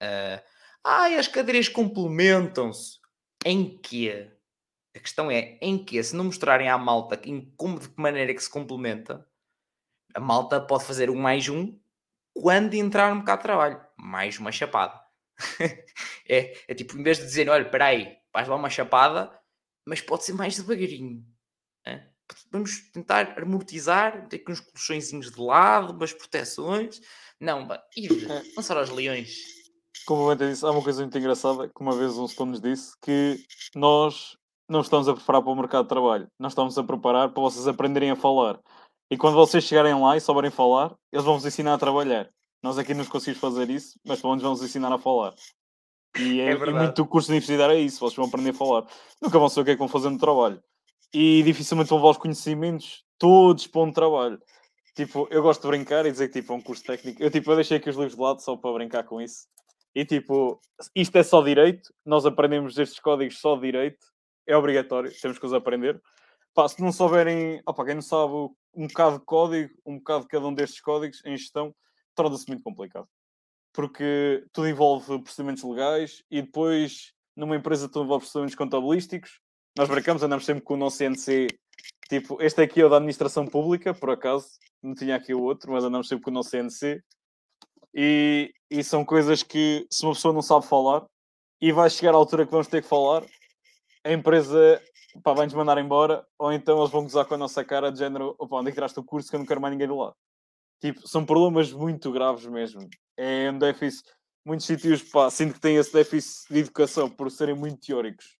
[0.02, 0.42] Uh,
[0.84, 2.98] ai, as cadeiras complementam-se.
[3.44, 4.30] Em quê?
[4.96, 8.30] A questão é, em que se não mostrarem à malta em como, de que maneira
[8.30, 9.26] é que se complementa,
[10.16, 11.78] a malta pode fazer um mais um
[12.32, 13.80] quando entrar no mercado de trabalho.
[13.98, 14.98] Mais uma chapada.
[16.26, 19.30] é, é tipo, em vez de dizer, olha, espera aí, vais lá uma chapada,
[19.86, 21.22] mas pode ser mais devagarinho.
[21.84, 22.02] É?
[22.50, 26.98] Vamos tentar amortizar, ter aqui uns colchõezinhos de lado, umas proteções.
[27.38, 28.10] Não, ir
[28.56, 29.36] lançar aos leões.
[30.06, 32.96] Como eu disse, há uma coisa muito engraçada que uma vez um setor nos disse
[33.02, 33.38] que
[33.74, 34.34] nós
[34.66, 37.68] não estamos a preparar para o mercado de trabalho, nós estamos a preparar para vocês
[37.68, 38.58] aprenderem a falar.
[39.10, 42.28] E quando vocês chegarem lá e souberem falar, eles vão vos ensinar a trabalhar.
[42.62, 45.34] Nós aqui não conseguimos fazer isso, mas pelo menos vão vos ensinar a falar.
[46.18, 48.54] E, é, é e muito do curso de universidade é isso, vocês vão aprender a
[48.54, 48.86] falar.
[49.22, 50.60] Nunca vão saber o que é que vão fazer no trabalho.
[51.12, 54.40] E dificilmente vão levar os conhecimentos todos para um trabalho.
[54.94, 57.22] Tipo, eu gosto de brincar e dizer que tipo, é um curso técnico.
[57.22, 59.46] Eu, tipo, eu deixei aqui os livros de lado só para brincar com isso.
[59.94, 60.60] E tipo,
[60.94, 64.06] isto é só direito, nós aprendemos estes códigos só direito,
[64.46, 66.00] é obrigatório, temos que os aprender.
[66.56, 68.32] Pá, se não souberem, opa, quem não sabe
[68.74, 71.74] um bocado de código, um bocado de cada um destes códigos em gestão,
[72.14, 73.06] torna-se muito complicado.
[73.74, 79.38] Porque tudo envolve procedimentos legais e depois, numa empresa, tudo envolve procedimentos contabilísticos.
[79.76, 81.48] Nós brincamos, andamos sempre com o nosso CNC.
[82.08, 84.48] Tipo, este aqui é o da administração pública, por acaso,
[84.82, 87.02] não tinha aqui o outro, mas andamos sempre com o nosso CNC.
[87.94, 91.04] E, e são coisas que, se uma pessoa não sabe falar,
[91.60, 93.26] e vai chegar à altura que vamos ter que falar,
[94.02, 94.82] a empresa
[95.22, 98.34] pá, vai-nos mandar embora, ou então eles vão gozar com a nossa cara de género,
[98.38, 100.16] opa, onde é que tiraste o curso que eu não quero mais ninguém do lado.
[100.80, 102.88] Tipo, são problemas muito graves mesmo.
[103.16, 104.08] É um déficit,
[104.44, 108.36] muitos sítios, pá, sinto que têm esse déficit de educação por serem muito teóricos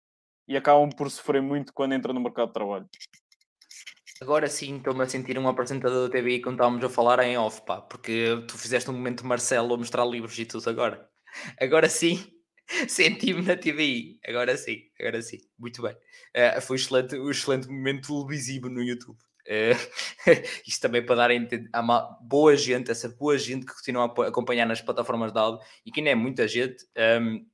[0.48, 2.88] e acabam por sofrer muito quando entram no mercado de trabalho.
[4.20, 7.60] Agora sim estou-me a sentir um apresentador da TV quando estávamos a falar em off,
[7.66, 11.08] pá, porque tu fizeste um momento Marcelo a mostrar livros e tudo agora.
[11.60, 12.24] Agora sim,
[12.88, 14.18] Senti-me na TVI.
[14.26, 15.38] Agora sim, agora sim.
[15.58, 15.92] Muito bem.
[15.92, 19.18] Uh, foi um excelente, um excelente momento televisivo no YouTube.
[19.46, 20.26] Uh,
[20.66, 21.68] isto também para dar a entender.
[21.72, 25.60] Há uma boa gente, essa boa gente que continua a acompanhar nas plataformas de áudio
[25.84, 26.84] e que não é muita gente.
[26.96, 27.46] Um, ehm,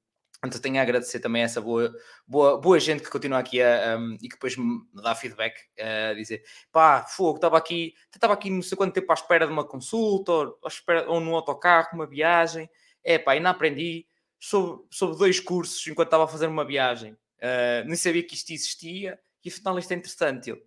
[0.45, 1.95] então tenho a agradecer também a essa boa,
[2.27, 6.15] boa, boa gente que continua aqui a, um, e que depois me dá feedback a
[6.15, 6.43] dizer
[6.73, 10.33] pá, fogo, estava aqui, estava aqui não sei quanto tempo à espera de uma consulta
[10.33, 12.69] ou, à espera, ou num autocarro, uma viagem,
[13.05, 14.05] é pá, ainda aprendi,
[14.43, 17.13] sobre, sobre dois cursos enquanto estava a fazer uma viagem.
[17.13, 20.51] Uh, nem sabia que isto existia e afinal isto é interessante.
[20.51, 20.61] Eu,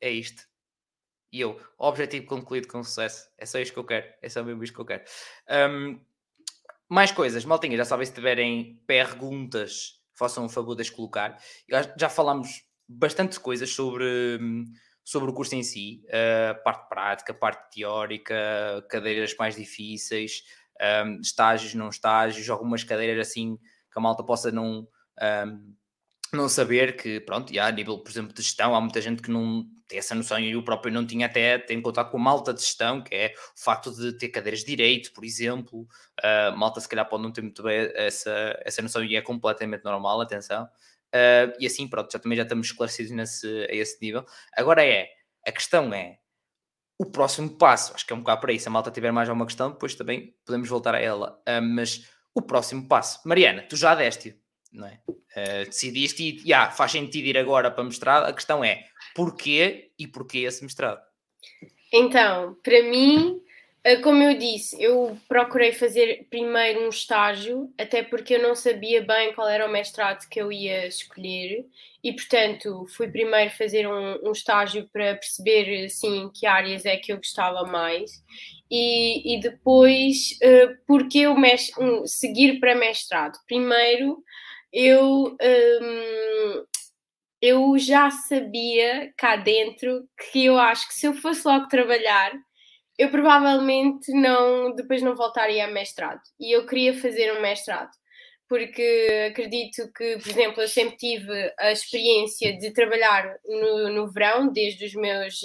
[0.00, 0.42] é isto.
[1.30, 3.28] E eu, objetivo concluído com sucesso.
[3.36, 4.06] É só isto que eu quero.
[4.22, 5.04] É só mesmo isto que eu quero.
[5.70, 6.00] Um,
[6.88, 11.38] mais coisas, maltinha, já sabem se tiverem perguntas, façam um favor de as colocar.
[11.98, 14.48] Já, falámos bastante coisas sobre,
[15.04, 20.44] sobre o curso em si, a uh, parte prática, parte teórica, cadeiras mais difíceis,
[21.06, 24.86] um, estágios, não estágios, algumas cadeiras assim que a malta possa não,
[25.46, 25.74] um,
[26.32, 29.30] não saber que, pronto, já, a nível, por exemplo, de gestão, há muita gente que
[29.30, 32.52] não tem essa noção e eu próprio não tinha até, tem contato com a malta
[32.52, 36.80] de gestão, que é o facto de ter cadeiras de direito, por exemplo, uh, malta
[36.80, 40.64] se calhar pode não ter muito bem essa, essa noção e é completamente normal, atenção,
[40.64, 44.24] uh, e assim, pronto, já também já estamos esclarecidos nesse, a esse nível.
[44.56, 45.08] Agora é,
[45.46, 46.18] a questão é,
[46.98, 48.68] o próximo passo, acho que é um bocado para isso.
[48.68, 51.40] A malta tiver mais alguma questão, depois também podemos voltar a ela.
[51.48, 54.36] Uh, mas o próximo passo, Mariana, tu já deste,
[54.72, 55.00] não é?
[55.08, 58.24] Uh, decidiste e yeah, faz sentido ir agora para mestrado.
[58.24, 58.84] A questão é
[59.14, 61.00] porquê e porquê esse mestrado?
[61.92, 63.40] Então, para mim,
[64.02, 69.32] como eu disse, eu procurei fazer primeiro um estágio, até porque eu não sabia bem
[69.32, 71.64] qual era o mestrado que eu ia escolher,
[72.02, 77.12] e portanto fui primeiro fazer um, um estágio para perceber assim, que áreas é que
[77.12, 78.10] eu gostava mais,
[78.68, 81.36] e, e depois uh, porque eu
[81.78, 83.38] um, seguir para mestrado.
[83.46, 84.18] Primeiro,
[84.72, 85.36] eu.
[85.40, 86.64] Um,
[87.40, 92.32] eu já sabia cá dentro que eu acho que se eu fosse logo trabalhar,
[92.98, 96.20] eu provavelmente não depois não voltaria a mestrado.
[96.40, 97.90] E eu queria fazer um mestrado,
[98.48, 104.50] porque acredito que, por exemplo, eu sempre tive a experiência de trabalhar no, no verão,
[104.52, 105.40] desde os meus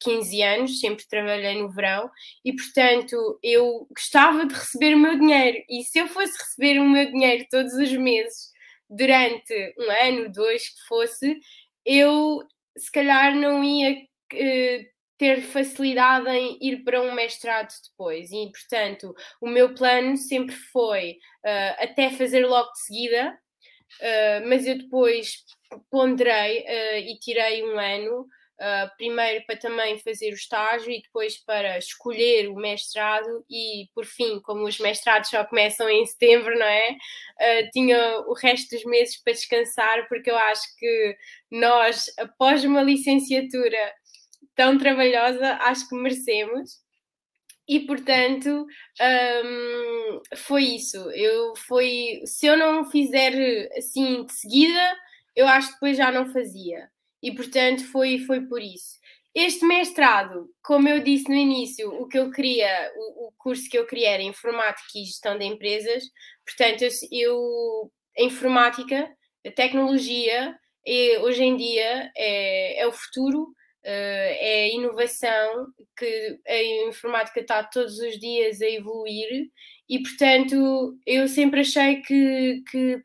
[0.00, 2.10] 15 eh, anos, sempre trabalhei no verão,
[2.44, 5.58] e portanto eu gostava de receber o meu dinheiro.
[5.68, 8.52] E se eu fosse receber o meu dinheiro todos os meses,
[8.90, 11.38] durante um ano, dois que fosse,
[11.84, 12.42] eu
[12.76, 13.96] se calhar não ia.
[14.32, 18.30] Uh, ter facilidade em ir para um mestrado depois.
[18.30, 21.12] E, portanto, o meu plano sempre foi
[21.44, 23.38] uh, até fazer logo de seguida,
[24.00, 25.44] uh, mas eu depois
[25.90, 28.26] ponderei uh, e tirei um ano.
[28.96, 34.40] primeiro para também fazer o estágio e depois para escolher o mestrado e por fim,
[34.40, 36.96] como os mestrados só começam em setembro, não é?
[37.72, 41.16] tinha o resto dos meses para descansar porque eu acho que
[41.50, 43.92] nós, após uma licenciatura
[44.54, 46.82] tão trabalhosa, acho que merecemos.
[47.66, 48.66] E portanto
[49.44, 50.98] um, foi isso.
[51.12, 54.96] Eu foi se eu não fizer assim de seguida,
[55.34, 56.88] eu acho que depois já não fazia.
[57.22, 58.98] E portanto foi, foi por isso.
[59.34, 63.76] Este mestrado, como eu disse no início, o que eu queria, o, o curso que
[63.76, 66.04] eu queria era informática e gestão de empresas.
[66.46, 69.10] Portanto, eu, eu a informática,
[69.44, 73.54] a tecnologia, e, hoje em dia é, é o futuro
[73.84, 79.50] Uh, é inovação que a informática está todos os dias a evoluir
[79.88, 82.98] e, portanto, eu sempre achei que, que,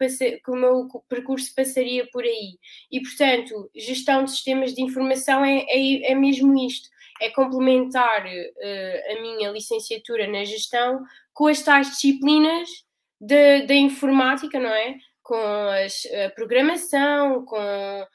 [0.43, 2.57] que o meu percurso passaria por aí.
[2.89, 6.89] E, portanto, gestão de sistemas de informação é, é, é mesmo isto:
[7.21, 11.03] é complementar uh, a minha licenciatura na gestão
[11.33, 12.69] com as tais disciplinas
[13.19, 14.95] da informática, não é?
[15.21, 18.07] Com as, a programação, com uh,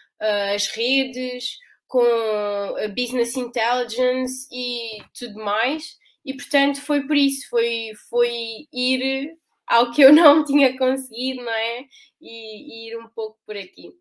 [0.55, 5.97] as redes com business intelligence e tudo mais.
[6.25, 11.53] E portanto foi por isso, foi, foi ir ao que eu não tinha conseguido, não
[11.53, 11.85] é?
[12.21, 13.93] E, e ir um pouco por aqui.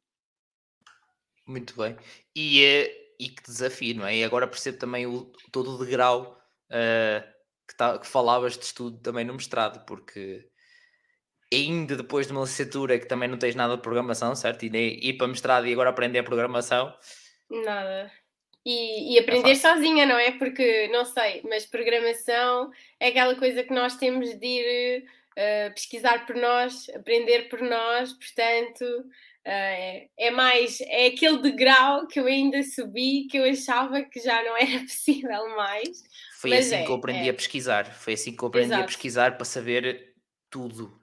[1.46, 1.98] Muito bem.
[2.36, 4.18] E, eh, e que desafio, não é?
[4.18, 6.38] E agora percebo também o, todo o degrau
[6.70, 7.34] uh,
[7.68, 10.48] que, tá, que falavas de estudo também no mestrado, porque
[11.54, 14.64] ainda depois de uma licenciatura que também não tens nada de programação, certo?
[14.64, 16.94] E ir para mestrado e agora aprender a programação,
[17.50, 18.12] Nada.
[18.66, 20.32] E, e aprender é sozinha, não é?
[20.32, 26.26] Porque, não sei, mas programação é aquela coisa que nós temos de ir uh, pesquisar
[26.26, 29.10] por nós, aprender por nós, portanto, uh,
[29.44, 34.42] é, é mais, é aquele degrau que eu ainda subi que eu achava que já
[34.44, 36.02] não era possível mais.
[36.40, 37.32] Foi assim é, que eu aprendi é.
[37.32, 38.84] a pesquisar, foi assim que eu aprendi Exato.
[38.84, 40.16] a pesquisar para saber
[40.50, 41.02] tudo.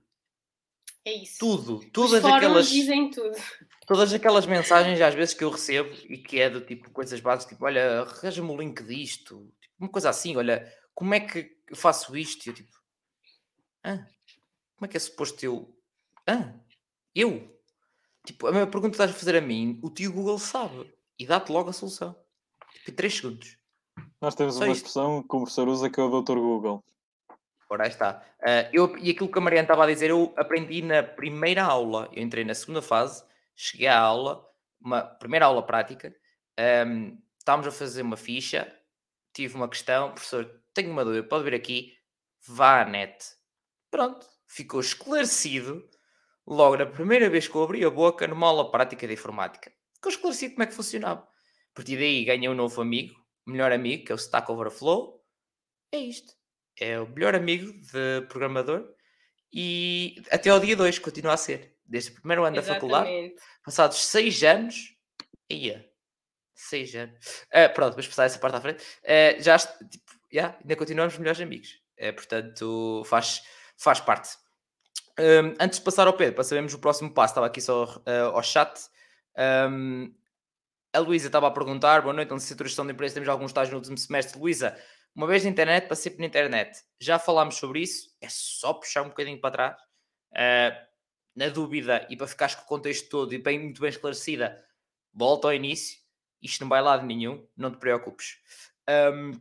[1.04, 1.38] É isso.
[1.38, 2.70] Tudo, todas Os aquelas.
[2.70, 3.36] dizem tudo
[3.90, 7.54] todas aquelas mensagens às vezes que eu recebo e que é do tipo coisas básicas,
[7.54, 11.74] tipo, olha, arranja-me o link disto, tipo, uma coisa assim, olha, como é que eu
[11.74, 12.46] faço isto?
[12.46, 12.70] E eu tipo,
[13.82, 14.06] ah,
[14.76, 15.76] como é que é suposto eu?
[16.24, 16.54] Ah,
[17.12, 17.44] eu?
[18.24, 20.88] Tipo, a minha pergunta que estás a fazer a mim, o tio Google sabe
[21.18, 22.14] e dá-te logo a solução.
[22.72, 23.58] Tipo, em 3 segundos.
[24.20, 24.86] Nós temos Só uma isto.
[24.86, 26.36] expressão que o professor usa que é o Dr.
[26.36, 26.84] Google.
[27.68, 28.22] Ora, aí está.
[28.38, 32.08] Uh, eu, e aquilo que a Mariana estava a dizer, eu aprendi na primeira aula,
[32.12, 33.28] eu entrei na segunda fase,
[33.60, 34.42] cheguei à aula,
[34.80, 36.14] uma primeira aula prática,
[36.86, 38.74] um, estávamos a fazer uma ficha,
[39.34, 41.94] tive uma questão, professor, tenho uma dúvida, pode vir aqui,
[42.48, 43.22] vá à net.
[43.90, 45.86] Pronto, ficou esclarecido
[46.46, 49.70] logo na primeira vez que eu abri a boca numa aula prática de informática.
[49.94, 51.20] Ficou esclarecido como é que funcionava.
[51.20, 53.14] A partir daí ganhei um novo amigo,
[53.46, 55.22] melhor amigo, que é o Stack Overflow.
[55.92, 56.32] É isto.
[56.78, 58.88] É o melhor amigo de programador
[59.52, 62.90] e até ao dia 2 continua a ser desde o primeiro ano Exatamente.
[62.90, 63.34] da faculdade,
[63.64, 64.96] passados seis anos,
[65.50, 65.84] ia,
[66.54, 67.18] seis anos,
[67.48, 71.40] uh, pronto, vamos passar essa parte à frente, uh, já, tipo, yeah, ainda continuamos melhores
[71.40, 73.42] amigos, uh, portanto, faz,
[73.76, 74.30] faz parte.
[75.18, 78.00] Um, antes de passar ao Pedro, para sabermos o próximo passo, estava aqui só
[78.32, 78.72] ao chat,
[79.68, 80.14] um,
[80.92, 83.72] a Luísa estava a perguntar, boa noite, licenciatura de gestão de empresa temos alguns estágios
[83.72, 84.38] no último semestre.
[84.38, 84.76] Luísa,
[85.14, 86.78] uma vez na internet, para sempre na internet.
[87.00, 89.76] Já falámos sobre isso, é só puxar um bocadinho para trás.
[90.32, 90.89] Uh,
[91.40, 94.62] na dúvida e para ficares com o contexto todo e bem, muito bem esclarecida,
[95.10, 95.98] volta ao início.
[96.42, 98.36] Isto não vai lado nenhum, não te preocupes.
[98.86, 99.40] Um,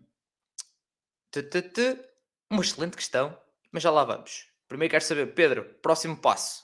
[2.49, 3.37] Uma excelente questão,
[3.69, 4.47] mas já lá vamos.
[4.65, 6.63] Primeiro quero saber, Pedro, próximo passo.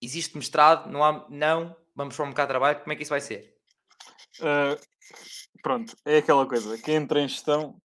[0.00, 0.88] Existe mestrado?
[0.88, 1.26] Não há?
[1.28, 1.76] Não?
[1.96, 2.80] Vamos para um bocado de trabalho?
[2.80, 3.58] Como é que isso vai ser?
[4.38, 4.80] Uh,
[5.62, 6.78] pronto, é aquela coisa.
[6.78, 7.82] Quem entra em gestão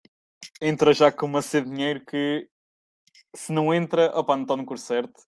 [0.60, 2.46] entra já com uma sede de dinheiro que
[3.34, 5.27] se não entra, opa, não está no curso certo.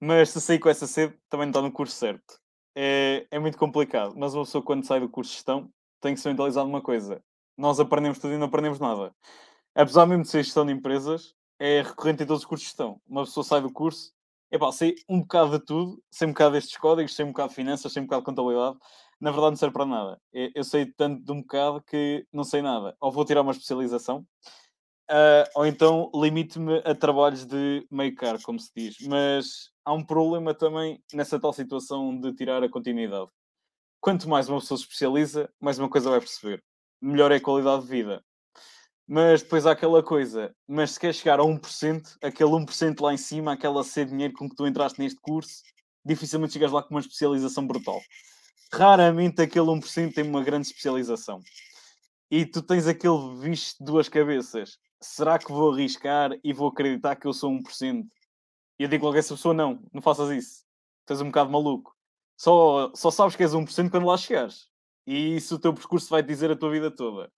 [0.00, 2.40] Mas se sair com essa sede, também não está no curso certo.
[2.74, 4.14] É, é muito complicado.
[4.16, 5.70] Mas uma pessoa, quando sai do curso de gestão,
[6.00, 7.22] tem que se mentalizar uma coisa:
[7.56, 9.12] nós aprendemos tudo e não aprendemos nada.
[9.74, 13.00] Apesar mesmo de ser gestão de empresas, é recorrente em todos os cursos de gestão.
[13.06, 14.12] Uma pessoa sai do curso,
[14.50, 17.50] é pá, sei um bocado de tudo, sei um bocado destes códigos, sei um bocado
[17.50, 18.78] de finanças, sei um bocado de contabilidade.
[19.20, 20.20] Na verdade, não serve para nada.
[20.32, 22.96] Eu sei tanto de um bocado que não sei nada.
[23.00, 24.24] Ou vou tirar uma especialização,
[25.10, 28.96] uh, ou então limite-me a trabalhos de meio caro, como se diz.
[29.06, 33.30] Mas há um problema também nessa tal situação de tirar a continuidade.
[34.00, 36.62] Quanto mais uma pessoa se especializa, mais uma coisa vai perceber.
[37.00, 38.22] Melhor é a qualidade de vida.
[39.06, 43.16] Mas depois há aquela coisa, mas se quer chegar a 1%, aquele 1% lá em
[43.16, 45.62] cima, aquela ser dinheiro com que tu entraste neste curso,
[46.04, 48.00] dificilmente chegas lá com uma especialização brutal.
[48.70, 51.40] Raramente aquele 1% tem uma grande especialização.
[52.30, 54.78] E tu tens aquele visto de duas cabeças.
[55.00, 58.06] Será que vou arriscar e vou acreditar que eu sou 1%?
[58.78, 60.64] E eu digo logo a essa pessoa: não, não faças isso.
[61.00, 61.94] Estás um bocado maluco.
[62.36, 64.68] Só, só sabes que és 1% quando lá chegares.
[65.06, 67.30] E isso o teu percurso vai dizer a tua vida toda.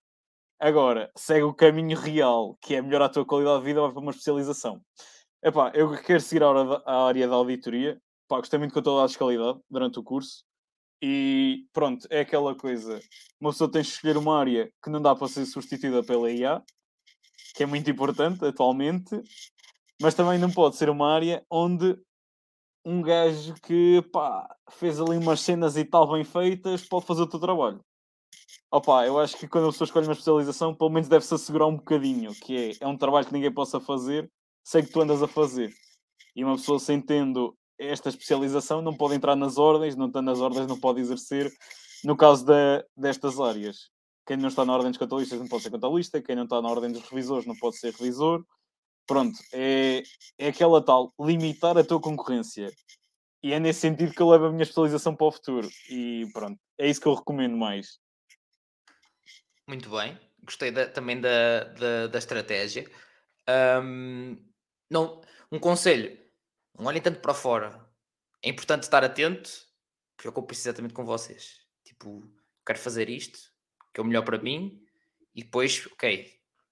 [0.59, 3.99] Agora, segue o caminho real, que é melhorar a tua qualidade de vida, vai para
[3.99, 4.79] uma especialização.
[5.43, 7.99] Epá, eu quero seguir a área da auditoria.
[8.25, 10.43] Epá, gostei muito de contabilidade de qualidade durante o curso.
[11.01, 12.99] E pronto, é aquela coisa.
[13.39, 16.63] Uma pessoa tem de escolher uma área que não dá para ser substituída pela IA,
[17.53, 19.21] que é muito importante atualmente,
[20.01, 21.97] mas também não pode ser uma área onde
[22.85, 27.27] um gajo que pá, fez ali umas cenas e tal bem feitas pode fazer o
[27.27, 27.79] teu trabalho.
[28.71, 31.75] Opa, eu acho que quando a pessoa escolhe uma especialização, pelo menos deve-se assegurar um
[31.75, 34.31] bocadinho, que é, é um trabalho que ninguém possa fazer,
[34.63, 35.73] sei que tu andas a fazer.
[36.35, 40.39] E uma pessoa sem tendo esta especialização não pode entrar nas ordens, não estando nas
[40.39, 41.51] ordens não pode exercer,
[42.03, 43.89] no caso de, destas áreas.
[44.31, 46.69] Quem não está na ordem dos contabilistas não pode ser contabilista, quem não está na
[46.69, 48.45] ordem dos revisores não pode ser revisor,
[49.05, 50.03] pronto, é,
[50.37, 52.71] é aquela tal, limitar a tua concorrência.
[53.43, 55.69] E é nesse sentido que eu levo a minha especialização para o futuro.
[55.89, 57.99] E pronto, é isso que eu recomendo mais.
[59.67, 62.89] Muito bem, gostei da, também da, da, da estratégia.
[63.83, 64.37] Um,
[64.89, 65.19] não,
[65.51, 66.17] um conselho,
[66.79, 67.85] não olhem tanto para fora.
[68.41, 69.51] É importante estar atento,
[70.15, 71.65] porque eu preciso exatamente com vocês.
[71.83, 72.23] Tipo,
[72.65, 73.50] quero fazer isto,
[73.93, 74.81] que é o melhor para mim,
[75.35, 76.29] e depois, ok,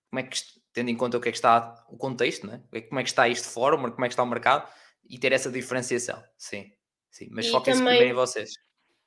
[0.09, 0.37] como é que
[0.73, 2.61] tendo em conta o que é que está o contexto, né?
[2.87, 4.69] como é que está isto fora, como é que está o mercado
[5.09, 6.23] e ter essa diferenciação.
[6.37, 6.71] Sim,
[7.09, 7.27] sim.
[7.31, 8.53] Mas foquem-se primeiro em vocês.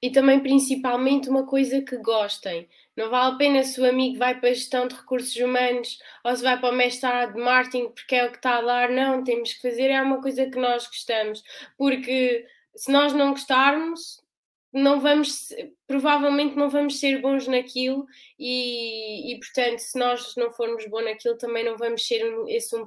[0.02, 2.68] E também, principalmente, uma coisa que gostem.
[2.96, 6.34] Não vale a pena se o amigo vai para a gestão de recursos humanos ou
[6.34, 8.90] se vai para o mestrado de marketing porque é o que está a dar.
[8.90, 11.44] Não, temos que fazer é uma coisa que nós gostamos.
[11.78, 12.44] Porque
[12.74, 14.22] se nós não gostarmos,
[14.73, 15.49] não vamos,
[15.87, 18.07] provavelmente não vamos ser bons naquilo
[18.39, 22.87] e, e, portanto, se nós não formos bons naquilo, também não vamos ser esse 1%,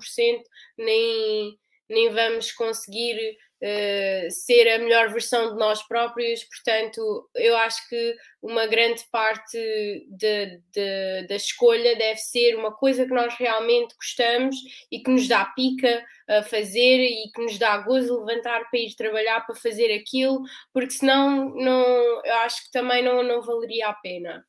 [0.77, 1.57] nem,
[1.87, 6.43] nem vamos conseguir uh, ser a melhor versão de nós próprios.
[6.43, 9.57] Portanto, eu acho que uma grande parte
[10.07, 14.55] de, de, da escolha deve ser uma coisa que nós realmente gostamos
[14.91, 18.95] e que nos dá pica a fazer e que nos dá gozo levantar para ir
[18.95, 23.93] trabalhar para fazer aquilo, porque senão não, eu acho que também não, não valeria a
[23.93, 24.45] pena.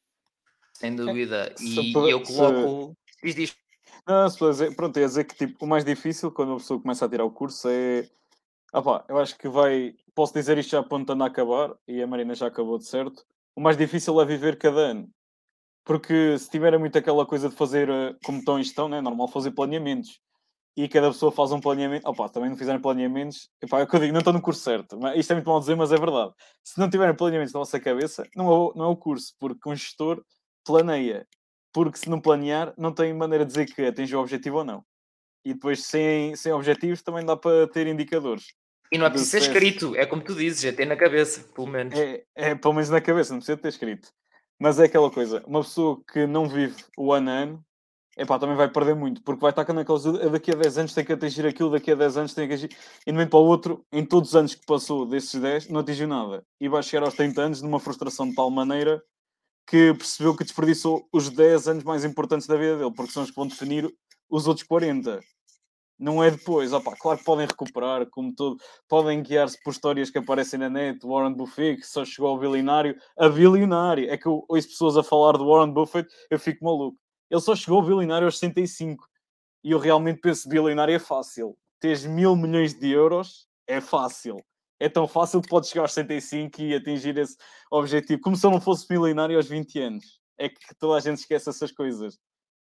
[0.75, 1.55] Sem dúvida.
[1.59, 2.97] E, e eu coloco.
[3.23, 3.57] Diz, diz.
[4.07, 7.05] Não, se dizer, pronto, ia dizer que tipo, o mais difícil quando a pessoa começa
[7.05, 8.09] a tirar o curso é.
[8.77, 9.95] Ah eu acho que vai.
[10.15, 13.25] Posso dizer isto já apontando a acabar, e a Marina já acabou de certo.
[13.57, 15.09] O mais difícil é viver cada ano.
[15.85, 18.99] Porque se tiverem muito aquela coisa de fazer, eh, como estão em gestão, né?
[18.99, 20.21] é normal fazer planeamentos.
[20.77, 22.09] E cada pessoa faz um planeamento.
[22.09, 23.51] Opá, também não fizerem planeamentos.
[23.63, 24.99] Epá, é o que eu digo, não estão no curso certo.
[25.01, 26.33] Mas isto é muito mal dizer, mas é verdade.
[26.65, 29.77] Se não tiverem planeamentos na vossa cabeça, não é, não é o curso, porque um
[29.77, 30.23] gestor
[30.65, 31.27] planeia
[31.73, 34.85] porque se não planear, não tem maneira de dizer que atingiu o objetivo ou não.
[35.45, 38.47] E depois, sem, sem objetivos, também dá para ter indicadores.
[38.93, 41.67] E não é preciso ser escrito, é como tu dizes, é ter na cabeça, pelo
[41.67, 41.99] menos.
[41.99, 44.09] É, é pelo menos na cabeça, não precisa ter escrito.
[44.59, 47.65] Mas é aquela coisa, uma pessoa que não vive o ano a ano,
[48.17, 51.05] epá, também vai perder muito, porque vai estar com aqueles daqui a 10 anos tem
[51.05, 52.77] que atingir aquilo, daqui a 10 anos tem que atingir.
[53.03, 55.69] E de um momento para o outro, em todos os anos que passou desses 10,
[55.69, 56.43] não atingiu nada.
[56.61, 59.03] E vai chegar aos 30 anos numa frustração de tal maneira
[59.67, 63.31] que percebeu que desperdiçou os 10 anos mais importantes da vida dele, porque são os
[63.31, 63.93] que vão definir
[64.31, 65.21] os outros 40.
[65.99, 70.19] Não é depois, opa, claro que podem recuperar, como tudo, podem guiar-se por histórias que
[70.19, 74.11] aparecem na net, Warren Buffett, que só chegou ao bilionário, a bilionário.
[74.11, 76.99] É que eu ouço pessoas a falar de Warren Buffett, eu fico maluco.
[77.31, 79.09] Ele só chegou ao bilionário aos 65.
[79.65, 81.57] E eu realmente penso bilionário é fácil.
[81.81, 84.37] Tens mil milhões de euros é fácil.
[84.79, 87.37] É tão fácil que podes chegar aos 65 e atingir esse
[87.71, 88.21] objetivo.
[88.21, 90.21] Como se eu não fosse milionário aos 20 anos.
[90.39, 92.19] É que toda a gente esquece essas coisas.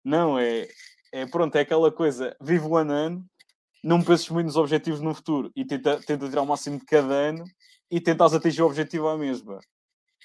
[0.04, 0.68] Não, é,
[1.12, 2.36] é pronto, é aquela coisa.
[2.40, 3.24] Vivo o ano
[3.82, 7.14] não penses muito nos objetivos no futuro e tenta, tenta tirar o máximo de cada
[7.14, 7.44] ano
[7.90, 9.60] e tentas atingir o objetivo à mesma.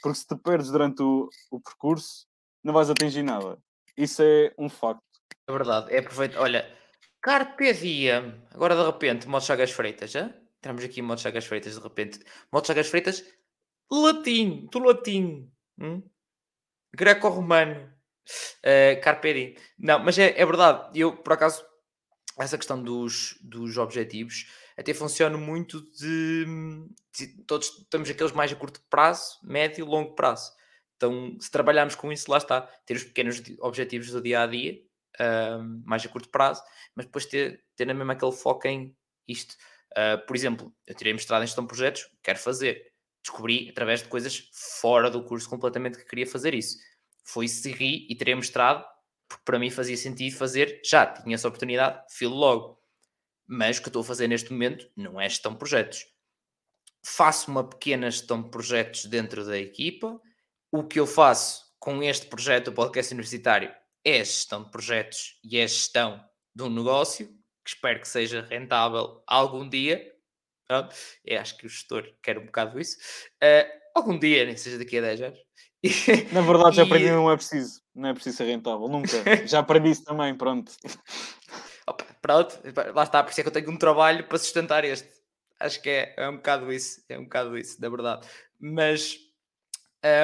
[0.02, 2.26] Porque se te perdes durante o, o percurso,
[2.64, 3.60] não vais atingir nada.
[3.96, 5.04] Isso é um facto.
[5.48, 6.40] É verdade, é perfeito.
[6.40, 6.68] Olha,
[7.22, 10.34] Carpe Diem, agora de repente, Modo Chagas Freitas, já?
[10.58, 12.20] Entramos aqui em Chagas Freitas, de repente.
[12.52, 13.24] Modo Chagas Freitas,
[13.92, 15.52] latim, do latim.
[15.80, 16.02] Hum?
[16.96, 17.94] Greco-romano.
[18.60, 19.56] Uh, Carpe Diem.
[19.78, 21.00] Não, mas é, é verdade.
[21.00, 21.64] Eu, por acaso,
[22.40, 24.46] essa questão dos, dos objetivos
[24.78, 26.46] até funciona muito de,
[27.16, 30.52] de, todos temos aqueles mais a curto prazo, médio e longo prazo.
[30.96, 34.80] Então, se trabalharmos com isso, lá está, ter os pequenos objetivos do dia a dia,
[35.20, 36.64] uh, mais a curto prazo,
[36.96, 38.96] mas depois ter, ter na mesma aquele foco em
[39.28, 39.56] isto.
[39.92, 42.92] Uh, por exemplo, eu tirei mestrado em gestão de projetos, quero fazer.
[43.24, 44.50] Descobri através de coisas
[44.80, 46.78] fora do curso completamente que queria fazer isso.
[47.24, 48.86] Fui seguir e terei mestrado,
[49.28, 52.82] porque para mim fazia sentido fazer já, tinha essa oportunidade, filo logo.
[53.48, 56.06] Mas o que estou a fazer neste momento não é gestão de projetos.
[57.04, 60.20] Faço uma pequena gestão de projetos dentro da equipa.
[60.72, 63.74] O que eu faço com este projeto do podcast universitário
[64.06, 66.24] é gestão de projetos e é gestão
[66.56, 67.28] de um negócio
[67.64, 70.12] que espero que seja rentável algum dia.
[71.26, 72.98] Eu acho que o gestor quer um bocado isso.
[73.44, 75.40] Uh, algum dia, nem seja daqui a 10 anos.
[76.32, 77.82] Na verdade, já aprendi, não é preciso.
[77.94, 79.10] Não é preciso ser rentável, nunca.
[79.48, 80.72] Já aprendi isso também, pronto.
[81.88, 82.60] Opa, pronto,
[82.94, 85.10] lá está, por isso é que eu tenho um trabalho para sustentar este.
[85.60, 88.28] Acho que é, é um bocado isso, é um bocado isso, na verdade.
[88.60, 89.18] Mas,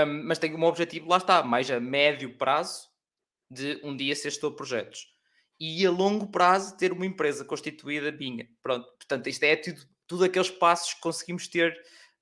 [0.06, 2.88] um, mas tenho um objetivo, lá está, mais a médio prazo,
[3.50, 5.08] de um dia ser gestor de projetos.
[5.60, 8.48] E a longo prazo ter uma empresa constituída minha.
[8.62, 11.74] Pronto, portanto, isto é tudo, tudo aqueles passos que conseguimos ter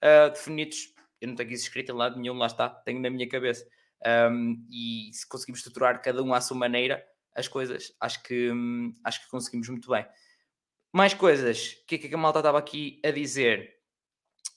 [0.04, 0.94] uh, definidos.
[1.20, 3.66] Eu não tenho isso escrito em lado nenhum, lá está, tenho na minha cabeça.
[4.06, 7.04] Um, e se conseguimos estruturar cada um à sua maneira
[7.36, 10.06] as coisas, acho que, hum, acho que conseguimos muito bem.
[10.94, 13.76] Mais coisas, o que é que a malta estava aqui a dizer?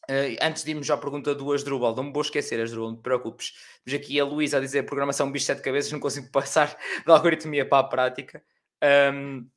[0.08, 3.02] Uh, antes de irmos à pergunta do Asdrubal, não me vou esquecer, Asdrubal, não te
[3.02, 3.52] preocupes.
[3.84, 7.68] Temos aqui a Luísa a dizer programação bicho sete cabeças, não consigo passar da algoritmia
[7.68, 8.42] para a prática.
[9.12, 9.48] Um,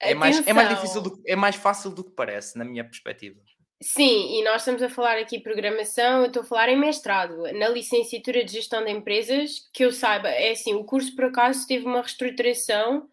[0.00, 3.38] é, mais, é, mais difícil do, é mais fácil do que parece, na minha perspectiva.
[3.82, 7.66] Sim, e nós estamos a falar aqui programação, eu estou a falar em mestrado, na
[7.68, 11.86] licenciatura de gestão de empresas, que eu saiba, é assim, o curso por acaso teve
[11.86, 13.08] uma reestruturação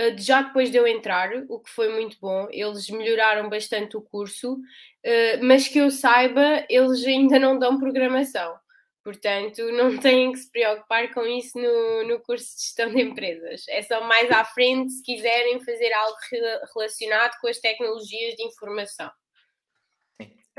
[0.00, 4.02] uh, já depois de eu entrar, o que foi muito bom, eles melhoraram bastante o
[4.02, 8.56] curso, uh, mas que eu saiba, eles ainda não dão programação.
[9.04, 13.64] Portanto, não têm que se preocupar com isso no, no curso de gestão de empresas.
[13.68, 16.16] É só mais à frente se quiserem fazer algo
[16.74, 19.10] relacionado com as tecnologias de informação.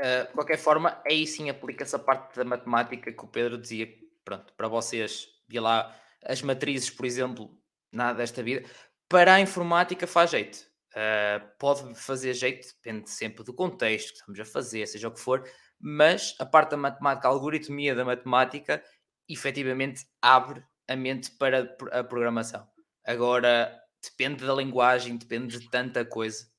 [0.00, 3.86] Uh, de qualquer forma, aí sim aplica-se a parte da matemática que o Pedro dizia.
[4.24, 7.54] Pronto, para vocês, via lá as matrizes, por exemplo,
[7.92, 8.66] nada desta vida.
[9.08, 10.58] Para a informática faz jeito.
[10.90, 15.20] Uh, pode fazer jeito, depende sempre do contexto que estamos a fazer, seja o que
[15.20, 15.48] for,
[15.78, 18.82] mas a parte da matemática, a algoritmia da matemática,
[19.28, 22.66] efetivamente abre a mente para a programação.
[23.06, 23.72] Agora,
[24.02, 26.49] depende da linguagem, depende de tanta coisa.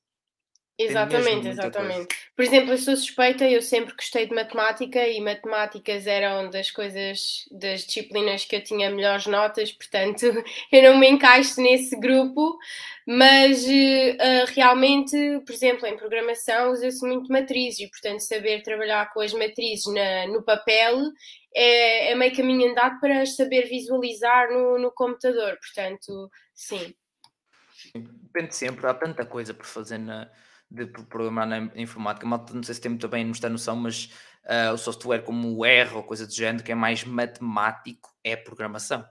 [0.85, 2.15] Exatamente, exatamente.
[2.35, 7.45] Por exemplo, eu sou suspeita, eu sempre gostei de matemática e matemáticas eram das coisas,
[7.51, 10.23] das disciplinas que eu tinha melhores notas, portanto
[10.71, 12.57] eu não me encaixo nesse grupo,
[13.05, 15.15] mas uh, realmente,
[15.45, 20.27] por exemplo, em programação usa-se muito matrizes e, portanto, saber trabalhar com as matrizes na,
[20.27, 21.11] no papel
[21.53, 26.93] é, é meio caminho andado para saber visualizar no, no computador, portanto, sim.
[27.93, 30.29] Depende sempre, há tanta coisa por fazer na
[30.71, 32.25] de programar na informática.
[32.25, 34.09] Malta, não sei se tem muito bem muita noção, mas
[34.45, 38.37] uh, o software como o R ou coisa do género, que é mais matemático, é
[38.37, 39.05] programação.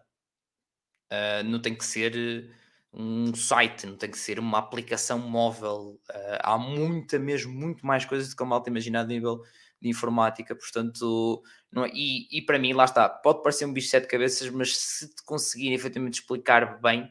[1.13, 2.49] Uh, não tem que ser eh,
[2.95, 6.01] um site, não tem que ser uma aplicação móvel.
[6.09, 9.43] Uh, há muita, mesmo, muito mais coisas do que a malta imaginar a nível
[9.83, 11.43] de informática, portanto,
[11.73, 14.49] não é, e, e para mim, lá está, pode parecer um bicho de sete cabeças,
[14.51, 17.11] mas se te conseguir efetivamente explicar bem,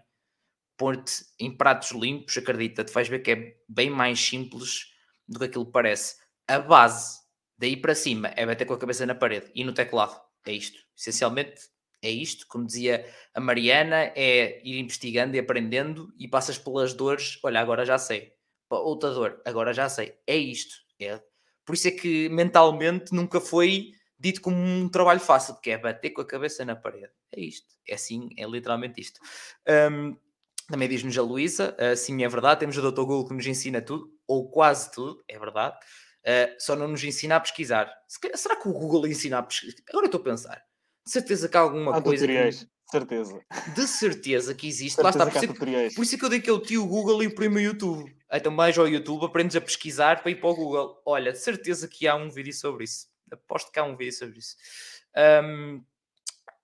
[0.80, 4.86] pôr-te em pratos limpos, acredita-te, vais ver que é bem mais simples
[5.28, 6.16] do que aquilo que parece.
[6.48, 7.20] A base,
[7.58, 10.18] daí para cima, é bater com a cabeça na parede e no teclado.
[10.48, 10.80] É isto.
[10.98, 11.64] Essencialmente
[12.02, 12.48] é isto.
[12.48, 13.06] Como dizia
[13.36, 17.38] a Mariana, é ir investigando e aprendendo e passas pelas dores.
[17.44, 18.32] Olha, agora já sei.
[18.70, 20.16] Outra dor, agora já sei.
[20.26, 20.76] É isto.
[20.98, 21.22] É.
[21.66, 26.12] Por isso é que mentalmente nunca foi dito como um trabalho fácil, que é bater
[26.12, 27.12] com a cabeça na parede.
[27.34, 27.68] É isto.
[27.86, 29.20] É assim, é literalmente isto.
[29.92, 30.18] Um,
[30.70, 33.02] Também diz-nos a Luísa, uh, sim, é verdade, temos o Dr.
[33.02, 37.38] Google que nos ensina tudo, ou quase tudo, é verdade, uh, só não nos ensina
[37.38, 37.92] a pesquisar.
[38.36, 39.78] Será que o Google ensina a pesquisar?
[39.90, 40.62] Agora eu estou a pensar,
[41.06, 42.28] de certeza que há alguma coisa.
[42.28, 42.64] Tutoriais.
[42.64, 42.80] Que...
[42.92, 43.40] Certeza.
[43.76, 44.96] De certeza que existe.
[44.96, 46.88] Certeza Lá está, por, isso, é por isso é que eu dei que o tio
[46.88, 48.12] Google e o primo YouTube.
[48.32, 51.00] Então mais ao YouTube, aprendes a pesquisar para ir para o Google.
[51.06, 53.08] Olha, de certeza que há um vídeo sobre isso.
[53.32, 54.56] Aposto que há um vídeo sobre isso.
[55.16, 55.84] Um,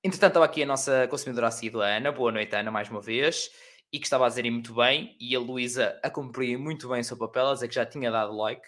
[0.04, 2.12] entretanto, estava aqui a nossa consumidora assídua Ana.
[2.12, 3.52] Boa noite, Ana, mais uma vez.
[3.92, 5.16] E que estava a dizer muito bem.
[5.20, 8.12] E a Luísa a cumprir muito bem o seu papel, a dizer que já tinha
[8.12, 8.66] dado like.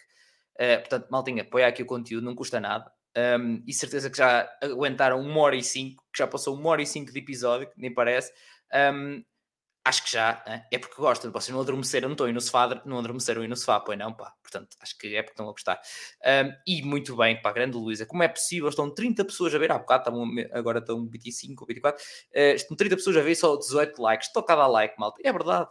[0.56, 2.92] Uh, portanto, maltinha, apoia aqui o conteúdo, não custa nada.
[3.18, 6.84] Um, e certeza que já aguentaram uma hora e cinco, que já passou uma hora
[6.84, 8.32] e cinco de episódio, nem parece.
[8.94, 9.24] Um,
[9.88, 11.32] acho que já é porque gostam.
[11.32, 14.14] Vocês não adormeceram, não estão aí no sofá, não adormeceram aí no sofá, pois não,
[14.14, 14.34] pá.
[14.42, 15.80] Portanto, acho que é porque estão a gostar.
[16.24, 18.06] Um, e muito bem, pá, grande Luísa.
[18.06, 18.68] Como é possível?
[18.68, 20.12] Estão 30 pessoas a ver, há bocado,
[20.52, 22.04] agora estão 25 ou 24.
[22.04, 24.28] Uh, estão 30 pessoas a ver só 18 likes.
[24.28, 25.22] Estou cada like, malta.
[25.24, 25.70] É verdade.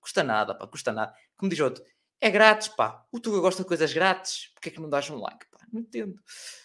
[0.00, 1.14] Custa nada, pá, custa nada.
[1.36, 1.84] Como diz outro,
[2.20, 3.04] é grátis, pá.
[3.12, 5.58] O Tuga gosta de coisas grátis, porque é que não dás um like, pá?
[5.72, 6.14] Não entendo.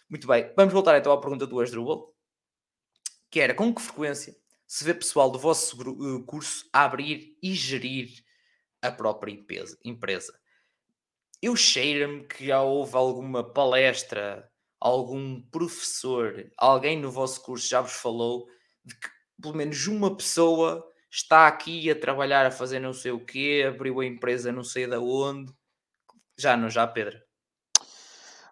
[0.09, 2.13] Muito bem, vamos voltar então à pergunta do Asdrubal,
[3.29, 4.35] que era com que frequência
[4.67, 8.09] se vê pessoal do vosso eh, curso abrir e gerir
[8.81, 10.37] a própria empresa?
[11.41, 17.93] Eu cheiro-me que já houve alguma palestra, algum professor, alguém no vosso curso já vos
[17.93, 18.47] falou
[18.83, 19.07] de que
[19.41, 23.99] pelo menos uma pessoa está aqui a trabalhar, a fazer não sei o quê, abriu
[24.01, 25.53] a empresa não sei de onde.
[26.37, 27.19] Já não, já, Pedro?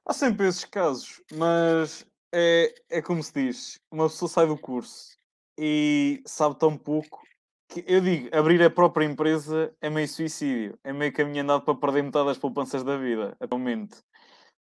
[0.05, 5.14] Há sempre esses casos, mas é, é como se diz: uma pessoa sai do curso
[5.57, 7.21] e sabe tão pouco
[7.67, 11.75] que eu digo, abrir a própria empresa é meio suicídio, é meio caminho andado para
[11.75, 13.97] perder metade das poupanças da vida, atualmente.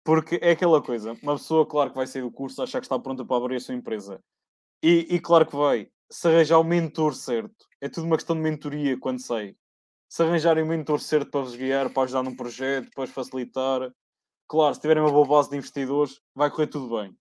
[0.03, 2.99] Porque é aquela coisa, uma pessoa, claro que vai sair do curso, achar que está
[2.99, 4.19] pronta para abrir a sua empresa.
[4.83, 8.41] E, e claro que vai, se arranjar o mentor certo, é tudo uma questão de
[8.41, 9.55] mentoria quando sai.
[10.09, 13.91] Se arranjarem o mentor certo para vos guiar, para ajudar num projeto, para facilitar,
[14.51, 17.17] Claro, se tiverem uma boa base de investidores, vai correr tudo bem.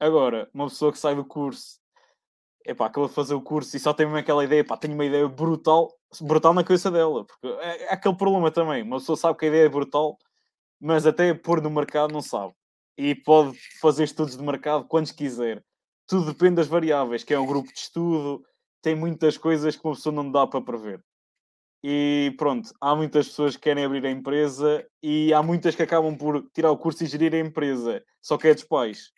[0.00, 1.78] Agora, uma pessoa que sai do curso,
[2.66, 5.04] epá, acaba de fazer o curso e só tem mesmo aquela ideia, pá, tem uma
[5.04, 7.24] ideia brutal, brutal na cabeça dela.
[7.24, 8.82] Porque é, é aquele problema também.
[8.82, 10.18] Uma pessoa sabe que a ideia é brutal,
[10.80, 12.52] mas até pôr no mercado não sabe.
[12.98, 15.62] E pode fazer estudos de mercado quantos quiser.
[16.06, 18.42] Tudo depende das variáveis, que é um grupo de estudo,
[18.82, 21.02] tem muitas coisas que uma pessoa não dá para prever.
[21.82, 26.16] E pronto, há muitas pessoas que querem abrir a empresa e há muitas que acabam
[26.16, 29.12] por tirar o curso e gerir a empresa, só que é dos pais.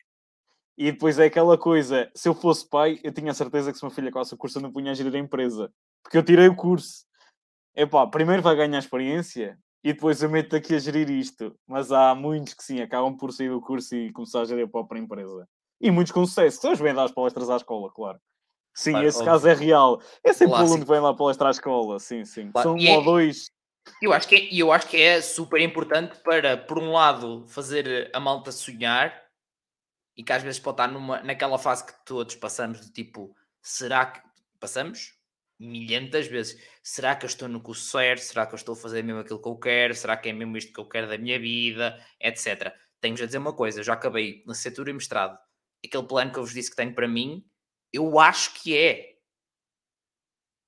[0.78, 3.84] E depois é aquela coisa: se eu fosse pai, eu tinha a certeza que se
[3.84, 6.46] uma filha com o curso eu não punha a gerir a empresa, porque eu tirei
[6.46, 7.04] o curso.
[7.74, 11.52] Epá, primeiro vai ganhar experiência e depois eu meto aqui a gerir isto.
[11.66, 14.68] Mas há muitos que sim, acabam por sair do curso e começar a gerir a
[14.68, 15.48] própria empresa.
[15.80, 16.60] E muitos com sucesso.
[16.60, 18.18] Pessoas vêm dar as palestras à escola, claro.
[18.72, 19.32] Sim, claro, esse óbvio.
[19.32, 20.00] caso é real.
[20.24, 22.52] É sempre o aluno que vem lá palestrar à escola, sim, sim.
[22.52, 22.68] Claro.
[22.68, 23.50] São um é, ou dois.
[24.00, 28.10] Eu acho, que é, eu acho que é super importante para, por um lado, fazer
[28.14, 29.27] a malta sonhar
[30.18, 34.04] e que às vezes pode estar numa, naquela fase que todos passamos de tipo, será
[34.04, 34.20] que
[34.58, 35.16] passamos?
[35.60, 36.60] Milhentas vezes.
[36.82, 38.22] Será que eu estou no curso certo?
[38.22, 39.94] Será que eu estou a fazer mesmo aquilo que eu quero?
[39.94, 42.04] Será que é mesmo isto que eu quero da minha vida?
[42.20, 42.74] Etc.
[43.00, 45.38] Tenho-vos a dizer uma coisa, eu já acabei licenciatura e mestrado.
[45.84, 47.44] Aquele plano que eu vos disse que tenho para mim,
[47.92, 49.18] eu acho que é.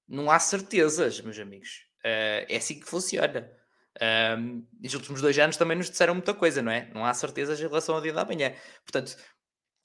[0.07, 1.87] Não há certezas, meus amigos.
[2.05, 3.51] Uh, é assim que funciona.
[4.39, 6.89] Um, nos últimos dois anos também nos disseram muita coisa, não é?
[6.95, 8.55] Não há certezas em relação ao dia da manhã.
[8.85, 9.17] Portanto,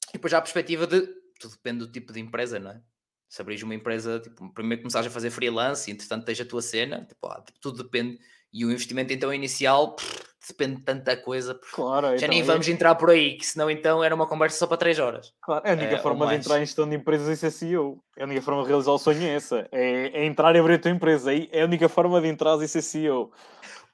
[0.09, 1.01] e depois já a perspectiva de
[1.39, 2.81] tudo depende do tipo de empresa, não é?
[3.27, 6.61] Se abris uma empresa, tipo, primeiro começares a fazer freelance e entretanto tens a tua
[6.61, 8.19] cena, tipo, ah, tudo depende.
[8.53, 11.59] E o investimento então inicial pff, depende de tanta coisa.
[11.73, 12.71] Claro, já então, nem vamos é...
[12.71, 15.33] entrar por aí, que senão então era uma conversa só para 3 horas.
[15.41, 18.01] Claro, é a única é, forma de entrar em gestão de empresas e ser CEO.
[18.15, 19.67] É a única forma de realizar o sonho é essa.
[19.71, 21.31] É, é entrar e abrir a tua empresa.
[21.33, 23.31] É a única forma de entrar e ser CEO.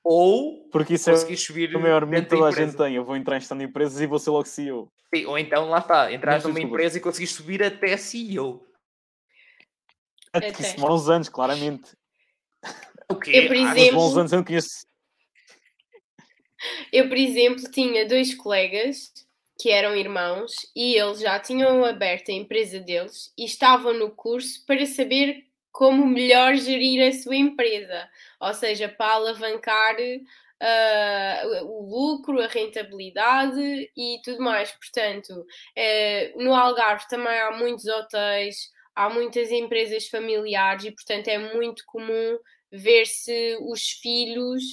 [0.04, 2.96] Ou porque isso é subir o maior medo que toda a gente tem.
[2.96, 4.92] Eu vou entrar em gestão de empresas e vou ser logo CEO.
[5.14, 8.66] Sim, ou então lá está, entrar numa empresa e conseguir subir até CEO.
[10.34, 10.50] Até.
[10.50, 11.92] Isso demora uns anos, claramente.
[13.10, 13.32] O quê?
[13.32, 14.86] Eu, por exemplo, bons anos eu não conheço
[16.94, 19.12] eu, por exemplo, tinha dois colegas
[19.60, 24.66] que eram irmãos e eles já tinham aberto a empresa deles e estavam no curso
[24.66, 29.96] para saber como melhor gerir a sua empresa, ou seja, para alavancar
[30.62, 34.72] uh, o lucro, a rentabilidade e tudo mais.
[34.72, 41.38] Portanto, uh, no Algarve também há muitos hotéis, há muitas empresas familiares e, portanto, é
[41.56, 42.38] muito comum
[42.72, 44.64] ver-se os filhos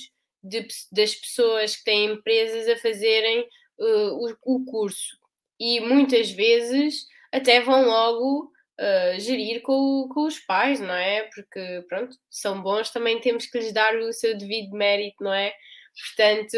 [0.42, 3.46] de, das pessoas que têm empresas a fazerem
[3.78, 5.16] uh, o, o, curso.
[5.58, 11.22] E muitas vezes até vão logo uh, gerir com, com os pais, não é?
[11.34, 15.52] Porque, pronto, são bons, também temos que lhes dar o seu devido mérito, não é?
[16.16, 16.56] Portanto,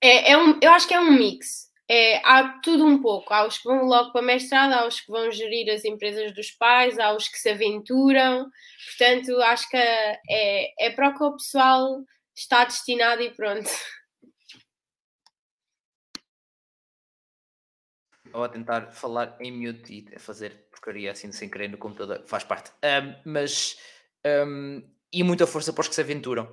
[0.00, 1.68] é, é um, eu acho que é um mix.
[1.90, 3.32] É, há tudo um pouco.
[3.32, 6.50] Há os que vão logo para mestrado, há os que vão gerir as empresas dos
[6.50, 8.50] pais, há os que se aventuram.
[8.86, 12.04] Portanto, acho que é, é para o que o pessoal
[12.36, 13.70] está destinado e pronto.
[18.32, 22.44] Ou a tentar falar em mute e fazer porcaria assim sem querer no computador, faz
[22.44, 22.70] parte.
[22.84, 23.76] Um, mas
[24.46, 24.82] um,
[25.12, 26.44] e muita força para os que se aventuram.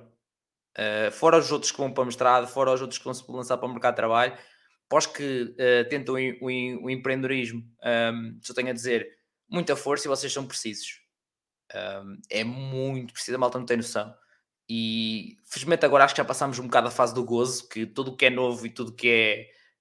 [0.78, 3.24] Uh, fora os outros que vão para o mestrado, fora os outros que vão se
[3.30, 4.36] lançar para o mercado de trabalho,
[4.88, 7.62] para os que uh, tentam o, o, o empreendedorismo,
[8.12, 9.08] um, só tenho a dizer
[9.48, 11.00] muita força e vocês são precisos.
[11.74, 14.14] Um, é muito preciso, a malta não tem noção.
[14.68, 18.10] E felizmente agora acho que já passámos um bocado a fase do gozo, que tudo
[18.10, 19.08] o que é novo e tudo que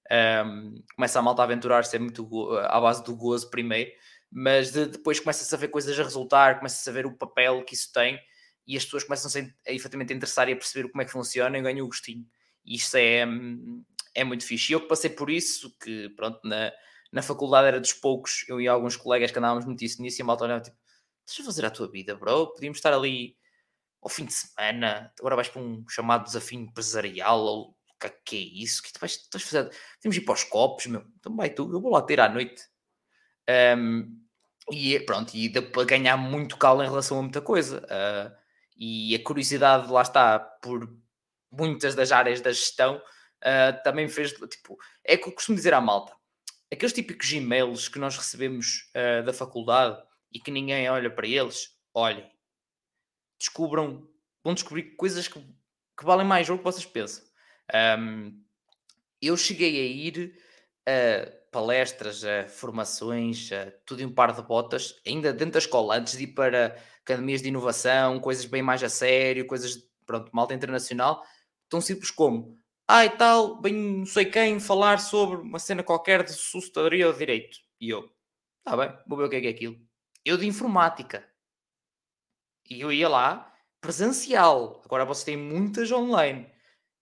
[0.10, 3.92] é um, começa a malta a aventurar-se é muito à base do gozo primeiro,
[4.38, 7.74] mas de, depois começa-se a ver coisas a resultar, começa-se a ver o papel que
[7.74, 8.20] isso tem
[8.68, 11.62] e as pessoas começam-se a, efetivamente interessar e a perceber como é que funciona e
[11.62, 12.28] ganham o gostinho.
[12.66, 13.26] E isto é,
[14.14, 14.72] é muito fixe.
[14.72, 16.74] E eu que passei por isso, que pronto, na,
[17.12, 20.24] na faculdade era dos poucos, eu e alguns colegas que andávamos muito isso nisso e
[20.24, 20.78] a malta olhava tipo,
[21.26, 23.38] deixa fazer a tua vida, bro, podíamos estar ali
[24.02, 28.64] ao fim de semana, agora vais para um chamado desafio empresarial ou que, que é
[28.64, 28.82] isso?
[28.84, 29.72] Que tu vais, tu vais fazer?
[29.99, 31.06] Temos ir para os copos, meu.
[31.20, 32.64] Então vai tu, eu vou lá ter à noite.
[33.78, 34.24] Um,
[34.72, 37.80] e pronto, e deu para ganhar muito calo em relação a muita coisa.
[37.86, 38.36] Uh,
[38.78, 40.90] e a curiosidade, lá está, por
[41.52, 45.82] muitas das áreas da gestão, uh, também fez, tipo, é que eu costumo dizer à
[45.82, 46.14] malta,
[46.72, 50.02] aqueles típicos e-mails que nós recebemos uh, da faculdade
[50.32, 52.30] e que ninguém olha para eles, olhem,
[53.40, 54.08] descubram,
[54.44, 57.24] vão descobrir coisas que, que valem mais do que vocês pensam.
[58.00, 58.44] Um,
[59.22, 60.38] eu cheguei a ir
[60.88, 65.95] a palestras, a formações, a tudo em um par de botas, ainda dentro da escola,
[65.95, 70.53] antes de ir para academias de inovação, coisas bem mais a sério, coisas, pronto, malta
[70.53, 71.23] internacional,
[71.69, 76.23] tão simples como, ah e tal, bem não sei quem, falar sobre uma cena qualquer
[76.23, 77.57] de sustentadoria ou direito.
[77.80, 78.11] E eu,
[78.61, 79.77] tá bem, vou ver o que é que é aquilo.
[80.26, 81.26] Eu de informática.
[82.69, 83.49] E eu ia lá,
[83.80, 84.82] presencial.
[84.84, 86.52] Agora vocês têm muitas online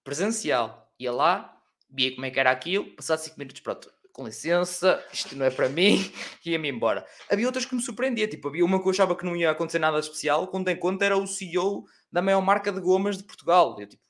[0.04, 0.94] presencial.
[1.00, 1.60] Ia lá,
[1.90, 5.50] via como é que era aquilo, passado 5 minutos, pronto, com licença, isto não é
[5.50, 6.00] para mim,
[6.46, 7.06] ia-me embora.
[7.30, 9.80] Havia outras que me surpreendia, tipo, havia uma que eu achava que não ia acontecer
[9.80, 13.76] nada especial, quando em conta era o CEO da maior marca de gomas de Portugal.
[13.80, 14.04] Eu tipo,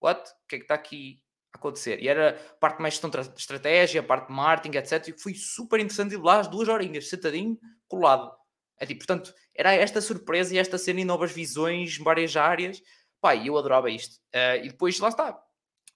[0.00, 0.20] what?
[0.20, 1.20] O que é que está aqui
[1.52, 2.00] a acontecer?
[2.00, 5.08] E era parte mais de estratégia, parte de marketing, etc.
[5.08, 7.58] E foi super interessante ir lá as duas horinhas, sentadinho,
[7.88, 8.32] colado.
[8.78, 12.80] É tipo, portanto, era esta surpresa e esta cena e novas visões várias áreas
[13.20, 14.16] Pai, eu adorava isto.
[14.34, 15.38] Uh, e depois, lá está,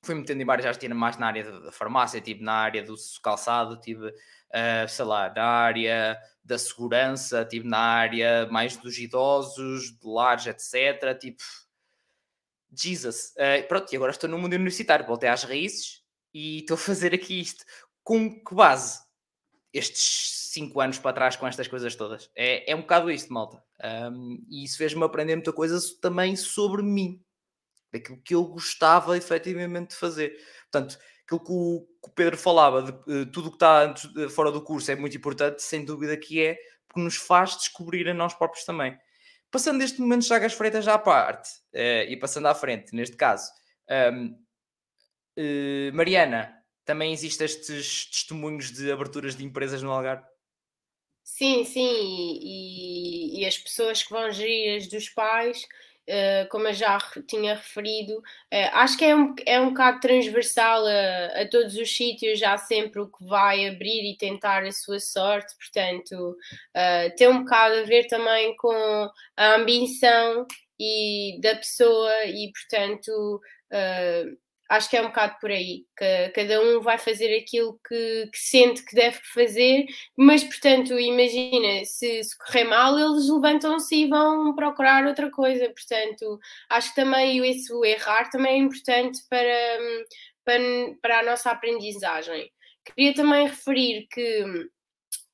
[0.04, 2.94] fui metendo em várias áreas, tive mais na área da farmácia, tive na área do
[3.22, 9.98] calçado, tive, uh, sei lá, na área da segurança, tive na área mais dos idosos,
[9.98, 11.18] de lares, etc.
[11.18, 11.42] Tipo,
[12.72, 13.32] Jesus.
[13.36, 16.02] Uh, pronto, e agora estou no mundo universitário, voltei às raízes
[16.32, 17.64] e estou a fazer aqui isto.
[18.02, 19.02] Com que base?
[19.72, 22.30] Estes cinco anos para trás com estas coisas todas.
[22.36, 23.62] É, é um bocado isto, malta.
[23.82, 27.23] Um, e isso fez-me aprender muita coisa também sobre mim,
[27.94, 30.36] daquilo que eu gostava efetivamente de fazer.
[30.70, 34.12] Portanto, aquilo que o, que o Pedro falava, de, eh, tudo o que está antes,
[34.12, 38.08] de, fora do curso é muito importante, sem dúvida que é, porque nos faz descobrir
[38.08, 38.98] a nós próprios também.
[39.50, 43.50] Passando deste momento de Chagas Freitas à parte, uh, e passando à frente, neste caso,
[44.12, 44.36] um,
[45.36, 46.52] eh, Mariana,
[46.84, 50.24] também existem estes testemunhos de aberturas de empresas no Algarve?
[51.22, 55.66] Sim, sim, e, e, as pessoas que vão gerir as dos pais,
[56.08, 60.84] uh, como eu já tinha referido, uh, acho que é um, é um bocado transversal
[60.86, 65.00] a, a, todos os sítios, há sempre o que vai abrir e tentar a sua
[65.00, 66.36] sorte, portanto,
[66.76, 70.46] uh, tem um bocado a ver também com a ambição
[70.78, 73.40] e da pessoa e, portanto,
[74.68, 78.38] acho que é um bocado por aí, que cada um vai fazer aquilo que, que
[78.38, 79.86] sente que deve fazer,
[80.16, 86.38] mas portanto, imagina, se, se correr mal, eles levantam-se e vão procurar outra coisa, portanto,
[86.70, 89.78] acho que também isso errar também é importante para,
[90.44, 90.62] para,
[91.02, 92.50] para a nossa aprendizagem.
[92.84, 94.68] Queria também referir que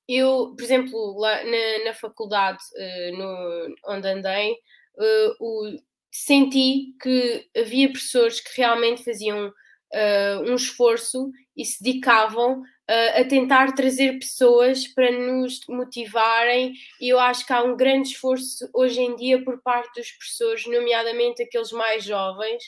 [0.08, 4.52] eu, por exemplo, lá na, na faculdade uh, no, onde andei,
[4.96, 5.70] uh, o,
[6.10, 13.24] senti que havia professores que realmente faziam uh, um esforço e se dedicavam uh, a
[13.24, 19.00] tentar trazer pessoas para nos motivarem, e eu acho que há um grande esforço hoje
[19.00, 22.62] em dia por parte dos professores, nomeadamente aqueles mais jovens,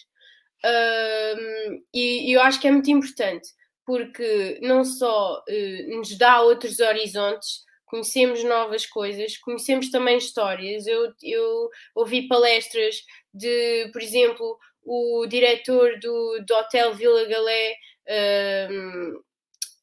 [0.64, 3.48] uh, e, eu acho que é muito importante,
[3.84, 5.42] porque não só
[5.88, 10.86] nos dá outros horizontes, conhecemos novas coisas, conhecemos também histórias.
[10.86, 13.04] Eu, eu ouvi palestras
[13.34, 17.74] de, por exemplo, o diretor do, do Hotel Vila Galé.
[18.70, 19.20] Um,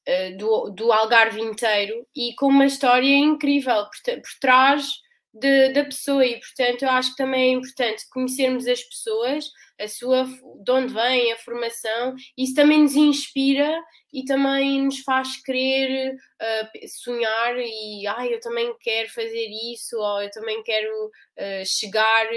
[0.09, 4.85] uh, do, do Algarve inteiro e com uma história incrível por, por trás
[5.33, 9.45] de, da pessoa e portanto eu acho que também é importante conhecermos as pessoas,
[9.79, 13.81] a sua, de onde vem a formação, isso também nos inspira
[14.13, 20.21] e também nos faz querer uh, sonhar e ah, eu também quero fazer isso, ou
[20.21, 22.27] eu também quero uh, chegar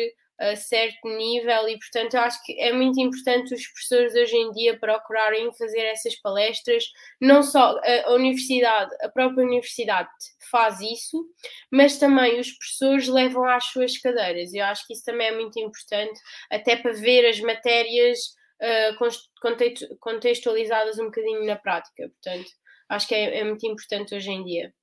[0.42, 4.50] a certo nível e portanto eu acho que é muito importante os professores hoje em
[4.50, 6.84] dia procurarem fazer essas palestras,
[7.20, 10.10] não só a, universidade, a própria universidade
[10.50, 11.24] faz isso,
[11.70, 14.52] mas também os professores levam às suas cadeiras.
[14.52, 16.20] Eu acho que isso também é muito importante,
[16.50, 18.18] até para ver as matérias
[18.60, 22.08] uh, contextualizadas um bocadinho na prática.
[22.08, 22.50] Portanto,
[22.88, 24.74] acho que é, é muito importante hoje em dia.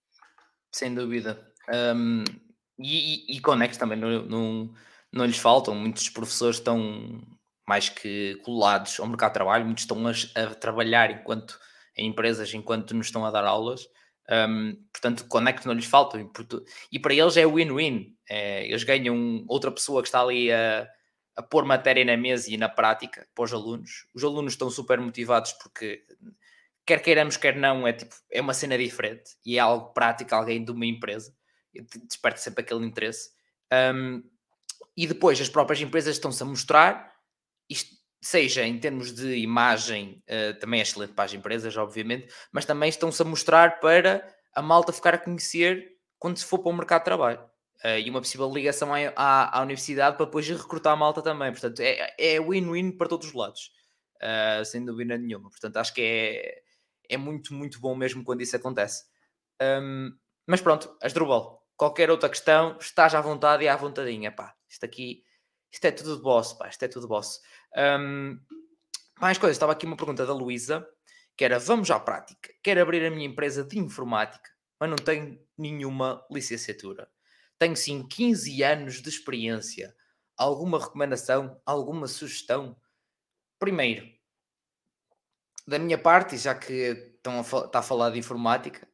[0.72, 1.52] Sem dúvida.
[1.72, 2.24] Um,
[2.80, 4.74] e, e, e conecta também no, no,
[5.12, 7.22] não lhes faltam, muitos professores estão
[7.68, 10.12] mais que colados ao mercado de trabalho, muitos estão a,
[10.42, 11.60] a trabalhar enquanto
[11.96, 13.88] em empresas enquanto nos estão a dar aulas.
[14.32, 16.30] Um, portanto, conecto não lhes faltam e,
[16.92, 18.16] e para eles é win-win.
[18.30, 20.88] É, eles ganham outra pessoa que está ali a,
[21.36, 24.08] a pôr matéria na mesa e na prática para os alunos.
[24.14, 26.04] Os alunos estão super motivados porque
[26.86, 30.64] quer queiramos, quer não, é tipo, é uma cena diferente e é algo prático, alguém
[30.64, 31.32] de uma empresa,
[32.08, 33.30] desperta sempre aquele interesse.
[33.72, 34.24] Um,
[34.96, 37.14] e depois as próprias empresas estão-se a mostrar,
[37.70, 42.66] isto, seja em termos de imagem, uh, também é excelente para as empresas, obviamente, mas
[42.66, 46.76] também estão-se a mostrar para a malta ficar a conhecer quando se for para o
[46.76, 47.40] mercado de trabalho.
[47.84, 51.50] Uh, e uma possível ligação à, à, à, universidade para depois recrutar a malta também.
[51.52, 53.72] Portanto, é, é win-win para todos os lados,
[54.22, 55.50] uh, sem dúvida nenhuma.
[55.50, 56.62] Portanto, acho que é,
[57.10, 59.06] é muito, muito bom mesmo quando isso acontece.
[59.62, 60.12] Um,
[60.46, 64.59] mas pronto, Asdrubal, qualquer outra questão, estás à vontade e à vontadinha, pá.
[64.70, 65.24] Isto aqui,
[65.72, 67.42] isto é tudo de boss, pá, isto é tudo de boss.
[67.76, 68.40] Um,
[69.20, 70.88] mais coisas, estava aqui uma pergunta da Luísa,
[71.36, 72.54] que era, vamos à prática.
[72.64, 77.10] Quero abrir a minha empresa de informática, mas não tenho nenhuma licenciatura.
[77.58, 79.94] Tenho sim 15 anos de experiência.
[80.38, 81.62] Alguma recomendação?
[81.66, 82.78] Alguma sugestão?
[83.60, 84.08] Primeiro,
[85.68, 86.74] da minha parte, já que
[87.18, 88.88] estão a, está a falar de informática,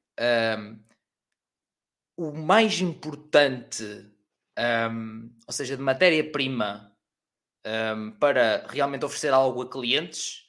[0.59, 0.83] um,
[2.17, 4.11] o mais importante
[4.57, 6.95] um, ou seja, de matéria-prima
[7.65, 10.45] um, para realmente oferecer algo a clientes,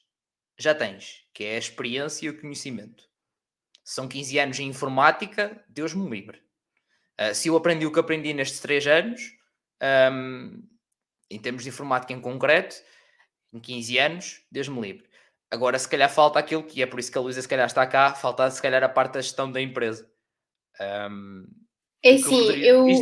[0.58, 3.04] já tens, que é a experiência e o conhecimento.
[3.84, 6.42] São 15 anos em informática, Deus me livre.
[7.20, 9.20] Uh, se eu aprendi o que aprendi nestes 3 anos,
[10.12, 10.62] um,
[11.30, 12.76] em termos de informática em concreto,
[13.52, 15.08] em 15 anos, Deus me livre.
[15.50, 17.86] Agora, se calhar falta aquilo que é por isso que a Luísa se calhar está
[17.86, 20.10] cá, falta se calhar a parte da gestão da empresa.
[20.80, 21.46] Um,
[22.02, 23.00] é sim, eu, eu,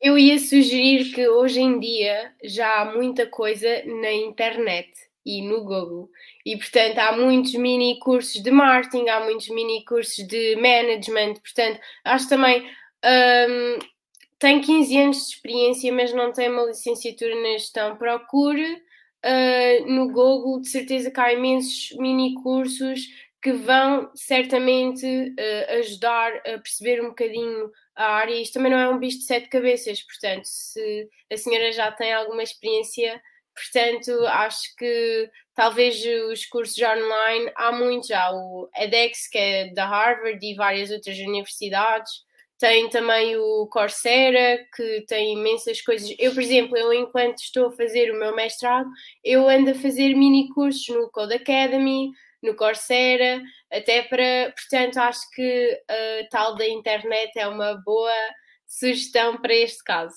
[0.00, 4.90] eu ia sugerir que hoje em dia já há muita coisa na internet
[5.24, 6.10] e no Google.
[6.44, 11.34] E, portanto, há muitos mini cursos de marketing, há muitos mini cursos de management.
[11.40, 12.68] Portanto, acho também.
[13.04, 13.78] Um,
[14.38, 17.96] tem 15 anos de experiência, mas não tem uma licenciatura na gestão.
[17.96, 18.74] Procure
[19.24, 23.08] uh, no Google, de certeza que há imensos mini cursos
[23.44, 28.40] que vão certamente uh, ajudar a perceber um bocadinho a área.
[28.40, 32.10] Isto também não é um bicho de sete cabeças, portanto, se a senhora já tem
[32.14, 33.20] alguma experiência,
[33.54, 36.02] portanto, acho que talvez
[36.32, 41.18] os cursos online, há muitos, há o edX, que é da Harvard e várias outras
[41.18, 42.10] universidades,
[42.58, 46.14] tem também o Coursera, que tem imensas coisas.
[46.18, 48.88] Eu, por exemplo, eu enquanto estou a fazer o meu mestrado,
[49.22, 52.10] eu ando a fazer mini cursos no Code Academy,
[52.44, 53.42] no Coursera,
[53.72, 58.12] até para, portanto, acho que a tal da internet é uma boa
[58.66, 60.14] sugestão para este caso.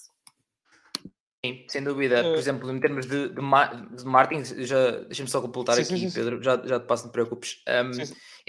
[1.45, 2.23] Sim, sem dúvida.
[2.23, 5.97] Por eh, exemplo, em termos de, de, de marketing, já deixa-me só completar sim, aqui,
[5.97, 7.63] sim, sim, Pedro, já, já te passo, não te preocupes.
[7.67, 7.91] Um,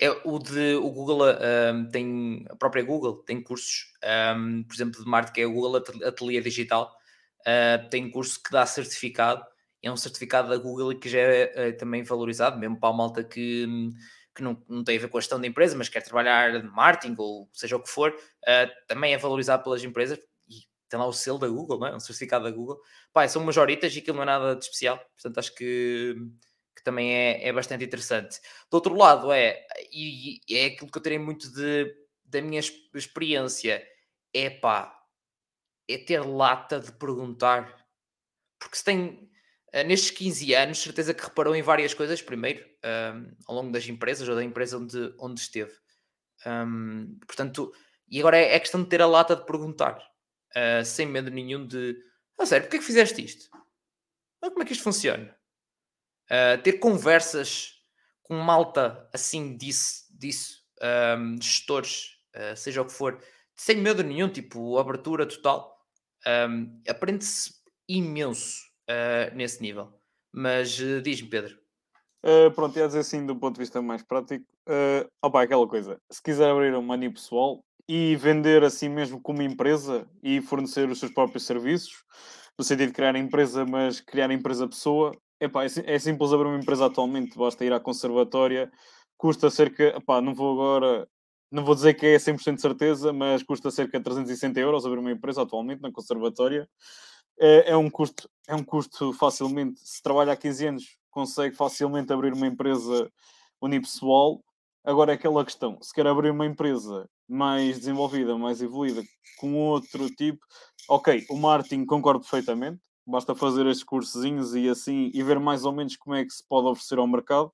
[0.00, 3.92] é o de o Google um, tem a própria Google tem cursos,
[4.36, 6.92] um, por exemplo, de marketing, é o Google Ateliê Digital,
[7.40, 9.44] uh, tem curso que dá certificado
[9.82, 13.22] é um certificado da Google que já é, é, também valorizado, mesmo para a malta
[13.22, 13.66] que,
[14.34, 16.68] que não, não tem a ver com a gestão da empresa, mas quer trabalhar de
[16.68, 20.18] marketing ou seja o que for, uh, também é valorizado pelas empresas
[20.48, 21.94] e tem lá o selo da Google, não é?
[21.94, 22.80] um certificado da Google.
[23.12, 26.16] Pá, são majoritas e aquilo não é nada de especial, portanto acho que,
[26.76, 28.40] que também é, é bastante interessante.
[28.70, 31.94] Do outro lado, é, e, e é aquilo que eu terei muito de,
[32.24, 32.60] da minha
[32.94, 33.84] experiência,
[34.34, 34.94] é pá,
[35.88, 37.74] é ter lata de perguntar.
[38.58, 39.27] Porque se tem,
[39.86, 42.64] nestes 15 anos, certeza que reparou em várias coisas, primeiro,
[43.14, 45.72] um, ao longo das empresas ou da empresa onde, onde esteve.
[46.46, 47.72] Um, portanto,
[48.10, 49.98] E agora é, é questão de ter a lata de perguntar,
[50.56, 51.96] uh, sem medo nenhum de,
[52.38, 53.50] ah, sério, porquê é que fizeste isto?
[54.40, 55.36] Como é que isto funciona?
[56.30, 57.74] Uh, ter conversas
[58.22, 60.62] com malta assim disso, disso
[61.18, 63.22] um, gestores, uh, seja o que for,
[63.56, 65.76] sem medo nenhum, tipo, abertura total,
[66.86, 67.54] aprende-se
[67.88, 69.92] imenso uh, nesse nível.
[70.32, 71.58] Mas uh, diz-me, Pedro.
[72.24, 76.00] Uh, pronto, ia dizer assim, do ponto de vista mais prático, uh, opa, aquela coisa,
[76.10, 80.98] se quiser abrir um money pessoal e vender assim mesmo como empresa e fornecer os
[80.98, 82.04] seus próprios serviços,
[82.58, 86.58] no sentido de criar empresa, mas criar empresa pessoa, epá, é, é simples abrir uma
[86.58, 88.70] empresa atualmente, basta ir à conservatória,
[89.16, 91.08] custa cerca, epá, não vou agora
[91.50, 94.98] não vou dizer que é 100% de certeza, mas custa cerca de 360 euros abrir
[94.98, 96.68] uma empresa atualmente na conservatória.
[97.38, 102.12] É, é, um custo, é um custo facilmente, se trabalha há 15 anos, consegue facilmente
[102.12, 103.10] abrir uma empresa
[103.60, 104.42] unipessoal.
[104.84, 109.02] Agora é aquela questão, se quer abrir uma empresa mais desenvolvida, mais evoluída,
[109.38, 110.40] com outro tipo,
[110.88, 115.72] ok, o marketing concordo perfeitamente, basta fazer estes cursozinhos e assim, e ver mais ou
[115.72, 117.52] menos como é que se pode oferecer ao mercado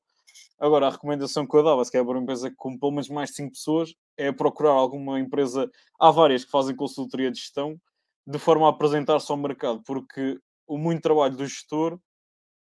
[0.59, 3.31] Agora, a recomendação que eu dava, se quer abrir uma empresa com pelo menos mais
[3.31, 5.71] de 5 pessoas, é procurar alguma empresa.
[5.99, 7.79] Há várias que fazem consultoria de gestão,
[8.27, 11.99] de forma a apresentar-se ao mercado, porque o muito trabalho do gestor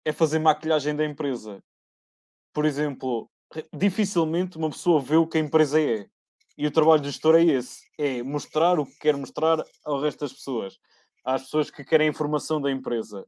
[0.04, 1.62] é fazer maquilhagem da empresa.
[2.52, 3.28] Por exemplo,
[3.72, 6.06] dificilmente uma pessoa vê o que a empresa é.
[6.56, 10.20] E o trabalho do gestor é esse: é mostrar o que quer mostrar ao resto
[10.20, 10.78] das pessoas,
[11.24, 13.26] às pessoas que querem informação da empresa.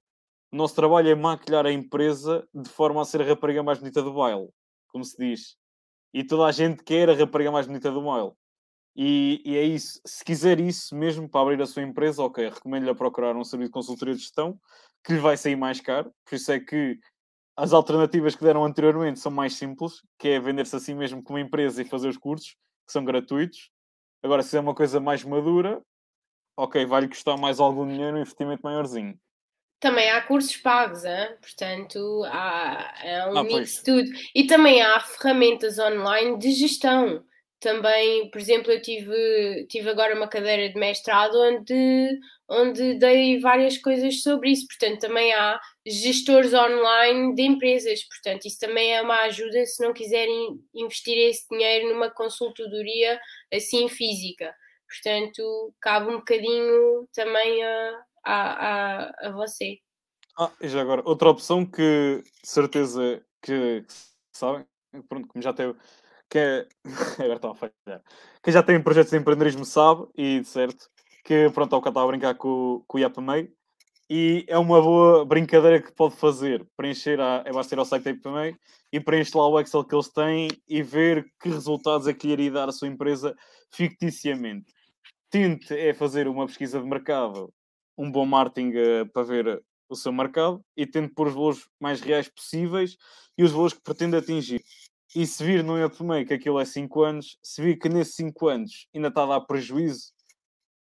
[0.53, 4.03] O nosso trabalho é maquilhar a empresa de forma a ser a rapariga mais bonita
[4.03, 4.49] do baile,
[4.89, 5.57] como se diz.
[6.13, 8.33] E toda a gente quer a rapariga mais bonita do baile.
[8.97, 10.01] E, e, é isso.
[10.05, 13.69] Se quiser isso mesmo para abrir a sua empresa, ok, recomendo-lhe a procurar um serviço
[13.69, 14.59] de consultoria de gestão
[15.05, 16.13] que lhe vai sair mais caro.
[16.25, 16.99] Por isso é que
[17.57, 21.83] as alternativas que deram anteriormente são mais simples, que é vender-se assim mesmo como empresa
[21.83, 22.57] e fazer os cursos,
[22.87, 23.71] que são gratuitos.
[24.23, 25.81] Agora, se é uma coisa mais madura,
[26.57, 29.19] ok, vai-lhe custar mais algum dinheiro, um investimento maiorzinho.
[29.79, 31.37] Também há cursos pagos, hein?
[31.41, 34.11] portanto, há, é um ah, mix de tudo.
[34.35, 37.25] E também há ferramentas online de gestão.
[37.61, 42.19] Também, por exemplo, eu tive, tive agora uma cadeira de mestrado onde,
[42.49, 44.67] onde dei várias coisas sobre isso.
[44.67, 48.03] Portanto, também há gestores online de empresas.
[48.09, 53.21] Portanto, isso também é uma ajuda se não quiserem investir esse dinheiro numa consultoria
[53.53, 54.55] assim física.
[54.89, 59.79] Portanto, cabe um bocadinho também a, a, a, a você.
[60.39, 63.85] Ah, e já agora, outra opção que certeza que
[64.33, 64.65] sabem,
[65.09, 65.75] pronto, como já tem
[66.31, 66.67] que é,
[67.19, 68.03] agora estão a falhar,
[68.43, 70.89] quem já tem projetos de empreendedorismo sabe, e certo,
[71.25, 73.51] que pronto, ao estava a brincar com, com o IAPMEI,
[74.09, 78.05] e é uma boa brincadeira que pode fazer, preencher, a, é basta ir ao site
[78.05, 78.57] da IAPMEI
[78.93, 82.33] e preencher lá o Excel que eles têm e ver que resultados é que lhe
[82.33, 83.37] iria dar a sua empresa
[83.71, 84.73] ficticiamente.
[85.31, 87.53] Tente é fazer uma pesquisa de mercado
[88.01, 92.01] um bom marketing uh, para ver o seu mercado e tendo pôr os valores mais
[92.01, 92.97] reais possíveis
[93.37, 94.63] e os valores que pretende atingir.
[95.15, 95.75] E se vir no
[96.05, 99.27] meio que aquilo é 5 anos, se vir que nesses 5 anos ainda está a
[99.27, 100.13] dar prejuízo,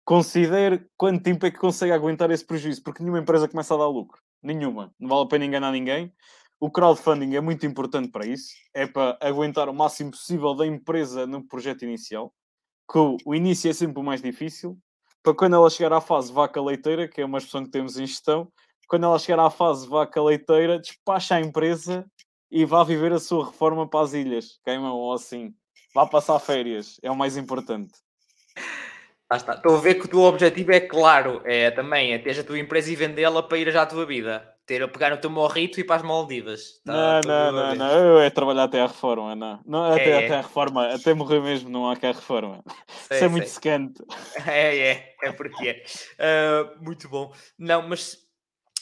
[0.05, 3.87] considere quanto tempo é que consegue aguentar esse prejuízo, porque nenhuma empresa começa a dar
[3.87, 4.21] lucro.
[4.41, 4.93] Nenhuma.
[4.99, 6.13] Não vale a pena enganar ninguém.
[6.59, 8.53] O crowdfunding é muito importante para isso.
[8.73, 12.33] É para aguentar o máximo possível da empresa no projeto inicial.
[12.89, 14.77] Que o início é sempre o mais difícil,
[15.21, 18.05] para quando ela chegar à fase vaca leiteira, que é uma expressão que temos em
[18.05, 18.51] gestão,
[18.87, 22.05] quando ela chegar à fase vaca leiteira, despacha a empresa
[22.53, 25.53] e vá viver a sua reforma para as ilhas, queimam ou assim.
[25.93, 27.91] Vá passar férias, é o mais importante.
[29.27, 29.55] Ah, está.
[29.55, 32.59] Estou a ver que o teu objetivo é claro, é também é ter a tua
[32.59, 35.77] empresa e vendê-la para ir já à tua vida ter a pegar no teu morrito
[35.77, 36.81] e ir para as Maldivas.
[36.85, 39.59] Tá, não, não, não, não, eu é trabalhar até a reforma, não.
[39.65, 42.63] não até, é, até a reforma, até morrer mesmo não há que a reforma.
[42.87, 44.01] Sei, Isso é muito secante.
[44.47, 45.83] É, é, é porque é.
[46.19, 47.33] Uh, muito bom.
[47.57, 48.17] Não, mas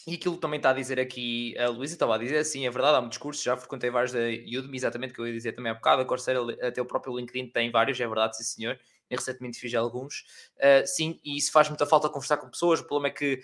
[0.07, 2.97] e aquilo também está a dizer aqui, a Luísa estava a dizer assim, é verdade,
[2.97, 5.75] há muitos cursos, já frequentei vários da Udemy, exatamente, que eu ia dizer também há
[5.75, 8.79] bocado, a Coursera, até o próprio LinkedIn tem vários, é verdade, sim senhor,
[9.09, 10.25] recentemente fiz alguns,
[10.57, 13.41] uh, sim, e isso faz muita falta conversar com pessoas, o problema é que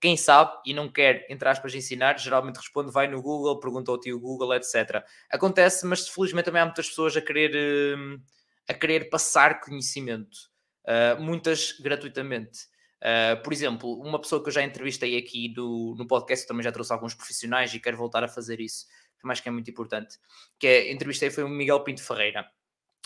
[0.00, 3.98] quem sabe e não quer, entre aspas, ensinar, geralmente responde, vai no Google, pergunta ao
[3.98, 5.04] tio Google, etc.
[5.30, 8.20] Acontece, mas felizmente também há muitas pessoas a querer, hum,
[8.68, 10.36] a querer passar conhecimento,
[10.84, 12.68] uh, muitas gratuitamente.
[13.00, 16.70] Uh, por exemplo, uma pessoa que eu já entrevistei aqui do, no podcast, também já
[16.70, 18.86] trouxe alguns profissionais e quero voltar a fazer isso,
[19.18, 20.18] que acho que é muito importante,
[20.58, 22.46] que é, entrevistei foi o Miguel Pinto Ferreira.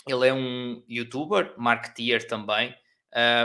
[0.07, 2.75] Ele é um youtuber, marketeer também,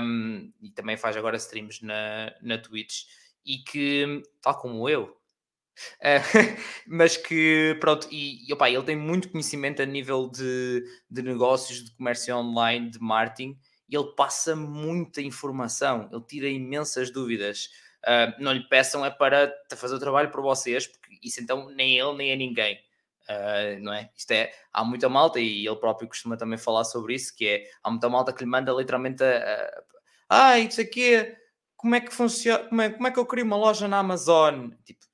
[0.03, 3.05] um, e também faz agora streams na, na Twitch
[3.47, 6.57] e que, tal como eu, uh,
[6.89, 11.85] mas que, pronto, e, e opa, ele tem muito conhecimento a nível de, de negócios,
[11.85, 13.57] de comércio online, de marketing,
[13.91, 17.69] e ele passa muita informação, ele tira imensas dúvidas.
[18.05, 21.99] Uh, não lhe peçam é para fazer o trabalho por vocês, porque isso então nem
[21.99, 22.81] ele nem a ninguém.
[23.29, 24.11] Uh, não é?
[24.17, 27.65] Isto é, há muita malta, e ele próprio costuma também falar sobre isso, que é,
[27.83, 29.83] há muita malta que lhe manda literalmente a,
[30.29, 31.37] a, ah, isso aqui,
[31.77, 34.71] como é que funciona, como é, como é que eu crio uma loja na Amazon?
[34.85, 35.05] Tipo,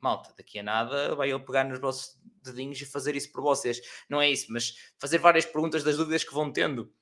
[0.00, 3.80] malta, daqui a nada vai ele pegar nos vossos dedinhos e fazer isso por vocês.
[4.08, 6.92] Não é isso, mas fazer várias perguntas das dúvidas que vão tendo.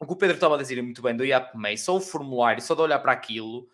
[0.00, 2.74] O que o Pedro estava a dizer muito bem do IAPMEI, só o formulário, só
[2.74, 3.68] de olhar para aquilo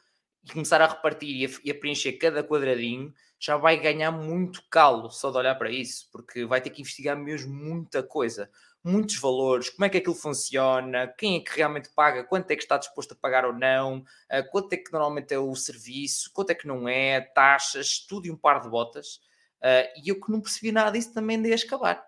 [0.44, 4.62] e começar a repartir e a, e a preencher cada quadradinho, já vai ganhar muito
[4.70, 8.50] calo só de olhar para isso, porque vai ter que investigar mesmo muita coisa,
[8.82, 12.62] muitos valores, como é que aquilo funciona, quem é que realmente paga, quanto é que
[12.62, 16.50] está disposto a pagar ou não, eh, quanto é que normalmente é o serviço, quanto
[16.50, 19.20] é que não é, taxas, tudo e um par de botas.
[19.62, 22.02] Eh, e eu que não percebi nada disso também dei a escalar,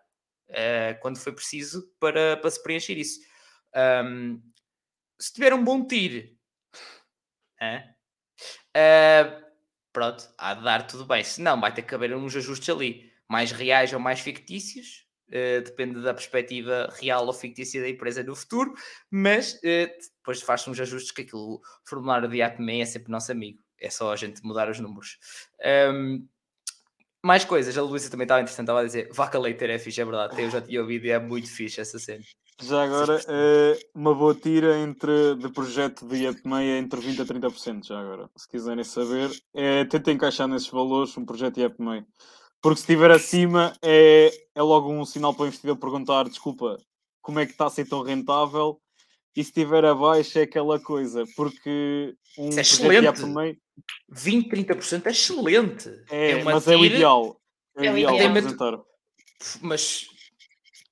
[0.48, 3.20] eh, quando foi preciso para, para se preencher isso.
[3.74, 4.40] Um,
[5.18, 6.28] se tiver um bom tiro,
[8.76, 9.42] uh,
[9.92, 11.22] pronto, há de dar tudo bem.
[11.22, 15.06] Se não, vai ter que haver uns ajustes ali, mais reais ou mais fictícios.
[15.28, 18.74] Uh, depende da perspectiva real ou fictícia da empresa no futuro,
[19.10, 19.88] mas uh,
[20.18, 23.88] depois faz-se uns ajustes que aquilo, o formulário de também é sempre nosso amigo, é
[23.88, 25.18] só a gente mudar os números.
[25.90, 26.28] Um,
[27.24, 30.04] mais coisas, a Luísa também estava interessante, estava a dizer vaca leiteira é fixe, é
[30.04, 32.22] verdade, eu já tinha ouvido e é muito fixe essa cena.
[32.60, 37.86] Já agora, é uma boa tira entre, de projeto de IEP-MEI entre 20% a 30%,
[37.86, 38.30] já agora.
[38.36, 42.04] Se quiserem saber, é, tentem encaixar nesses valores um projeto IEP-MEI.
[42.60, 46.78] Porque se estiver acima, é, é logo um sinal para o investidor perguntar, desculpa,
[47.20, 48.80] como é que está a ser tão rentável?
[49.34, 53.20] E se estiver abaixo é aquela coisa, porque um Isso é excelente.
[53.20, 53.58] IEP-MEI...
[54.10, 55.88] 20, 30% é excelente.
[56.10, 56.76] É, é mas tira...
[56.76, 57.40] é o ideal.
[57.76, 58.86] É, é o ideal, ideal.
[59.60, 60.06] Mas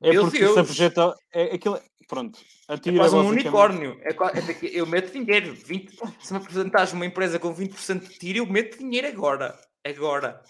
[0.03, 0.55] é Meu porque Deus.
[0.55, 1.15] se projeta.
[1.33, 2.39] É, aquilo, pronto.
[2.69, 4.01] A é quase um unicórnio.
[4.03, 5.55] É, é, eu meto dinheiro.
[5.55, 9.59] 20, se me apresentares uma empresa com 20% de tiro, eu meto dinheiro agora.
[9.85, 10.43] Agora.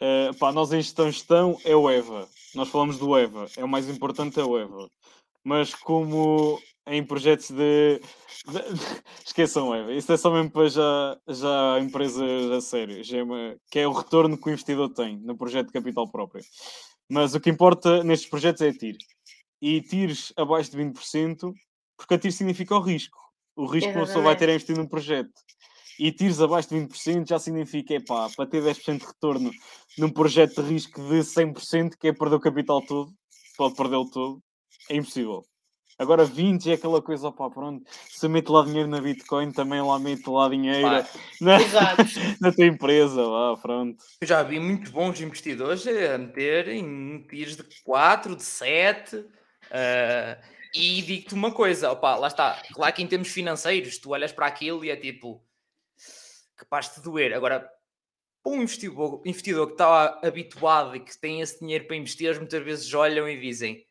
[0.00, 2.26] Uh, pá, nós em gestão, gestão é o EVA.
[2.54, 3.46] Nós falamos do EVA.
[3.56, 4.88] É o mais importante é o EVA.
[5.44, 8.00] Mas como em projetos de.
[8.00, 8.60] de...
[9.26, 9.92] Esqueçam o EVA.
[9.92, 13.04] Isso é só mesmo para já, já empresas a sério.
[13.04, 13.56] Já é uma...
[13.70, 16.42] Que é o retorno que o investidor tem no projeto de capital próprio.
[17.10, 18.96] Mas o que importa nestes projetos é TIR.
[19.60, 21.52] E TIRs abaixo de 20%,
[21.96, 23.18] porque a TIR significa o risco.
[23.56, 25.32] O risco que a pessoa vai ter a investir num projeto.
[25.98, 29.50] E TIRs abaixo de 20% já significa, epá, para ter 10% de retorno
[29.98, 33.12] num projeto de risco de 100%, que é perder o capital todo,
[33.56, 34.40] pode perdê-lo todo,
[34.88, 35.44] é impossível.
[36.00, 39.82] Agora 20 é aquela coisa, opá, pronto, se eu meto lá dinheiro na Bitcoin, também
[39.82, 40.88] lá meto lá dinheiro
[41.38, 41.58] na,
[42.40, 44.02] na tua empresa, lá, pronto.
[44.18, 49.26] Eu já vi muitos bons investidores a meterem tiros de 4, de 7, uh,
[49.72, 50.38] ah,
[50.74, 54.46] e digo-te uma coisa, opá, lá está, claro que em termos financeiros, tu olhas para
[54.46, 55.44] aquilo e é tipo,
[56.56, 57.34] capaz de doer.
[57.34, 57.70] Agora,
[58.42, 62.38] para um investidor, investidor que está habituado e que tem esse dinheiro para investir, eles
[62.38, 63.84] muitas vezes olham e dizem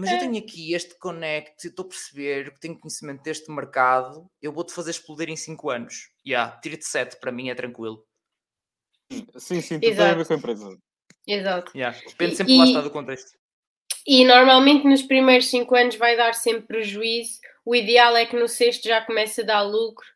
[0.00, 0.16] mas é.
[0.16, 4.72] eu tenho aqui este connect, estou a perceber que tenho conhecimento deste mercado, eu vou-te
[4.72, 6.10] fazer explodir em 5 anos.
[6.24, 8.04] E yeah, tiro de 7 para mim é tranquilo.
[9.36, 10.78] Sim, sim, tudo tem a ver com a empresa.
[11.26, 11.72] Exato.
[11.76, 13.38] Yeah, depende sempre e, lá está do contexto.
[14.06, 17.40] E normalmente nos primeiros 5 anos vai dar sempre prejuízo.
[17.64, 20.06] O ideal é que no sexto já comece a dar lucro,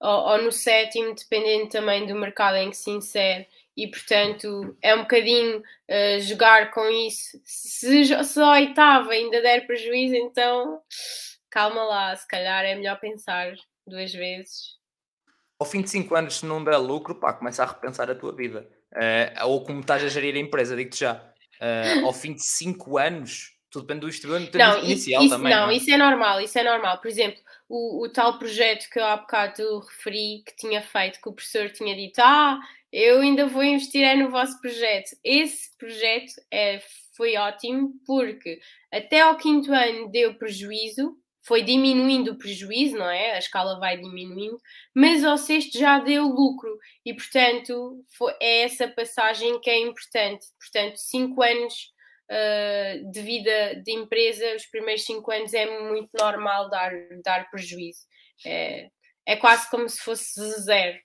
[0.00, 3.46] ou, ou no sétimo, dependendo também do mercado em que se insere
[3.76, 7.40] e portanto é um bocadinho uh, jogar com isso.
[7.44, 10.80] Se, se a oitava ainda der prejuízo, então
[11.50, 13.52] calma lá, se calhar é melhor pensar
[13.86, 14.80] duas vezes.
[15.58, 18.34] Ao fim de 5 anos, se não der lucro, pá, começa a repensar a tua
[18.34, 18.68] vida.
[18.92, 21.14] Uh, ou como estás a gerir a empresa, digo-te já.
[21.60, 25.52] Uh, ao fim de 5 anos, tudo depende do investidor não, inicial isso, também.
[25.52, 25.76] Não, não, é?
[25.76, 26.98] isso é normal, isso é normal.
[26.98, 31.28] Por exemplo, o, o tal projeto que eu há bocado referi, que tinha feito, que
[31.28, 32.60] o professor tinha dito, ah,
[32.92, 35.16] eu ainda vou investir é no vosso projeto.
[35.24, 36.80] Esse projeto é,
[37.16, 38.60] foi ótimo porque
[38.92, 43.32] até ao quinto ano deu prejuízo, foi diminuindo o prejuízo, não é?
[43.32, 44.60] A escala vai diminuindo,
[44.94, 50.46] mas ao sexto já deu lucro e, portanto, foi, é essa passagem que é importante.
[50.60, 51.92] Portanto, cinco anos
[52.30, 56.92] uh, de vida de empresa, os primeiros cinco anos é muito normal dar,
[57.24, 58.02] dar prejuízo.
[58.44, 58.88] É,
[59.26, 60.98] é quase como se fosse zero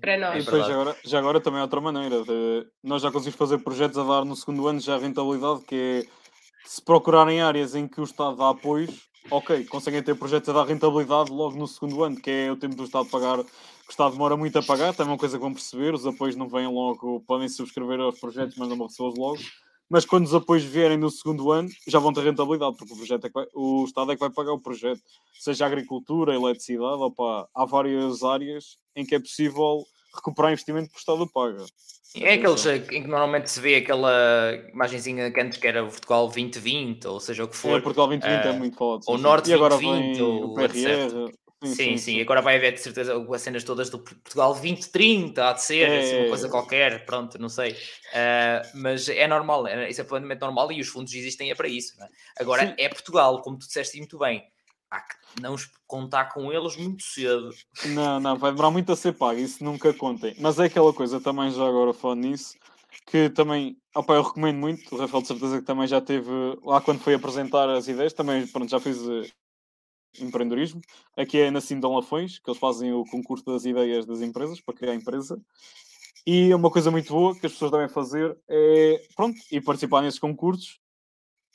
[0.00, 0.42] para nós.
[0.42, 2.22] E depois, já, agora, já agora também há outra maneira.
[2.24, 5.74] De, nós já conseguimos fazer projetos a dar no segundo ano já a rentabilidade, que
[5.74, 6.18] é
[6.64, 10.66] se procurarem áreas em que o Estado dá apoios, ok, conseguem ter projetos a dar
[10.66, 13.38] rentabilidade logo no segundo ano, que é o tempo do Estado pagar.
[13.40, 13.46] O
[13.88, 16.48] Estado demora muito a pagar, também é uma coisa que vão perceber, os apoios não
[16.48, 19.38] vêm logo, podem subscrever aos projetos, mas não vão recebê-los logo.
[19.88, 23.26] mas quando os apoios vierem no segundo ano, já vão ter rentabilidade, porque o, projeto
[23.26, 25.00] é vai, o Estado é que vai pagar o projeto,
[25.32, 29.84] seja agricultura, eletricidade, opa, há várias áreas em que é possível
[30.14, 31.64] recuperar investimento que o Estado paga.
[32.16, 34.10] É aqueles em que normalmente se vê aquela
[34.72, 37.78] imagenzinha que antes que era o Portugal 2020, ou seja o que for.
[37.78, 39.02] É, Portugal 2020 uh, é muito falado.
[39.06, 40.72] Ou Norte 2020, ou o PRR.
[40.72, 41.32] Sim
[41.64, 45.52] sim, sim, sim, Agora vai haver de certeza as cenas todas do Portugal 2030, há
[45.52, 47.72] de ser, é, assim, uma coisa qualquer, pronto, não sei.
[47.72, 51.68] Uh, mas é normal, é, isso é plenamente normal e os fundos existem é para
[51.68, 52.00] isso.
[52.00, 52.08] É?
[52.40, 52.74] Agora sim.
[52.78, 54.44] é Portugal, como tu disseste muito bem,
[54.90, 55.56] há que não
[55.86, 57.50] contar com eles muito cedo.
[57.86, 60.34] Não, não, vai demorar muito a ser pago, isso nunca contem.
[60.38, 62.56] Mas é aquela coisa também, já agora falando nisso,
[63.06, 66.30] que também, opa, eu recomendo muito, o Rafael de certeza que também já teve
[66.62, 69.24] lá quando foi apresentar as ideias, também pronto, já fiz uh,
[70.20, 70.80] empreendedorismo.
[71.16, 74.74] Aqui é na Sindão Lafões, que eles fazem o concurso das ideias das empresas, para
[74.74, 75.40] criar a empresa.
[76.26, 80.20] E uma coisa muito boa que as pessoas devem fazer é, pronto, e participar nesses
[80.20, 80.78] concursos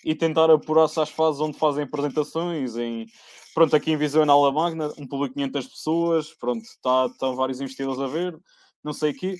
[0.03, 3.05] e tentar apurar-se às fases onde fazem apresentações em
[3.53, 7.61] pronto, aqui em Viseu na Aula Magna, um público de 500 pessoas, pronto, tá vários
[7.61, 8.38] investidores a ver,
[8.84, 9.38] não sei o quê.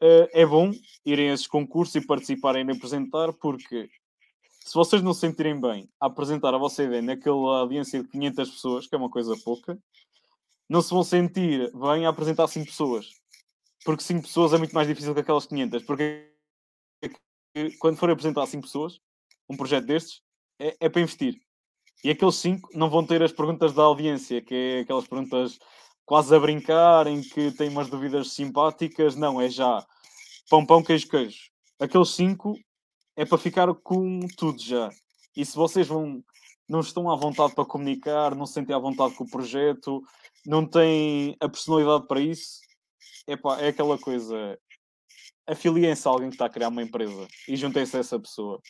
[0.00, 0.70] Uh, é bom
[1.04, 3.90] irem a esses concursos e participarem em apresentar, porque
[4.64, 8.50] se vocês não se sentirem bem a apresentar a vossa ideia naquela audiência de 500
[8.50, 9.76] pessoas, que é uma coisa pouca,
[10.68, 13.08] não se vão sentir bem a apresentar 5 pessoas.
[13.84, 15.82] Porque 5 pessoas é muito mais difícil que aquelas 500.
[15.84, 16.30] Porque
[17.78, 19.00] quando forem apresentar 5 pessoas,
[19.48, 20.20] um projeto destes,
[20.58, 21.40] é, é para investir.
[22.04, 25.58] E aqueles 5 não vão ter as perguntas da audiência, que é aquelas perguntas
[26.04, 29.16] quase a brincar, em que têm umas dúvidas simpáticas.
[29.16, 29.84] Não, é já
[30.48, 31.50] pão, pão, queijo, queijo.
[31.78, 32.54] Aqueles 5
[33.16, 34.90] é para ficar com tudo já.
[35.36, 36.22] E se vocês vão,
[36.68, 40.02] não estão à vontade para comunicar, não se sentem à vontade com o projeto,
[40.46, 42.60] não têm a personalidade para isso,
[43.26, 44.58] epá, é aquela coisa.
[45.46, 48.60] Afiliem-se a alguém que está a criar uma empresa e juntem-se a essa pessoa.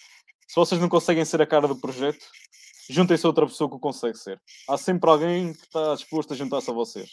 [0.48, 2.26] Se vocês não conseguem ser a cara do projeto,
[2.90, 4.40] juntem-se a outra pessoa que o consegue ser.
[4.68, 7.10] Há sempre alguém que está disposto a juntar-se a vocês.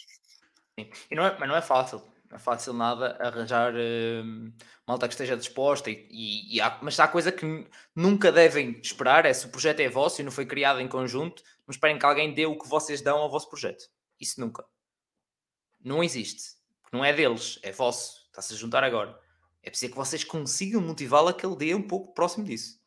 [0.78, 0.90] Sim.
[1.10, 4.52] E não é, mas não é fácil não é fácil nada arranjar uh,
[4.86, 9.24] malta que esteja disposta, e, e, e há, mas há coisa que nunca devem esperar:
[9.24, 12.06] é se o projeto é vosso e não foi criado em conjunto, não esperem que
[12.06, 13.84] alguém dê o que vocês dão ao vosso projeto.
[14.20, 14.64] Isso nunca.
[15.82, 16.56] Não existe.
[16.92, 18.26] Não é deles, é vosso.
[18.26, 19.18] Está-se a juntar agora.
[19.62, 22.78] É preciso que vocês consigam motivá-lo a que ele dê um pouco próximo disso.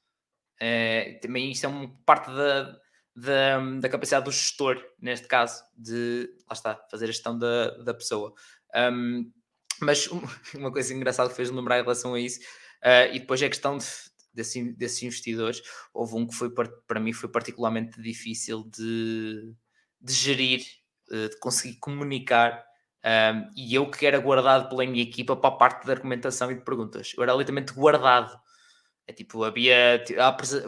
[0.59, 2.77] É, também isto é uma parte da,
[3.15, 7.93] da, da, capacidade do gestor, neste caso, de lá está, fazer a gestão da, da
[7.93, 8.33] pessoa.
[8.75, 9.31] Um,
[9.81, 10.07] mas
[10.53, 12.39] uma coisa engraçada que fez lembrar em relação a isso,
[12.83, 13.85] uh, e depois é a questão de,
[14.33, 15.61] desse, desses investidores,
[15.93, 19.53] houve um que foi para mim foi particularmente difícil de,
[20.01, 20.61] de gerir,
[21.11, 22.67] uh, de conseguir comunicar.
[23.01, 26.55] Um, e eu que era guardado pela minha equipa para a parte de argumentação e
[26.55, 28.37] de perguntas, eu era literalmente guardado.
[29.09, 30.03] É tipo, havia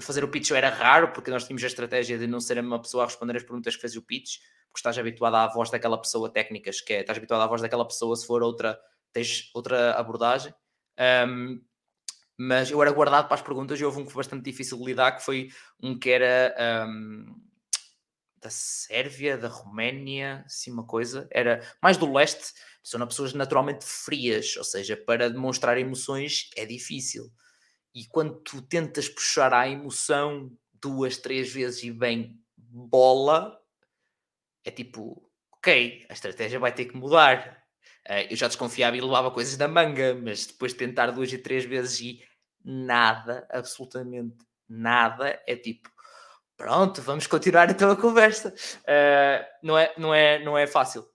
[0.01, 2.81] fazer o pitch era raro porque nós tínhamos a estratégia de não ser a mesma
[2.81, 4.39] pessoa a responder as perguntas que fez o pitch,
[4.71, 7.85] porque estás habituado à voz daquela pessoa técnicas, que é, estás habituado à voz daquela
[7.85, 8.79] pessoa, se for outra,
[9.13, 10.51] tens outra abordagem.
[11.27, 11.61] Um,
[12.35, 14.85] mas eu era guardado para as perguntas e houve um que foi bastante difícil de
[14.85, 15.49] lidar, que foi
[15.79, 17.25] um que era um,
[18.37, 24.57] da Sérvia, da Roménia, assim uma coisa, era mais do leste, são pessoas naturalmente frias,
[24.57, 27.31] ou seja, para demonstrar emoções é difícil.
[27.93, 30.51] E quando tu tentas puxar a emoção
[30.81, 33.59] duas, três vezes e bem bola,
[34.63, 37.61] é tipo, ok, a estratégia vai ter que mudar.
[38.07, 41.37] Uh, eu já desconfiava e levava coisas da manga, mas depois de tentar duas e
[41.37, 42.23] três vezes e
[42.63, 44.37] nada, absolutamente
[44.67, 45.89] nada, é tipo,
[46.55, 48.53] pronto, vamos continuar então a conversa.
[48.81, 51.05] Uh, não, é, não, é, não é fácil,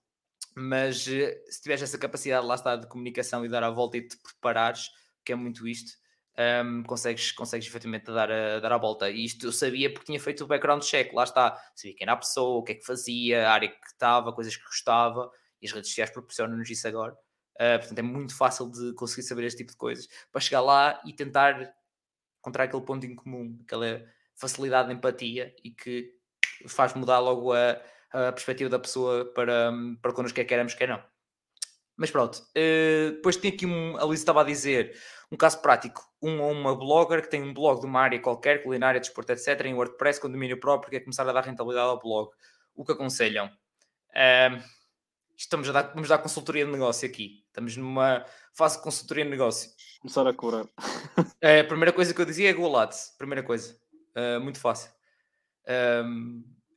[0.55, 4.07] mas uh, se tiveres essa capacidade lá está de comunicação e dar a volta e
[4.07, 4.91] te preparares,
[5.25, 5.93] que é muito isto,
[6.39, 9.11] um, consegues, consegues efetivamente dar a, dar a volta.
[9.11, 12.13] E isto eu sabia porque tinha feito o background check, lá está, sabia quem era
[12.13, 15.31] a pessoa, o que é que fazia, a área que estava, coisas que gostava,
[15.61, 17.15] e as redes sociais proporcionam-nos isso agora.
[17.55, 21.01] Uh, portanto, é muito fácil de conseguir saber este tipo de coisas para chegar lá
[21.07, 21.75] e tentar
[22.39, 24.05] encontrar aquele ponto em comum, aquela
[24.35, 26.13] facilidade de empatia e que
[26.69, 27.81] faz mudar logo a,
[28.13, 29.73] a perspectiva da pessoa para,
[30.03, 31.03] para connosco quer queremos, quer não.
[31.97, 34.95] Mas pronto, uh, depois tinha aqui um, a Luísa estava a dizer
[35.31, 38.63] um caso prático, um ou uma blogger que tem um blog de uma área qualquer,
[38.63, 42.31] culinária, desporto, etc., em WordPress com domínio próprio, quer começar a dar rentabilidade ao blog.
[42.75, 43.47] O que aconselham?
[44.11, 44.63] Uh,
[45.37, 47.45] estamos a dar, vamos dar consultoria de negócio aqui.
[47.47, 48.25] Estamos numa
[48.55, 49.71] fase de consultoria de negócio.
[50.01, 50.65] Começar a curar.
[50.65, 53.15] Uh, a primeira coisa que eu dizia é Google Ads.
[53.19, 53.77] Primeira coisa.
[54.17, 54.91] Uh, muito fácil.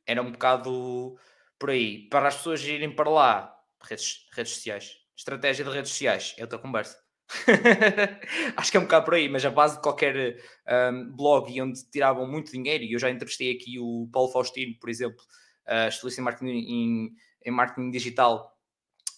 [0.06, 1.16] era um bocado
[1.58, 2.08] por aí.
[2.08, 4.99] Para as pessoas irem para lá, redes, redes sociais.
[5.20, 6.34] Estratégia de redes sociais.
[6.38, 6.96] É outra conversa
[8.56, 11.60] Acho que é um bocado por aí, mas a base de qualquer um, blog e
[11.60, 15.22] onde tiravam muito dinheiro, e eu já entrevistei aqui o Paulo Faustino, por exemplo,
[15.68, 18.50] uh, especialista em marketing, em, em marketing digital,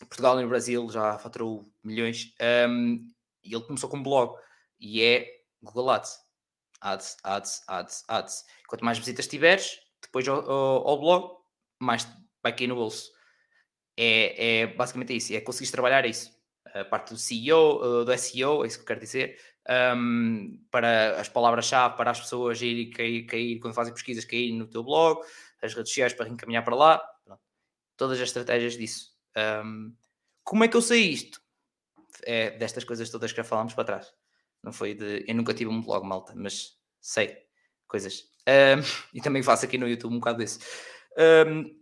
[0.00, 2.34] Portugal e Brasil, já faturou milhões,
[2.68, 3.06] um,
[3.44, 4.36] e ele começou com um blog,
[4.80, 5.26] e é
[5.62, 6.18] Google Ads.
[6.80, 8.44] Ads, ads, ads, ads.
[8.66, 11.32] Quanto mais visitas tiveres, depois ao, ao, ao blog,
[11.78, 12.08] mais
[12.42, 13.08] vai cair no bolso.
[13.96, 16.32] É, é basicamente isso, é conseguir trabalhar isso
[16.74, 19.38] a parte do CEO, do SEO, é isso que eu quero dizer,
[19.96, 24.66] um, para as palavras-chave, para as pessoas irem cair, cair, quando fazem pesquisas, cair no
[24.66, 25.20] teu blog,
[25.60, 27.40] as redes sociais para encaminhar para lá, Pronto.
[27.96, 29.12] todas as estratégias disso.
[29.36, 29.94] Um,
[30.42, 31.40] como é que eu sei isto?
[32.24, 34.12] É destas coisas todas que já falámos para trás.
[34.62, 35.24] Não foi de.
[35.26, 37.36] Eu nunca tive um blog, malta, mas sei
[37.86, 38.24] coisas.
[38.48, 38.82] Um,
[39.14, 40.60] e também faço aqui no YouTube um bocado disso.
[41.46, 41.81] Um,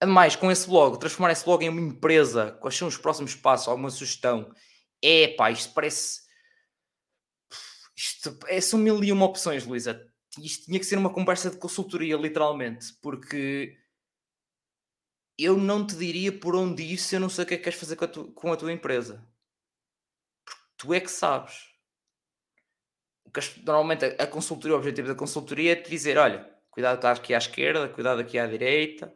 [0.00, 3.68] Ademais, com esse blog, transformar esse blog em uma empresa, quais são os próximos passos?
[3.68, 4.52] Alguma sugestão?
[5.02, 6.20] É pá, isto parece.
[7.96, 10.06] Isto é, são mil e uma opções, Luísa.
[10.38, 13.78] Isto tinha que ser uma conversa de consultoria, literalmente, porque
[15.38, 17.64] eu não te diria por onde ir se eu não sei o que é que
[17.64, 19.26] queres fazer com a, tu, com a tua empresa.
[20.44, 21.54] Porque tu é que sabes.
[23.64, 27.38] normalmente a, a consultoria, o objetivo da consultoria é te dizer: olha, cuidado aqui à
[27.38, 29.10] esquerda, cuidado aqui à direita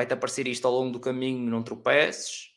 [0.00, 2.54] vai-te aparecer isto ao longo do caminho, não tropeces.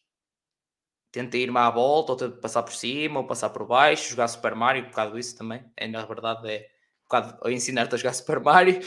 [1.11, 4.55] Tenta ir-me à volta, ou tenta passar por cima, ou passar por baixo, jogar Super
[4.55, 5.69] Mario, um bocado isso também.
[5.75, 6.69] É, na verdade, é
[7.01, 8.79] um bocado ensinar-te a jogar Super Mario.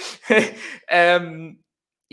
[1.23, 1.59] um,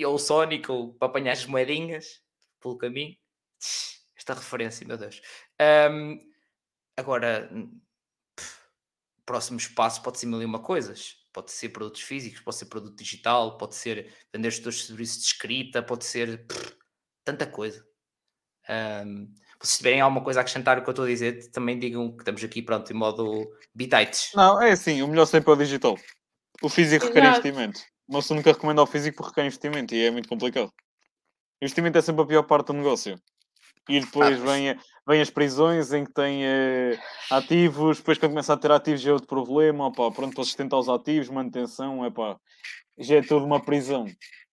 [0.05, 2.21] ou o Sonic, ou para apanhar as moedinhas
[2.61, 3.15] pelo caminho.
[4.17, 5.21] Esta referência, meu Deus.
[5.89, 6.19] Um,
[6.97, 7.49] agora,
[9.25, 12.95] próximo espaço pode ser mil e uma coisas pode ser produtos físicos, pode ser produto
[12.95, 16.75] digital, pode ser vender os teus serviços de escrita, pode ser pff,
[17.25, 17.85] tanta coisa.
[18.69, 22.11] Um, se tiverem alguma coisa a acrescentar o que eu estou a dizer, também digam
[22.11, 24.31] que estamos aqui pronto em modo bitites.
[24.35, 25.97] Não, é assim, o melhor sempre é o digital.
[26.61, 27.81] O físico requer investimento.
[28.07, 30.67] Mas eu nunca recomendo ao físico porque requer investimento e é muito complicado.
[30.67, 33.17] O investimento é sempre a pior parte do negócio.
[33.89, 36.99] E depois ah, vem, vem as prisões em que tem uh,
[37.31, 40.89] ativos, depois quando começa a ter ativos é outro problema, opá, pronto, para sustentar os
[40.89, 42.37] ativos, manutenção, epá,
[42.97, 44.05] já é tudo uma prisão.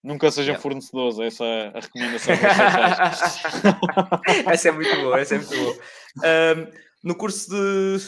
[0.02, 0.62] Nunca sejam yeah.
[0.62, 2.34] fornecedores, essa é a recomendação
[4.50, 5.76] Essa é muito boa, essa é muito boa.
[6.24, 6.66] Um,
[7.04, 7.98] no curso de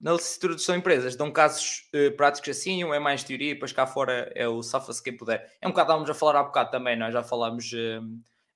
[0.00, 3.52] na licenciatura de gestão de empresas, dão casos uh, práticos assim, um é mais teoria,
[3.52, 5.50] e depois cá fora é o safa-se quem puder.
[5.60, 7.72] É um bocado, estávamos a falar há bocado também, nós já falámos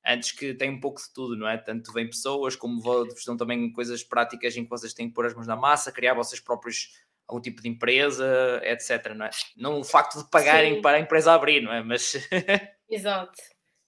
[0.08, 1.58] antes que tem um pouco de tudo, não é?
[1.58, 5.26] Tanto vem pessoas, como vos dão também coisas práticas em que vocês têm que pôr
[5.26, 6.90] as mãos na massa, criar vocês próprios
[7.28, 9.30] algum tipo de empresa, etc, não é?
[9.54, 10.80] Não o facto de pagarem sim.
[10.80, 11.82] para a empresa abrir, não é?
[11.82, 12.14] Mas...
[12.88, 13.38] Exato.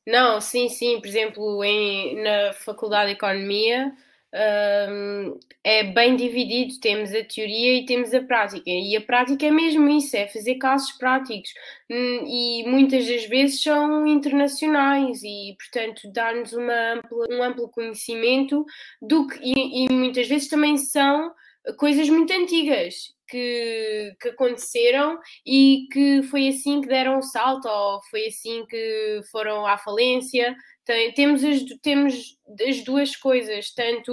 [0.06, 1.00] Não, sim, sim.
[1.00, 3.92] Por exemplo, em, na Faculdade de Economia
[4.32, 6.78] é bem dividido.
[6.80, 8.70] Temos a teoria e temos a prática.
[8.70, 11.52] E a prática é mesmo isso: é fazer casos práticos.
[11.90, 18.64] Hum, e muitas das vezes são internacionais e, portanto, dar-nos um amplo conhecimento
[19.02, 19.38] do que.
[19.42, 21.32] E, e muitas vezes também são
[21.76, 28.00] coisas muito antigas que, que, aconteceram e que foi assim que deram o salto, ou
[28.10, 30.54] foi assim que foram à falência.
[30.90, 32.36] Tem, temos, as, temos
[32.68, 34.12] as duas coisas, tanto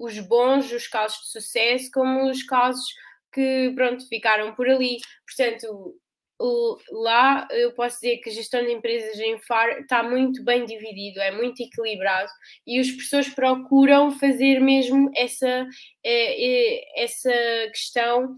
[0.00, 2.84] os bons, os casos de sucesso, como os casos
[3.32, 4.98] que, pronto, ficaram por ali.
[5.24, 5.94] Portanto,
[6.90, 11.20] lá eu posso dizer que a gestão de empresas em FAR está muito bem dividido,
[11.20, 12.32] é muito equilibrado
[12.66, 15.68] e as pessoas procuram fazer mesmo essa,
[16.02, 17.30] é, é, essa
[17.68, 18.34] questão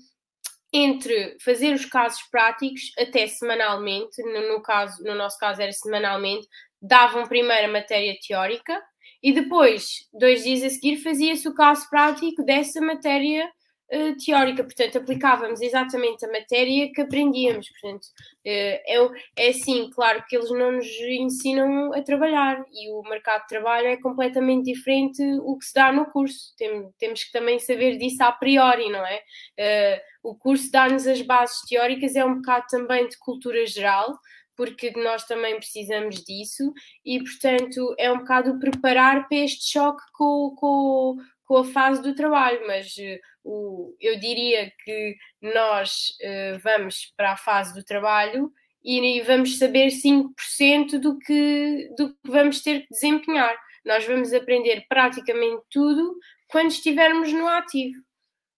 [0.70, 6.46] entre fazer os casos práticos até semanalmente, no, caso, no nosso caso era semanalmente,
[6.80, 8.80] davam primeiro a matéria teórica
[9.22, 13.46] e depois, dois dias a seguir, fazia-se o caso prático dessa matéria
[13.92, 14.64] uh, teórica.
[14.64, 17.68] Portanto, aplicávamos exatamente a matéria que aprendíamos.
[17.68, 18.08] Portanto, uh,
[18.46, 23.48] é, é assim, claro que eles não nos ensinam a trabalhar e o mercado de
[23.48, 26.54] trabalho é completamente diferente o que se dá no curso.
[26.56, 29.22] Tem, temos que também saber disso a priori, não é?
[29.58, 34.18] Uh, o curso dá-nos as bases teóricas, é um bocado também de cultura geral
[34.60, 36.70] porque nós também precisamos disso
[37.02, 41.16] e, portanto, é um bocado preparar para este choque com, com,
[41.46, 47.32] com a fase do trabalho, mas uh, o, eu diria que nós uh, vamos para
[47.32, 48.52] a fase do trabalho
[48.84, 53.56] e, e vamos saber 5% do que, do que vamos ter que desempenhar.
[53.82, 56.18] Nós vamos aprender praticamente tudo
[56.48, 57.96] quando estivermos no ativo.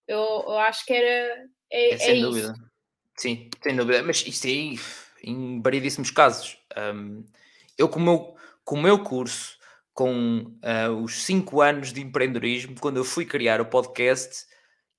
[0.05, 1.47] Eu, eu acho que era.
[1.71, 2.51] É, é, é sem é dúvida.
[2.51, 2.73] Isso.
[3.19, 4.03] Sim, sem dúvida.
[4.03, 4.75] Mas isto aí
[5.23, 6.57] em variedíssimos casos.
[6.77, 7.23] Um,
[7.77, 9.57] eu, com o, meu, com o meu curso,
[9.93, 14.45] com uh, os 5 anos de empreendedorismo, quando eu fui criar o podcast,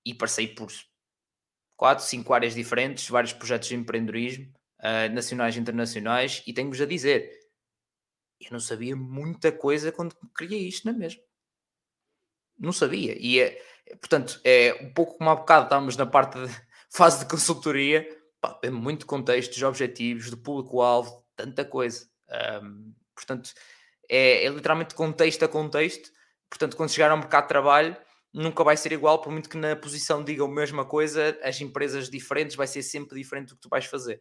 [0.05, 0.71] e passei por
[1.77, 6.87] quatro, cinco áreas diferentes, vários projetos de empreendedorismo, uh, nacionais e internacionais, e tenho-vos a
[6.87, 7.31] dizer,
[8.41, 11.23] eu não sabia muita coisa quando criei isto, não é mesmo?
[12.59, 13.17] Não sabia.
[13.19, 13.61] E, é,
[14.01, 16.55] portanto, é um pouco como há bocado estávamos na parte de
[16.91, 18.07] fase de consultoria,
[18.45, 22.07] pá, é muito contexto, de objetivos, do público-alvo, tanta coisa.
[22.63, 23.53] Um, portanto,
[24.09, 26.11] é, é, literalmente contexto a contexto.
[26.51, 27.97] Portanto, quando chegar ao mercado de trabalho,
[28.33, 32.11] nunca vai ser igual, por muito que na posição digam a mesma coisa, as empresas
[32.11, 34.21] diferentes vai ser sempre diferente do que tu vais fazer.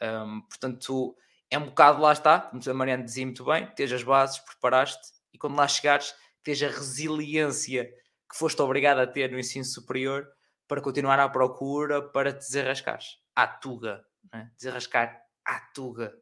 [0.00, 1.16] Um, portanto,
[1.48, 5.12] é um bocado lá está, como a Mariana dizia muito bem, tens as bases, preparaste
[5.32, 10.26] e quando lá chegares, tens a resiliência que foste obrigado a ter no ensino superior
[10.66, 13.21] para continuar à procura, para te desarrascares.
[13.34, 14.50] À tuga, né?
[14.56, 16.14] desarrascar à tuga.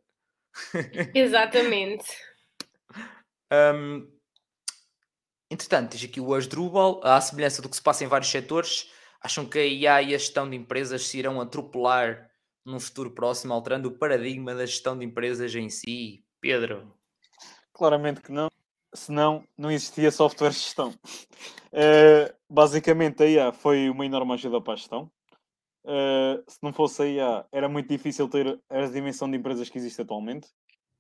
[1.15, 2.05] Exatamente.
[3.53, 4.11] um,
[5.51, 9.45] entretanto, tens aqui o Asdrubal, à semelhança do que se passa em vários setores, acham
[9.45, 12.31] que a IA e a gestão de empresas se irão atropelar
[12.65, 16.25] num futuro próximo, alterando o paradigma da gestão de empresas em si?
[16.41, 16.95] Pedro?
[17.73, 18.49] Claramente que não,
[18.95, 20.91] senão não existia software de gestão.
[21.73, 25.11] Uh, basicamente, a IA foi uma enorme ajuda para a gestão.
[25.85, 29.79] Uh, se não fosse a IA, era muito difícil ter a dimensão de empresas que
[29.79, 30.49] existe atualmente,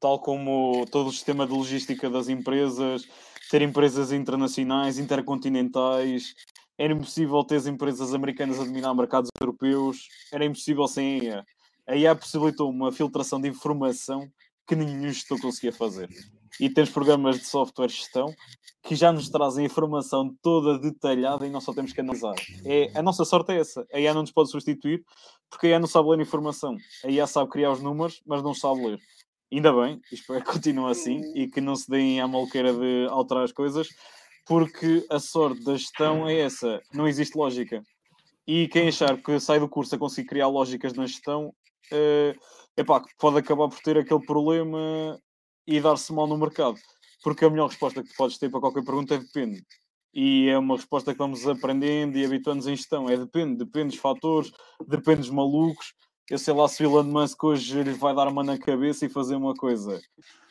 [0.01, 3.07] tal como todo o sistema de logística das empresas,
[3.51, 6.35] ter empresas internacionais, intercontinentais,
[6.78, 11.44] era impossível ter as empresas americanas a dominar mercados europeus, era impossível sem a IA.
[11.86, 14.31] A IA possibilitou uma filtração de informação
[14.66, 16.09] que nenhum gestor conseguia fazer.
[16.59, 18.35] E temos programas de software gestão
[18.82, 22.35] que já nos trazem informação toda detalhada e nós só temos que analisar.
[22.64, 23.86] É, a nossa sorte é essa.
[23.93, 25.05] A IA não nos pode substituir
[25.51, 26.77] porque a IA não sabe ler informação.
[27.05, 28.98] A IA sabe criar os números, mas não sabe ler.
[29.52, 33.44] Ainda bem, espero que continue assim e que não se deem à maluqueira de alterar
[33.44, 33.89] as coisas,
[34.47, 37.82] porque a sorte da gestão é essa, não existe lógica.
[38.47, 41.52] E quem achar que sai do curso a conseguir criar lógicas na gestão,
[41.93, 42.35] é,
[42.77, 45.20] epá, pode acabar por ter aquele problema
[45.66, 46.76] e dar-se mal no mercado.
[47.22, 49.64] Porque a melhor resposta que podes ter para qualquer pergunta é depende.
[50.12, 53.08] E é uma resposta que vamos aprendendo e habituando-nos em gestão.
[53.08, 54.52] É depende, depende dos fatores,
[54.86, 55.94] depende dos malucos.
[56.28, 59.08] Eu sei lá se o Elon Musk hoje lhe vai dar uma na cabeça e
[59.08, 60.00] fazer uma coisa.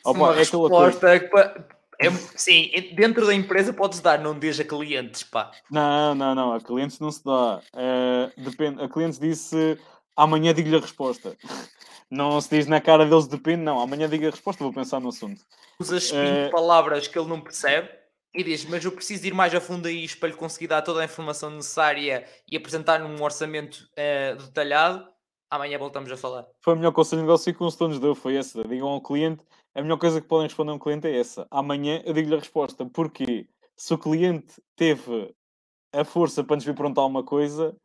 [0.04, 1.20] Opa, uma é resposta coisa...
[1.20, 5.50] que é, sim, dentro da empresa podes dar, não deixa clientes, pá.
[5.70, 7.60] Não, não, não, a clientes não se dá.
[7.74, 9.78] Uh, depende, a clientes disse
[10.16, 11.36] amanhã digo-lhe a resposta.
[12.10, 15.10] Não se diz na cara deles depende, não, amanhã digo a resposta, vou pensar no
[15.10, 15.42] assunto.
[15.78, 17.88] Usas uh, palavras que ele não percebe
[18.34, 20.82] e diz, mas eu preciso ir mais a fundo a isto para lhe conseguir dar
[20.82, 25.08] toda a informação necessária e apresentar num orçamento uh, detalhado.
[25.48, 26.46] Amanhã voltamos a falar.
[26.62, 28.62] Foi o melhor conselho de negócio que o Consultor nos deu, foi essa.
[28.64, 31.46] Digam ao cliente a melhor coisa que podem responder a um cliente é essa.
[31.50, 32.84] Amanhã eu digo-lhe a resposta.
[32.86, 35.32] Porque se o cliente teve
[35.92, 37.76] a força para nos vir perguntar uma coisa,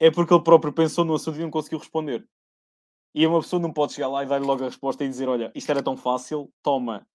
[0.00, 2.26] é porque ele próprio pensou no assunto e não conseguiu responder.
[3.14, 5.50] E uma pessoa não pode chegar lá e dar-lhe logo a resposta e dizer: Olha,
[5.54, 7.06] isto era tão fácil, toma,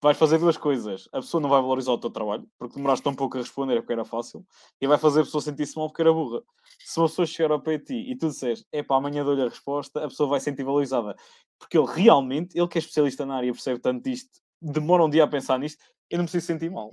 [0.00, 1.08] vais fazer duas coisas.
[1.12, 3.80] A pessoa não vai valorizar o teu trabalho, porque demoraste tão pouco a responder é
[3.80, 4.44] porque era fácil,
[4.80, 6.42] e vai fazer a pessoa sentir-se mal porque era burra.
[6.84, 9.42] Se uma pessoa chegar ao pé de ti e tu disseres, é para amanhã dou-lhe
[9.42, 11.16] a resposta, a pessoa vai sentir valorizada.
[11.58, 15.24] Porque ele realmente, ele que é especialista na área, percebe tanto isto, demora um dia
[15.24, 16.92] a pensar nisto, eu não preciso sentir mal.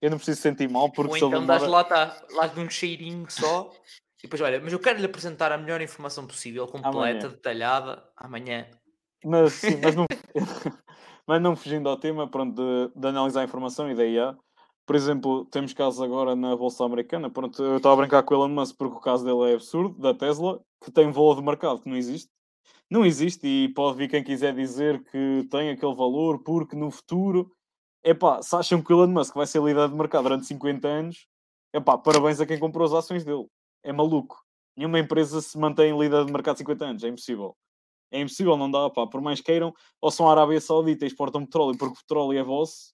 [0.00, 1.58] Eu não preciso sentir mal porque Ou então demora...
[1.58, 3.70] dás lá, tá, lá de um cheirinho só
[4.20, 7.18] e depois, olha, mas eu quero lhe apresentar a melhor informação possível, completa, amanhã.
[7.28, 8.66] detalhada, amanhã.
[9.24, 10.06] Mas, sim, mas não...
[11.30, 14.36] Mas não fugindo ao tema, pronto, de, de analisar a informação e da IA.
[14.84, 17.30] Por exemplo, temos casos agora na Bolsa Americana.
[17.30, 19.96] Pronto, eu estava a brincar com o Elon Musk porque o caso dele é absurdo,
[20.00, 22.28] da Tesla, que tem valor de mercado que não existe.
[22.90, 27.52] Não existe e pode vir quem quiser dizer que tem aquele valor porque no futuro...
[28.02, 31.28] Epá, se acham que o Elon Musk vai ser líder de mercado durante 50 anos,
[31.72, 33.46] epá, parabéns a quem comprou as ações dele.
[33.82, 34.42] É maluco.
[34.76, 37.56] Nenhuma empresa se mantém líder de mercado 50 anos, é impossível.
[38.10, 39.06] É impossível, não dá, pá.
[39.06, 42.42] Por mais queiram, ou são a Arábia Saudita e exportam petróleo porque o petróleo é
[42.42, 42.92] vosso,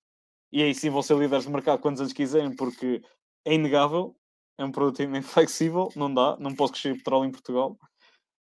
[0.53, 3.03] e aí sim vão ser líderes de mercado quantos anos quiserem, porque
[3.45, 4.17] é inegável,
[4.59, 7.79] é um produto inflexível, não dá, não posso crescer petróleo em Portugal.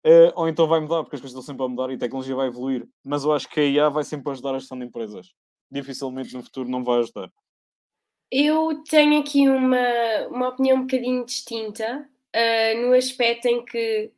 [0.06, 2.36] Uh, ou então vai mudar, porque as coisas estão sempre a mudar e a tecnologia
[2.36, 2.88] vai evoluir.
[3.04, 5.34] Mas eu acho que a IA vai sempre ajudar a gestão de empresas.
[5.70, 7.30] Dificilmente no futuro não vai ajudar.
[8.32, 14.12] Eu tenho aqui uma, uma opinião um bocadinho distinta, uh, no aspecto em que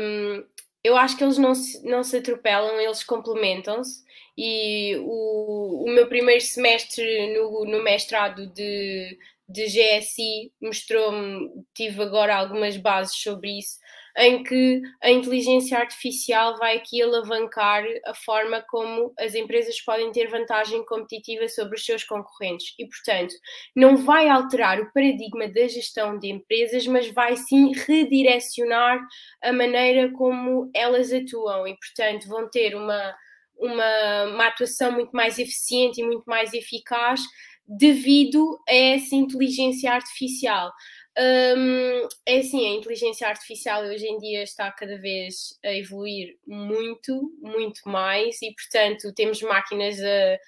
[0.00, 0.44] um,
[0.84, 4.02] eu acho que eles não se, não se atropelam, eles complementam-se.
[4.36, 9.18] E o, o meu primeiro semestre no, no mestrado de,
[9.48, 13.78] de GSI mostrou-me, tive agora algumas bases sobre isso,
[14.16, 20.28] em que a inteligência artificial vai aqui alavancar a forma como as empresas podem ter
[20.28, 22.74] vantagem competitiva sobre os seus concorrentes.
[22.78, 23.34] E, portanto,
[23.74, 29.00] não vai alterar o paradigma da gestão de empresas, mas vai sim redirecionar
[29.42, 33.14] a maneira como elas atuam e, portanto, vão ter uma,
[33.56, 37.20] uma, uma atuação muito mais eficiente e muito mais eficaz
[37.66, 40.72] devido a essa inteligência artificial.
[41.18, 47.30] Um, é assim, a inteligência artificial hoje em dia está cada vez a evoluir muito,
[47.40, 50.38] muito mais, e portanto temos máquinas a,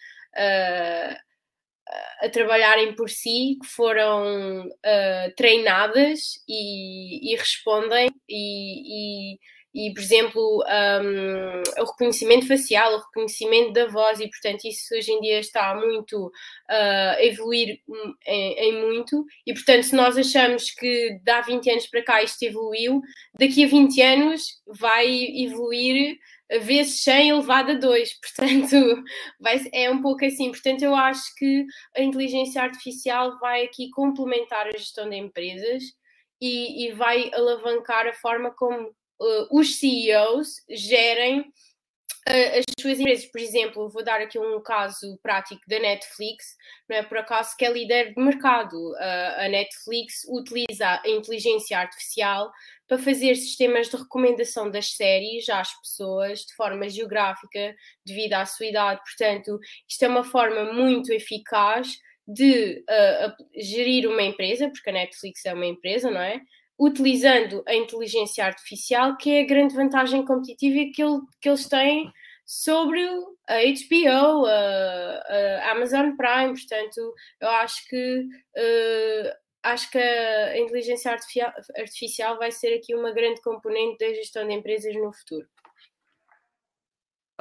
[0.40, 1.20] a,
[2.22, 9.38] a trabalharem por si que foram uh, treinadas e, e respondem e, e
[9.74, 10.64] e, por exemplo,
[11.02, 15.74] um, o reconhecimento facial, o reconhecimento da voz, e portanto isso hoje em dia está
[15.74, 16.30] muito uh,
[17.18, 17.80] a evoluir
[18.24, 22.22] em, em, muito, e portanto se nós achamos que de há 20 anos para cá
[22.22, 23.00] isto evoluiu,
[23.36, 25.06] daqui a 20 anos vai
[25.44, 26.18] evoluir
[26.60, 29.04] vezes 100 elevado a 2, portanto
[29.40, 34.68] vai, é um pouco assim, portanto eu acho que a inteligência artificial vai aqui complementar
[34.68, 35.82] a gestão de empresas
[36.40, 43.26] e, e vai alavancar a forma como uh, os CEOs gerem uh, as suas empresas.
[43.26, 46.56] Por exemplo, vou dar aqui um caso prático da Netflix,
[46.88, 48.92] não é por acaso que é líder de mercado.
[48.92, 52.50] Uh, a Netflix utiliza a inteligência artificial
[52.86, 57.74] para fazer sistemas de recomendação das séries às pessoas de forma geográfica,
[58.04, 59.00] devido à sua idade.
[59.02, 59.58] Portanto,
[59.88, 65.52] isto é uma forma muito eficaz de uh, gerir uma empresa, porque a Netflix é
[65.52, 66.40] uma empresa, não é?
[66.78, 72.12] Utilizando a inteligência artificial, que é a grande vantagem competitiva que, ele, que eles têm
[72.44, 73.00] sobre
[73.48, 75.22] a HBO, a,
[75.68, 76.52] a, Amazon Prime.
[76.52, 83.12] Portanto, eu acho que uh, acho que a inteligência artificial, artificial vai ser aqui uma
[83.12, 85.46] grande componente da gestão de empresas no futuro.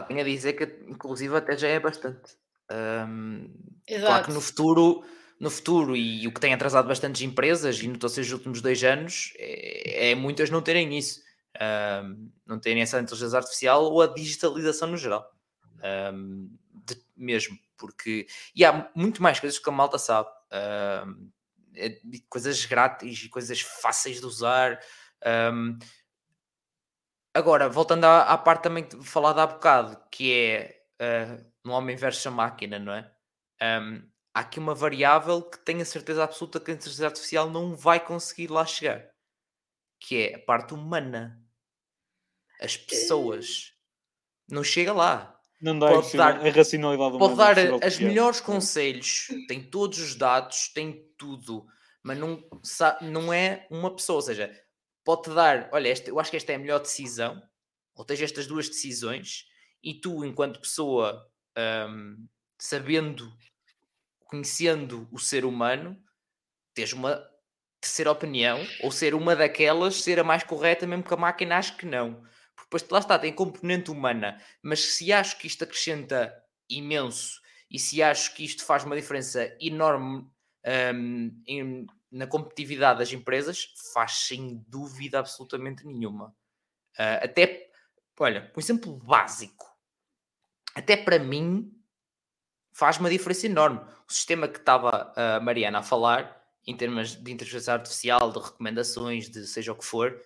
[0.07, 2.35] Tenho a dizer que, inclusive, até já é bastante.
[2.71, 3.53] Um,
[3.85, 5.03] claro que no futuro
[5.43, 9.33] no futuro e o que tem atrasado bastantes empresas e notou-se nos últimos dois anos
[9.35, 11.21] é, é muitas não terem isso,
[12.01, 15.29] um, não terem essa inteligência artificial ou a digitalização no geral,
[16.13, 18.25] um, de, mesmo, porque
[18.55, 20.29] e há muito mais coisas que a malta sabe,
[21.05, 21.29] um,
[21.75, 21.99] é,
[22.29, 24.79] coisas grátis e coisas fáceis de usar.
[27.33, 32.25] agora, voltando à, à, parte também falar há bocado, que é uh, no homem versus
[32.27, 33.11] a máquina, não é?
[33.61, 37.75] Um, há aqui uma variável que tenho a certeza absoluta que a inteligência artificial não
[37.75, 39.07] vai conseguir lá chegar,
[39.99, 41.39] que é a parte humana.
[42.59, 43.73] As pessoas.
[44.49, 45.39] Não chega lá.
[45.61, 50.67] Não dá pode dar, a racionalidade Pode dar as melhores conselhos, tem todos os dados,
[50.73, 51.65] tem tudo,
[52.03, 52.43] mas não,
[53.01, 54.17] não é uma pessoa.
[54.17, 54.53] Ou seja,
[55.05, 57.41] pode dar, olha, esta, eu acho que esta é a melhor decisão,
[57.95, 59.45] ou tens estas duas decisões,
[59.81, 61.25] e tu, enquanto pessoa,
[61.57, 62.27] um,
[62.59, 63.31] sabendo
[64.33, 65.95] conhecendo o ser humano,
[66.73, 67.23] teres uma
[67.79, 71.75] terceira opinião, ou ser uma daquelas, ser a mais correta, mesmo que a máquina ache
[71.75, 72.15] que não.
[72.55, 76.33] Porque depois lá está, tem componente humana, mas se acho que isto acrescenta
[76.67, 77.39] imenso
[77.69, 80.27] e se acho que isto faz uma diferença enorme
[80.95, 86.29] um, em, na competitividade das empresas, faz sem dúvida absolutamente nenhuma.
[86.97, 87.69] Uh, até,
[88.19, 89.67] olha, um exemplo básico,
[90.73, 91.71] até para mim,
[92.73, 93.79] faz uma diferença enorme.
[94.07, 99.29] O sistema que estava a Mariana a falar, em termos de inteligência artificial, de recomendações,
[99.29, 100.19] de seja o que for,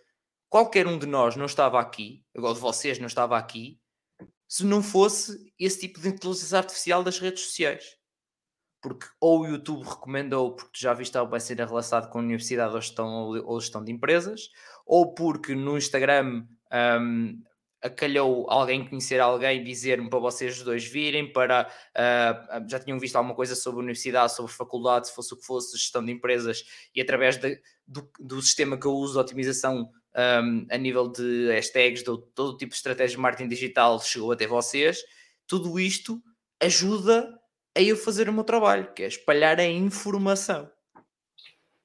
[0.50, 3.80] qualquer um de nós não estava aqui, igual de vocês não estava aqui,
[4.48, 7.98] se não fosse esse tipo de inteligência artificial das redes sociais.
[8.82, 12.74] Porque ou o YouTube recomendou porque já viste algo vai ser relacionado com a universidade
[12.74, 13.10] ou gestão,
[13.44, 14.50] ou gestão de empresas,
[14.86, 16.46] ou porque no Instagram
[17.02, 17.44] um,
[17.82, 23.36] acalhou alguém conhecer alguém, dizer-me para vocês dois virem, para uh, já tinham visto alguma
[23.36, 26.64] coisa sobre universidade, sobre faculdade, se fosse o que fosse, gestão de empresas,
[26.94, 29.92] e através de, do, do, sistema que eu uso otimização
[30.44, 34.48] um, a nível de hashtags, de todo tipo de estratégia de marketing digital chegou até
[34.48, 35.04] vocês,
[35.46, 36.22] tudo isto
[36.60, 37.40] ajuda
[37.76, 40.70] a eu fazer o meu trabalho, que é espalhar a informação.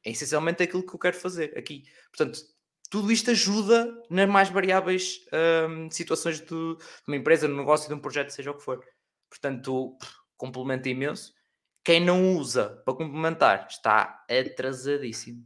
[0.04, 1.84] É essencialmente aquilo que eu quero fazer aqui.
[2.10, 2.40] Portanto,
[2.92, 5.24] tudo isto ajuda nas mais variáveis
[5.66, 6.76] um, situações de, de,
[7.08, 8.84] uma empresa, de um negócio, de um projeto, seja o que for.
[9.30, 9.96] Portanto,
[10.36, 11.32] complementa imenso.
[11.82, 15.42] Quem não usa para complementar está atrasadíssimo.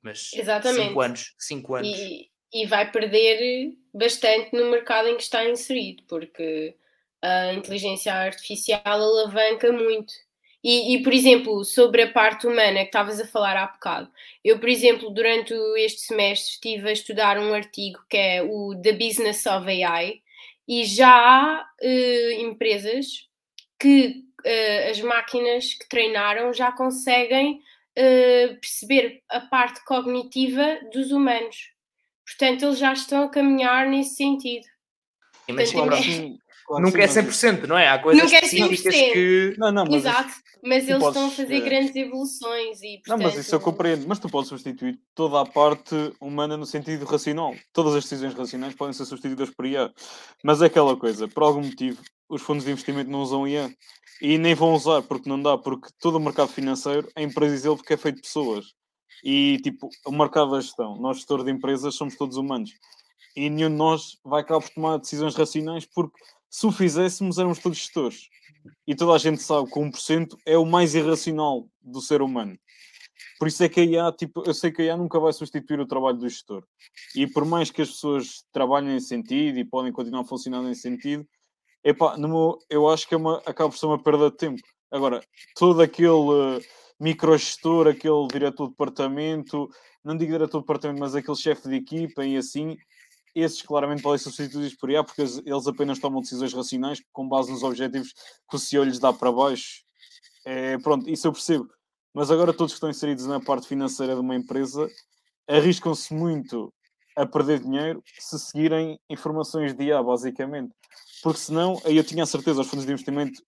[0.00, 1.88] Mas 5 anos, 5 anos.
[1.88, 6.78] E, e vai perder bastante no mercado em que está inserido, porque
[7.20, 10.14] a inteligência artificial alavanca muito
[10.64, 14.10] E, e, por exemplo, sobre a parte humana que estavas a falar há bocado,
[14.42, 18.92] eu, por exemplo, durante este semestre estive a estudar um artigo que é o The
[18.92, 20.22] Business of AI,
[20.66, 23.28] e já há uh, empresas
[23.78, 27.60] que uh, as máquinas que treinaram já conseguem
[27.98, 31.72] uh, perceber a parte cognitiva dos humanos.
[32.24, 34.64] Portanto, eles já estão a caminhar nesse sentido.
[35.46, 37.88] Mas, Portanto, sim, Claro Nunca é 100%, não é?
[37.88, 39.54] Há coisas Nunca é específicas é que...
[39.58, 41.60] Não, não, mas Exato, mas eles podes, estão a fazer é...
[41.60, 43.08] grandes evoluções e, portanto...
[43.08, 44.06] Não, mas isso eu compreendo.
[44.08, 47.54] Mas tu podes substituir toda a parte humana no sentido racional.
[47.72, 49.92] Todas as decisões racionais podem ser substituídas por IA.
[50.42, 53.70] Mas é aquela coisa, por algum motivo, os fundos de investimento não usam IA.
[54.22, 57.92] E nem vão usar, porque não dá, porque todo o mercado financeiro é imprevisível porque
[57.92, 58.72] é feito de pessoas.
[59.22, 62.70] E, tipo, o mercado da gestão, nós gestores de empresas somos todos humanos.
[63.36, 66.16] E nenhum de nós vai acabar por tomar decisões racionais porque
[66.54, 68.28] se o fizéssemos, éramos todos gestores.
[68.86, 72.56] E toda a gente sabe que 1% é o mais irracional do ser humano.
[73.40, 75.80] Por isso é que a IA, tipo, eu sei que a IA nunca vai substituir
[75.80, 76.62] o trabalho do gestor.
[77.16, 80.82] E por mais que as pessoas trabalhem nesse sentido e podem continuar a funcionar nesse
[80.82, 81.26] sentido,
[81.82, 84.62] epá, meu, eu acho que é uma, acaba por ser uma perda de tempo.
[84.92, 85.24] Agora,
[85.56, 86.60] todo aquele uh,
[87.00, 89.68] microgestor, aquele diretor de departamento,
[90.04, 92.76] não digo diretor de departamento, mas aquele chefe de equipa e assim,
[93.40, 97.50] esses claramente podem ser substituídos por IA porque eles apenas tomam decisões racionais com base
[97.50, 98.12] nos objetivos
[98.48, 99.82] que o CEO lhes dá para baixo.
[100.44, 101.68] É, pronto, isso eu percebo.
[102.14, 104.88] Mas agora todos que estão inseridos na parte financeira de uma empresa
[105.48, 106.72] arriscam-se muito
[107.16, 110.72] a perder dinheiro se seguirem informações de IA, basicamente.
[111.22, 113.40] Porque senão, aí eu tinha a certeza, os fundos de investimento,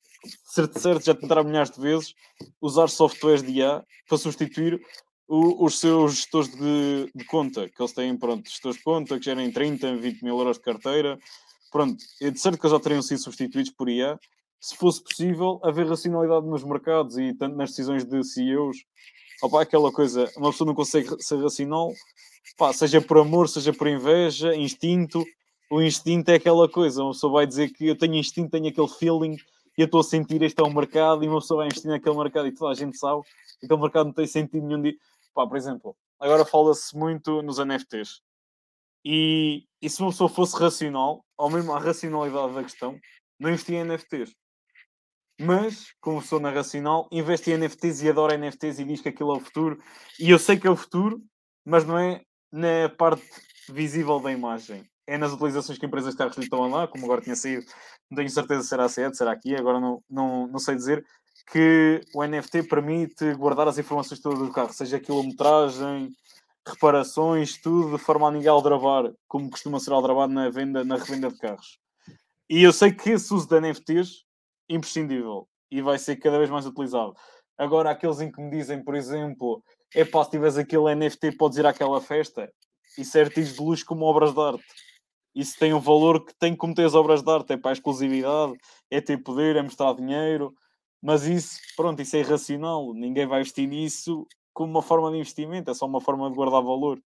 [0.44, 2.14] certo, certo já tentaram milhares de vezes
[2.60, 4.80] usar softwares de IA para substituir
[5.28, 9.24] o, os seus gestores de, de, conta, que eles têm, pronto, gestores de conta que
[9.24, 11.18] gerem 30, 20 mil euros de carteira.
[11.70, 14.18] Pronto, é de certo que eles já teriam sido substituídos por IA.
[14.60, 18.78] Se fosse possível, haver racionalidade nos mercados e tanto nas decisões de CEOs.
[19.42, 21.92] Opa, aquela coisa, uma pessoa não consegue ser racional,
[22.56, 25.22] pá, seja por amor, seja por inveja, instinto.
[25.70, 28.88] O instinto é aquela coisa, uma pessoa vai dizer que eu tenho instinto, tenho aquele
[28.88, 29.36] feeling
[29.76, 32.16] e eu estou a sentir este é um mercado e uma pessoa vai investir naquele
[32.16, 33.22] mercado e toda a gente sabe
[33.60, 34.98] que aquele mercado não tem sentido nenhum de
[35.36, 38.22] Pá, por exemplo, agora fala-se muito nos NFTs.
[39.04, 42.98] E, e se uma pessoa fosse racional, ou mesmo a racionalidade da questão,
[43.38, 44.34] não investia em NFTs.
[45.38, 49.34] Mas, como sou na racional, investe em NFTs e adora NFTs e diz que aquilo
[49.34, 49.78] é o futuro.
[50.18, 51.22] E eu sei que é o futuro,
[51.62, 53.22] mas não é na parte
[53.68, 54.88] visível da imagem.
[55.06, 57.66] É nas utilizações que empresas de carros lhe estão a lá, como agora tinha saído,
[58.10, 61.04] não tenho certeza se será a será aqui, agora não, não, não sei dizer,
[61.46, 66.10] que o NFT permite guardar as informações todas do carro, seja quilometragem,
[66.66, 71.30] reparações, tudo, de forma a ninguém aldrabar, como costuma ser aldrabado na, venda, na revenda
[71.30, 71.78] de carros.
[72.50, 74.24] E eu sei que esse uso de NFTs
[74.68, 77.14] é imprescindível e vai ser cada vez mais utilizado.
[77.56, 79.62] Agora, aqueles em que me dizem, por exemplo,
[79.94, 82.50] é pá, se tiveres aquele NFT, podes ir àquela festa.
[82.98, 84.64] Isso é artigos de luxo como obras de arte.
[85.34, 87.52] Isso tem um valor que tem como ter as obras de arte.
[87.52, 88.54] É para a exclusividade,
[88.90, 90.54] é ter poder, é mostrar dinheiro.
[91.06, 92.92] Mas isso, pronto, isso é irracional.
[92.92, 96.60] Ninguém vai investir nisso como uma forma de investimento, é só uma forma de guardar
[96.60, 97.00] valor.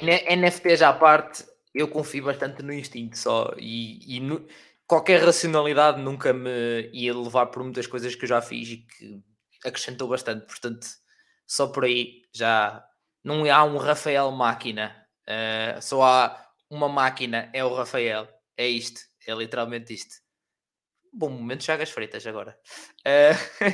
[0.00, 1.44] NFTs à parte,
[1.74, 4.46] eu confio bastante no instinto só e, e no,
[4.86, 9.24] qualquer racionalidade nunca me ia levar por muitas coisas que eu já fiz e que
[9.64, 10.46] acrescentou bastante.
[10.46, 10.86] Portanto,
[11.48, 12.84] só por aí já
[13.24, 18.28] não há um Rafael máquina, uh, só há uma máquina, é o Rafael.
[18.56, 20.27] É isto, é literalmente isto.
[21.12, 22.58] Bom momento, Chagas Freitas agora.
[23.06, 23.66] Uh,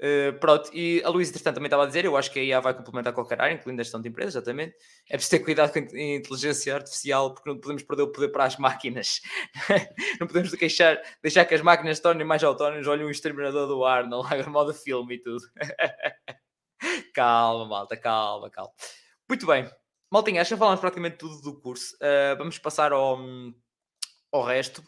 [0.00, 2.60] uh, pronto, e a Luísa, entretanto, também estava a dizer, eu acho que a IA
[2.60, 4.74] vai complementar qualquer área, incluindo a gestão de empresas, exatamente.
[5.08, 8.44] É preciso ter cuidado com a inteligência artificial, porque não podemos perder o poder para
[8.44, 9.20] as máquinas.
[10.20, 12.86] não podemos deixar, deixar que as máquinas se tornem mais autónomas.
[12.86, 15.42] Olha um exterminador do ar, não larga modo filme e tudo.
[17.14, 18.72] calma, malta, calma, calma.
[19.28, 19.70] Muito bem.
[20.10, 21.96] Maltinha, acho que falamos praticamente tudo do curso.
[21.96, 23.18] Uh, vamos passar ao,
[24.32, 24.82] ao resto.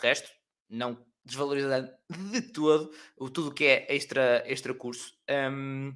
[0.00, 0.30] Resto,
[0.68, 1.90] não desvalorizando
[2.32, 5.14] de todo o tudo que é extra, extra curso.
[5.30, 5.94] Um,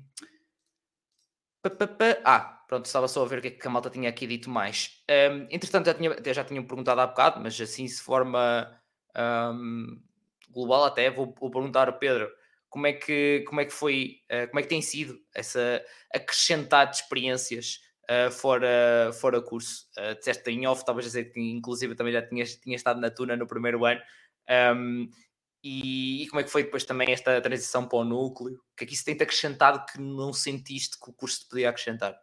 [2.24, 4.50] ah, pronto, estava só a ver o que é que a malta tinha aqui dito
[4.50, 5.02] mais.
[5.08, 8.68] Um, entretanto, já, tinha, já tinham perguntado há bocado, mas assim, se forma
[9.16, 10.00] um,
[10.50, 12.28] global, até vou, vou, perguntar a Pedro
[12.68, 15.82] como é que, como é que foi, uh, como é que tem sido essa
[16.12, 17.80] acrescentar de experiências
[18.10, 19.86] uh, fora, fora curso.
[19.96, 23.36] Uh, disseste em off, estavas a dizer que inclusive também já tinhas estado na Tuna
[23.36, 24.00] no primeiro ano.
[24.48, 25.08] Um,
[25.64, 28.56] e, e, como é que foi depois também esta transição para o núcleo?
[28.56, 31.48] O que é que isso tem -te acrescentado que não sentiste que o curso te
[31.48, 32.18] podia acrescentar?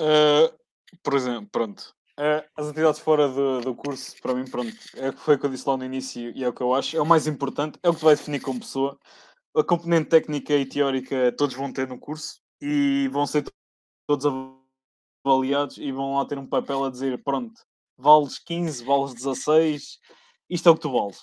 [0.00, 0.56] Uh,
[1.02, 5.34] por exemplo, pronto, Uh, as atividades fora do, do curso, para mim, pronto, é, foi
[5.34, 7.06] o que eu disse lá no início e é o que eu acho, é o
[7.06, 8.96] mais importante, é o que te vai definir como pessoa.
[9.56, 13.44] A componente técnica e teórica todos vão ter no curso e vão ser
[14.06, 14.26] todos
[15.26, 17.60] avaliados e vão lá ter um papel a dizer: pronto,
[17.98, 19.98] vales 15, vales 16,
[20.48, 21.18] isto é o que tu vales.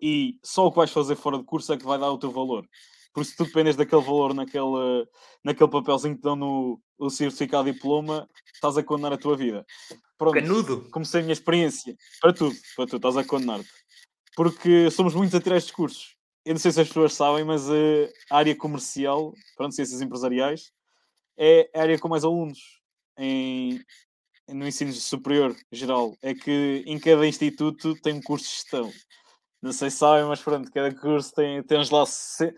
[0.00, 2.30] E só o que vais fazer fora de curso é que vai dar o teu
[2.30, 2.66] valor.
[3.12, 5.06] Por isso, tu dependes daquele valor naquele,
[5.44, 9.64] naquele papelzinho que dão no o certificado diploma, estás a condenar a tua vida.
[10.16, 10.90] Pronto, Canudo.
[10.90, 11.96] comecei a minha experiência.
[12.20, 13.68] Para tudo, para tudo, estás a condenar-te.
[14.34, 16.16] Porque somos muitos a tirar estes cursos.
[16.44, 20.72] Eu não sei se as pessoas sabem, mas uh, a área comercial, pronto, ciências empresariais,
[21.36, 22.58] é a área com mais alunos
[23.16, 23.80] em,
[24.48, 26.16] no ensino superior geral.
[26.22, 28.90] É que em cada instituto tem um curso de gestão.
[29.60, 32.54] Não sei se sabem, mas pronto, cada curso tem, temos lá 100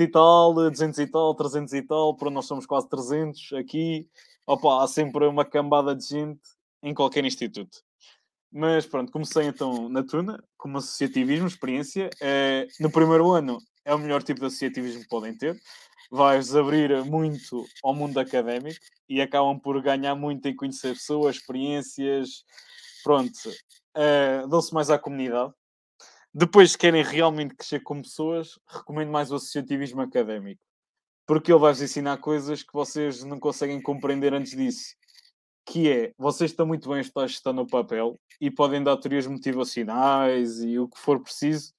[0.00, 4.08] e tal, 200 e tal, 300 e tal, para nós somos quase 300 aqui.
[4.46, 6.40] Opa, há sempre uma cambada de gente
[6.82, 7.78] em qualquer instituto.
[8.52, 12.10] Mas pronto, comecei então na Tuna, como associativismo, experiência.
[12.20, 15.60] É, no primeiro ano é o melhor tipo de associativismo que podem ter.
[16.10, 22.44] Vais abrir muito ao mundo académico e acabam por ganhar muito em conhecer pessoas, experiências.
[23.04, 23.32] Pronto,
[23.94, 25.54] é, dão-se mais à comunidade
[26.32, 30.62] depois, se querem realmente crescer como pessoas, recomendo mais o associativismo académico.
[31.26, 34.94] Porque ele vai-vos ensinar coisas que vocês não conseguem compreender antes disso.
[35.66, 40.78] Que é, vocês estão muito bem a no papel e podem dar teorias motivacionais e
[40.78, 41.72] o que for preciso,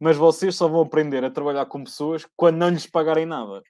[0.00, 3.62] mas vocês só vão aprender a trabalhar com pessoas quando não lhes pagarem nada.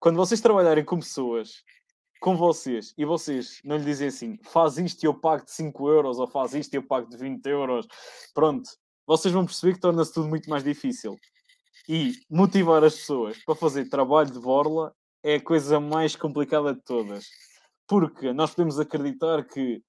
[0.00, 1.62] Quando vocês trabalharem com pessoas,
[2.20, 5.88] com vocês, e vocês não lhe dizem assim, faz isto e eu pago de 5
[5.88, 7.86] euros, ou faz isto e eu pago de 20 euros,
[8.34, 8.68] pronto,
[9.06, 11.16] vocês vão perceber que torna-se tudo muito mais difícil.
[11.88, 14.92] E motivar as pessoas para fazer trabalho de borla
[15.22, 17.26] é a coisa mais complicada de todas.
[17.86, 19.80] Porque nós podemos acreditar que,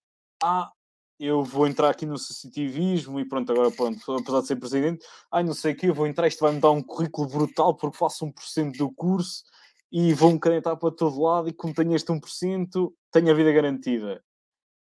[0.43, 0.71] ah,
[1.19, 5.44] eu vou entrar aqui no associativismo e pronto, agora pronto, apesar de ser presidente, ah,
[5.44, 8.26] não sei o que, eu vou entrar, isto vai-me dar um currículo brutal porque faço
[8.26, 9.44] 1% do curso
[9.91, 14.23] e vou-me canetar para todo lado e como tenho este 1%, tenho a vida garantida.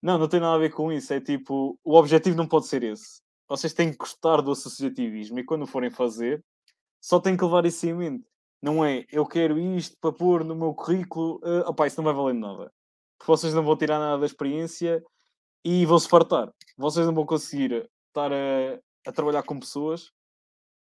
[0.02, 1.12] Não, não tem nada a ver com isso.
[1.12, 5.44] É tipo, o objetivo não pode ser esse vocês têm que gostar do associativismo e
[5.44, 6.44] quando forem fazer,
[7.00, 8.26] só têm que levar isso em mente.
[8.60, 12.14] Não é eu quero isto para pôr no meu currículo, uh, opá, isso não vai
[12.14, 12.72] valer nada.
[13.18, 15.02] Porque vocês não vão tirar nada da experiência
[15.66, 16.48] e vão se fartar.
[16.78, 20.12] Vocês não vão conseguir estar a, a trabalhar com pessoas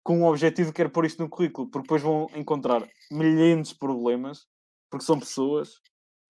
[0.03, 3.75] com o objetivo de querer pôr isto no currículo, porque depois vão encontrar milhares de
[3.75, 4.47] problemas,
[4.89, 5.75] porque são pessoas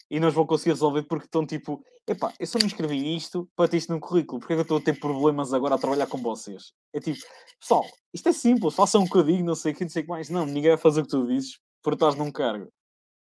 [0.09, 3.69] e não vão conseguir resolver porque estão tipo, epá, eu só me inscrevi nisto para
[3.69, 6.07] ter isto no currículo, porque é que eu estou a ter problemas agora a trabalhar
[6.07, 6.73] com vocês?
[6.93, 7.21] É tipo,
[7.57, 10.11] pessoal, isto é simples, façam um bocadinho, não sei o que, não sei o que
[10.11, 10.29] mais.
[10.29, 12.67] Não, ninguém vai fazer o que tu dizes por estás num cargo.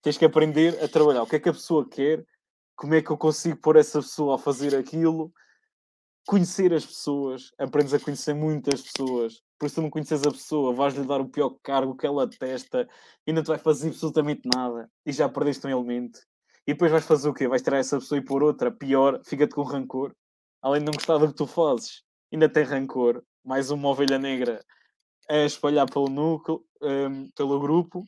[0.04, 1.24] Tens que aprender a trabalhar.
[1.24, 2.24] O que é que a pessoa quer?
[2.76, 5.32] Como é que eu consigo pôr essa pessoa a fazer aquilo?
[6.28, 9.42] Conhecer as pessoas, aprendes a conhecer muitas pessoas.
[9.60, 12.88] Por isso, tu não conheces a pessoa, vais-lhe dar o pior cargo que ela testa
[13.26, 16.20] e não te vai fazer absolutamente nada e já perdeste um elemento
[16.68, 17.48] e depois vais fazer o quê?
[17.48, 20.16] Vais tirar essa pessoa e por outra, pior, fica-te com rancor.
[20.62, 22.02] Além de não gostar do que tu fazes,
[22.34, 23.24] ainda tem rancor.
[23.44, 24.66] Mais uma ovelha negra
[25.30, 28.04] a espalhar pelo núcleo, um, pelo grupo.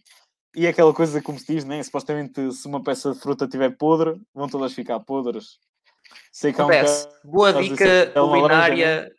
[0.55, 1.81] E é aquela coisa, como se diz, né?
[1.83, 5.59] supostamente se uma peça de fruta estiver podre, vão todas ficar podres.
[6.31, 9.09] Sei que há um caso, boa dica é culinária, laranja, né?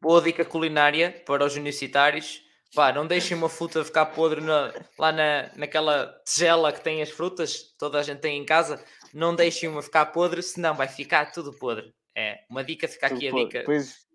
[0.00, 2.42] boa dica culinária para os universitários
[2.74, 7.10] Pá, não deixem uma fruta ficar podre na, lá na, naquela tigela que tem as
[7.10, 8.82] frutas, toda a gente tem em casa.
[9.12, 11.94] Não deixem uma ficar podre, senão vai ficar tudo podre.
[12.14, 13.60] É, uma dica, fica aqui a dica.
[13.60, 14.06] Depois,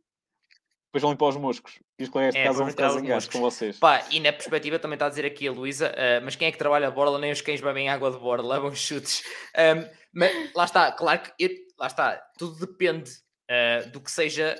[0.93, 1.79] depois vão limpar os moscos.
[1.97, 3.79] E os colegas de é, casa vão ficar zangados com vocês.
[3.79, 6.51] Pá, e na perspectiva também está a dizer aqui a Luísa, uh, mas quem é
[6.51, 7.17] que trabalha a borla?
[7.17, 9.23] Nem os cães bebem água de borla, levam chutes.
[9.57, 11.49] Um, mas lá está, claro que eu,
[11.79, 13.09] lá está, tudo depende
[13.49, 14.55] uh, do que seja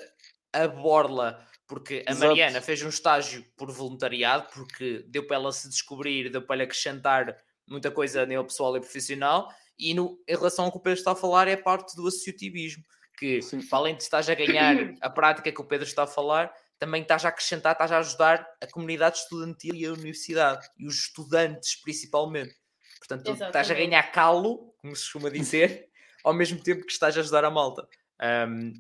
[0.51, 2.27] a borla porque a Exato.
[2.27, 6.63] Mariana fez um estágio por voluntariado, porque deu para ela se descobrir, deu para ela
[6.63, 7.37] acrescentar
[7.67, 10.99] muita coisa a nível pessoal e profissional, e no, em relação ao que o Pedro
[10.99, 12.83] está a falar, é a parte do associativismo,
[13.23, 13.65] que Sim.
[13.71, 17.23] além de estás a ganhar a prática que o Pedro está a falar, também estás
[17.23, 22.53] a acrescentar, estás a ajudar a comunidade estudantil e a universidade, e os estudantes principalmente.
[22.99, 23.47] Portanto, Exatamente.
[23.47, 25.87] estás a ganhar calo, como se costuma dizer,
[26.21, 27.87] ao mesmo tempo que estás a ajudar a malta.
[28.21, 28.73] Um,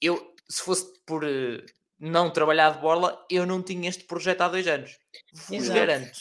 [0.00, 1.62] eu, se fosse por uh,
[1.98, 4.98] não trabalhar de borla, eu não tinha este projeto há dois anos.
[5.34, 6.18] Vos garanto.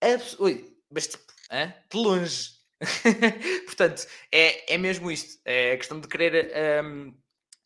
[0.00, 1.22] Abs Ui, mas tipo,
[1.52, 1.72] hein?
[1.88, 2.61] de longe.
[3.66, 5.40] Portanto, é, é mesmo isto.
[5.44, 6.52] É a questão de querer,
[6.84, 7.10] um,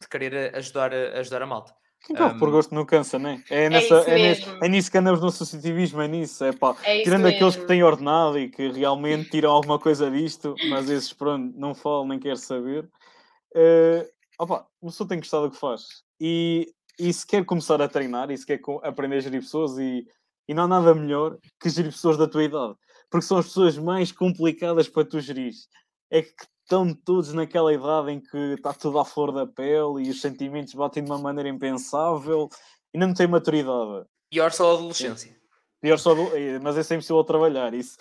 [0.01, 1.75] de querer ajudar, ajudar a malta.
[2.07, 3.43] Quem corre um, por gosto não cansa, né?
[3.51, 3.65] é?
[3.65, 6.45] É, nessa, é, é, nesse, é nisso que andamos no associativismo, é nisso.
[6.45, 7.37] É pá, é tirando mesmo.
[7.37, 11.75] aqueles que têm ordenado e que realmente tiram alguma coisa disto, mas esses, pronto, não
[11.75, 12.89] falam nem querem saber.
[13.53, 14.07] Uh,
[14.39, 16.05] opa, uma pessoa tem que gostar do que faz.
[16.21, 20.07] E, e se quer começar a treinar e se quer aprender a gerir pessoas, e,
[20.47, 22.77] e não há nada melhor que gerir pessoas da tua idade.
[23.11, 25.53] Porque são as pessoas mais complicadas para tu gerir.
[26.11, 30.11] É que estão todos naquela idade em que está tudo à flor da pele e
[30.11, 32.49] os sentimentos batem de uma maneira impensável
[32.93, 34.07] e não tem maturidade.
[34.31, 35.37] Pior só a adolescência.
[35.81, 36.15] Pior só,
[36.63, 37.73] mas é sempre possível trabalhar.
[37.75, 37.97] Isso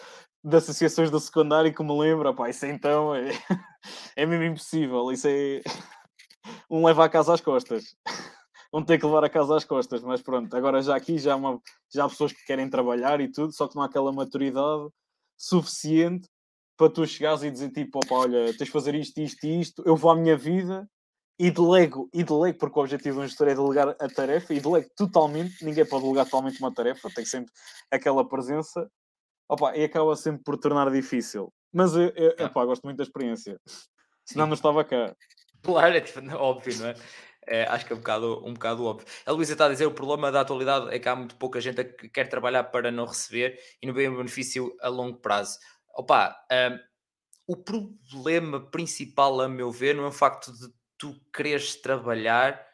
[0.46, 3.30] de associações do secundário que me lembra, pá, isso então é,
[4.16, 5.12] é mesmo impossível.
[5.12, 5.62] Isso é
[6.70, 7.96] um leva a casa às costas.
[8.76, 11.38] Vão ter que levar a casa às costas, mas pronto, agora já aqui já há,
[11.38, 11.62] uma,
[11.94, 14.90] já há pessoas que querem trabalhar e tudo, só que não há aquela maturidade
[15.38, 16.28] suficiente
[16.76, 19.82] para tu chegares e dizer tipo, opa, olha, tens de fazer isto, isto e isto,
[19.86, 20.86] eu vou à minha vida
[21.40, 24.60] e delego, e delego, porque o objetivo de um gestor é delegar a tarefa, e
[24.60, 27.54] delego totalmente, ninguém pode delegar totalmente uma tarefa, tem sempre
[27.90, 28.92] aquela presença,
[29.48, 31.50] opa, e acaba sempre por tornar difícil.
[31.72, 33.58] Mas eu, eu opa, gosto muito da experiência,
[34.26, 35.16] senão não estava cá.
[35.64, 36.96] Claro, é tipo, óbvio, não é?
[37.48, 39.08] É, acho que é um bocado, um bocado óbvio.
[39.26, 41.84] A Luísa está a dizer o problema da atualidade é que há muito pouca gente
[41.84, 45.60] que quer trabalhar para não receber e não vê um benefício a longo prazo.
[45.94, 46.80] Opa, um,
[47.48, 52.66] o problema principal, a meu ver, não é o facto de tu quereres trabalhar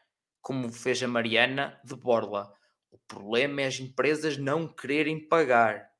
[0.41, 2.53] como fez a Mariana de Borla.
[2.89, 5.91] O problema é as empresas não quererem pagar.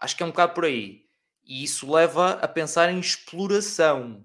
[0.00, 1.04] Acho que é um bocado por aí.
[1.44, 4.24] E isso leva a pensar em exploração.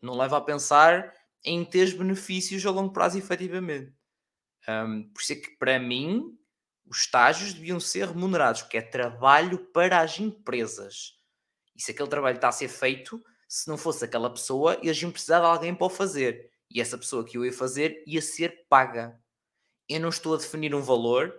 [0.00, 1.12] Não leva a pensar
[1.44, 3.92] em ter benefícios a longo prazo, efetivamente.
[4.68, 6.38] Um, por isso é que, para mim,
[6.86, 11.18] os estágios deviam ser remunerados, porque é trabalho para as empresas.
[11.76, 15.10] E se aquele trabalho está a ser feito, se não fosse aquela pessoa, eles iam
[15.10, 16.50] precisar de alguém para o fazer.
[16.70, 19.20] E essa pessoa que eu ia fazer ia ser paga.
[19.88, 21.34] Eu não estou a definir um valor,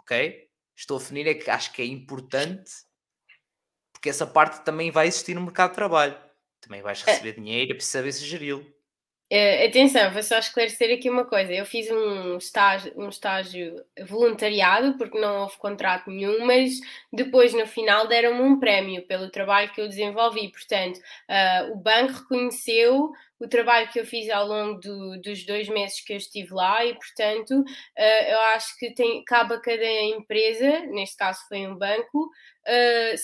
[0.00, 0.48] ok?
[0.74, 2.72] Estou a definir é que acho que é importante,
[3.92, 6.18] porque essa parte também vai existir no mercado de trabalho.
[6.60, 7.12] Também vais é.
[7.12, 8.77] receber dinheiro, é preciso saber se geri-lo.
[9.30, 11.52] Uh, atenção, vou só esclarecer aqui uma coisa.
[11.52, 16.80] Eu fiz um estágio, um estágio voluntariado, porque não houve contrato nenhum, mas
[17.12, 20.50] depois, no final, deram-me um prémio pelo trabalho que eu desenvolvi.
[20.50, 25.68] Portanto, uh, o banco reconheceu o trabalho que eu fiz ao longo do, dos dois
[25.68, 29.84] meses que eu estive lá e, portanto, uh, eu acho que tem, cabe a cada
[29.84, 32.30] empresa, neste caso foi um banco,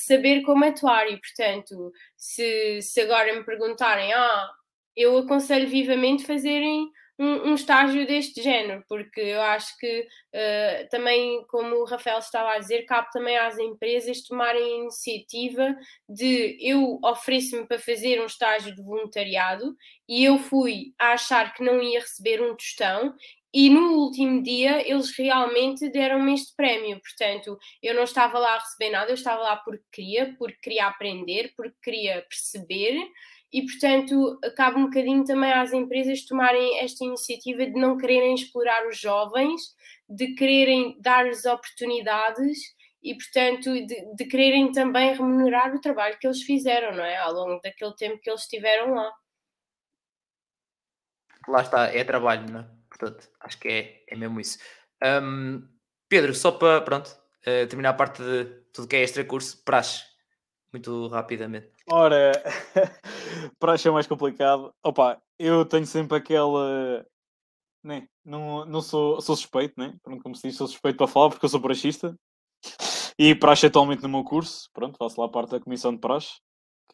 [0.06, 1.10] saber como atuar.
[1.10, 4.51] E, portanto, se, se agora me perguntarem, ah,
[4.97, 11.45] eu aconselho vivamente fazerem um, um, estágio deste género, porque eu acho que uh, também,
[11.47, 15.77] como o Rafael estava a dizer, cabe também às empresas tomarem a iniciativa
[16.09, 19.77] de eu ofereço-me para fazer um estágio de voluntariado
[20.09, 23.15] e eu fui a achar que não ia receber um tostão.
[23.57, 27.01] E no último dia eles realmente deram-me este prémio.
[27.01, 30.89] Portanto, eu não estava lá a receber nada, eu estava lá porque queria, porque queria
[30.89, 32.97] aprender, porque queria perceber
[33.55, 38.85] e, portanto, cabe um bocadinho também às empresas tomarem esta iniciativa de não quererem explorar
[38.89, 39.76] os jovens,
[40.09, 42.59] de quererem dar-lhes oportunidades
[43.01, 47.16] e, portanto, de, de, quererem também remunerar o trabalho que eles fizeram, não é?
[47.18, 49.12] Ao longo daquele tempo que eles estiveram lá.
[51.47, 52.68] Lá está, é trabalho, não é?
[52.89, 54.59] Portanto, acho que é, é mesmo isso.
[55.01, 55.64] Um,
[56.09, 57.06] Pedro, só para, pronto,
[57.43, 60.02] uh, terminar a parte de tudo que é extra curso, praxe,
[60.72, 61.74] muito rapidamente.
[61.90, 62.32] Ora,
[63.59, 67.05] para achar mais complicado, opa, eu tenho sempre aquela.
[67.82, 69.94] Né, não, não sou, sou suspeito, né?
[70.02, 72.19] Pronto, como se diz, sou suspeito para falar porque eu sou praxista
[73.19, 76.40] e praxe atualmente no meu curso, pronto, faço lá parte da comissão de praxe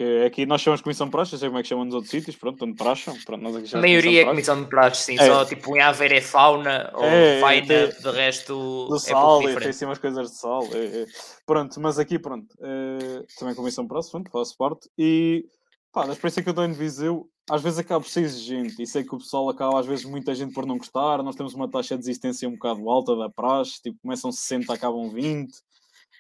[0.01, 2.11] que aqui nós chamamos comissão de praxe, não sei como é que chamam nos outros
[2.11, 3.15] sítios, pronto, onde praxam.
[3.27, 5.27] Pronto, nós aqui a maioria é comissão de praxe, sim, é.
[5.27, 9.55] só tipo em Aveiro é fauna ou é, faina, de resto do é sal, é
[9.57, 10.63] tem assim umas coisas de sal.
[10.73, 11.07] É, é.
[11.45, 15.45] Pronto, mas aqui pronto, é, também comissão de praxe, pronto, faço parte e
[15.93, 18.87] pá, da experiência que eu tenho de Viseu, às vezes acaba por ser exigente e
[18.87, 21.71] sei que o pessoal acaba às vezes muita gente por não gostar, nós temos uma
[21.71, 25.53] taxa de desistência um bocado alta da praxe, tipo, começam 60, acabam 20,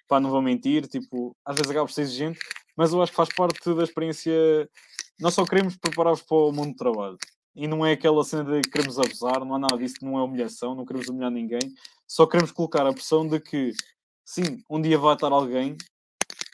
[0.07, 2.41] pá, não vou mentir, tipo, às vezes acaba por ser exigente,
[2.81, 4.33] mas eu acho que faz parte da experiência.
[5.21, 7.19] Nós só queremos preparar-vos para o mundo do trabalho.
[7.55, 10.75] E não é aquela cena de queremos abusar, não há nada disso, não é humilhação,
[10.75, 11.61] não queremos humilhar ninguém.
[12.09, 13.75] Só queremos colocar a pressão de que,
[14.25, 15.77] sim, um dia vai estar alguém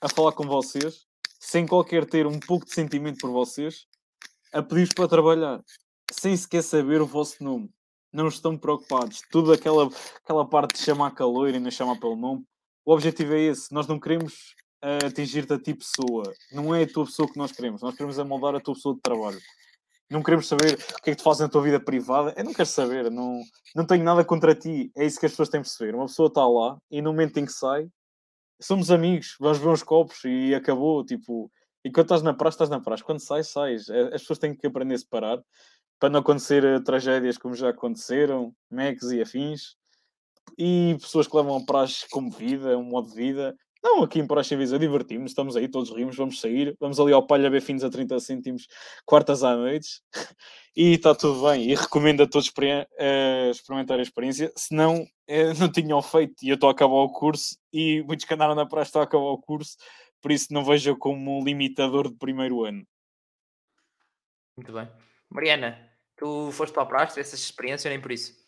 [0.03, 1.07] a falar com vocês,
[1.39, 3.87] sem qualquer ter um pouco de sentimento por vocês,
[4.53, 5.63] a pedir-vos para trabalhar,
[6.11, 7.71] sem sequer saber o vosso nome.
[8.13, 9.23] Não estão preocupados.
[9.31, 9.89] Tudo aquela,
[10.25, 12.45] aquela parte de chamar calor e não chamar pelo nome.
[12.85, 13.73] O objetivo é esse.
[13.73, 16.33] Nós não queremos a atingir-te a ti pessoa.
[16.53, 17.83] Não é a tua pessoa que nós queremos.
[17.83, 19.41] Nós queremos amoldar a tua pessoa de trabalho.
[20.09, 22.33] Não queremos saber o que é que tu fazes na tua vida privada.
[22.37, 23.11] Eu não quero saber.
[23.11, 23.41] Não,
[23.75, 24.91] não tenho nada contra ti.
[24.97, 25.95] É isso que as pessoas têm que perceber.
[25.95, 27.89] Uma pessoa está lá e no momento em que sai,
[28.61, 29.37] somos amigos.
[29.41, 31.05] Vamos ver uns copos e acabou.
[31.05, 31.51] Tipo,
[31.85, 33.03] e quando estás na praça, estás na praça.
[33.03, 33.91] Quando sais, sais.
[33.91, 35.43] As pessoas têm que aprender a separar.
[35.99, 39.77] para não acontecer uh, tragédias como já aconteceram, mecs e afins,
[40.59, 43.57] e pessoas que levam a praxe como vida, um modo de vida.
[43.87, 47.25] Não, aqui em Praxe Visa divertimos, estamos aí, todos rimos, vamos sair, vamos ali ao
[47.25, 48.67] Palha B fins a 30 cêntimos,
[49.05, 50.03] quartas à noite,
[50.77, 51.71] e está tudo bem.
[51.71, 55.07] E recomendo a todos uh, experimentar a experiência, se não, uh,
[55.61, 58.67] não tinham feito, e eu estou a acabar o curso, e muitos que andaram na
[58.67, 59.77] praxe estão a acabar o curso,
[60.21, 62.85] por isso não vejo como um limitador de primeiro ano.
[64.57, 64.91] Muito bem.
[65.31, 65.79] Mariana,
[66.17, 68.46] tu foste para a praxe, tiveste essa experiência ou nem por isso?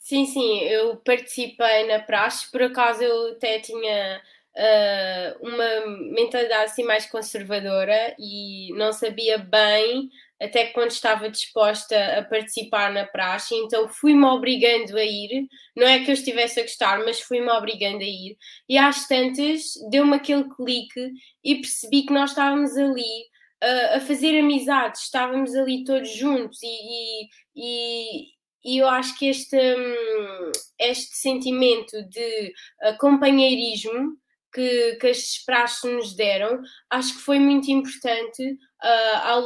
[0.00, 4.20] Sim, sim, eu participei na praxe, por acaso eu até tinha
[4.56, 10.08] uh, uma mentalidade assim mais conservadora e não sabia bem
[10.40, 15.46] até quando estava disposta a participar na praxe, então fui-me obrigando a ir,
[15.76, 19.74] não é que eu estivesse a gostar, mas fui-me obrigando a ir, e às tantas
[19.90, 21.12] deu-me aquele clique
[21.44, 23.26] e percebi que nós estávamos ali
[23.62, 29.56] uh, a fazer amizades, estávamos ali todos juntos e, e, e eu acho que este,
[29.56, 32.52] hum, este sentimento de
[32.84, 34.18] uh, companheirismo
[34.52, 36.60] que, que as praxes nos deram,
[36.90, 38.42] acho que foi muito importante.
[38.82, 39.44] Uh, ao,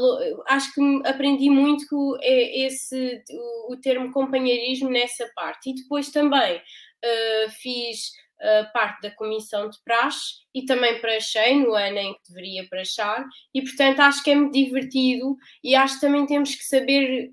[0.49, 5.71] acho que aprendi muito esse, o, o, termo companheirismo nessa parte.
[5.71, 8.11] E depois também uh, fiz
[8.41, 13.27] uh, parte da comissão de praxe e também praxei no ano em que deveria praxar.
[13.53, 17.31] E portanto acho que é muito divertido e acho que também temos que saber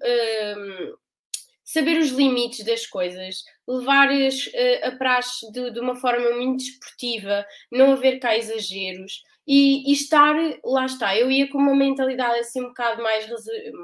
[1.72, 4.50] saber os limites das coisas, levar as,
[4.84, 9.94] a, a praxe de, de, uma forma muito desportiva, não haver cá exageros e, e,
[9.94, 13.26] estar, lá está, eu ia com uma mentalidade assim um bocado mais,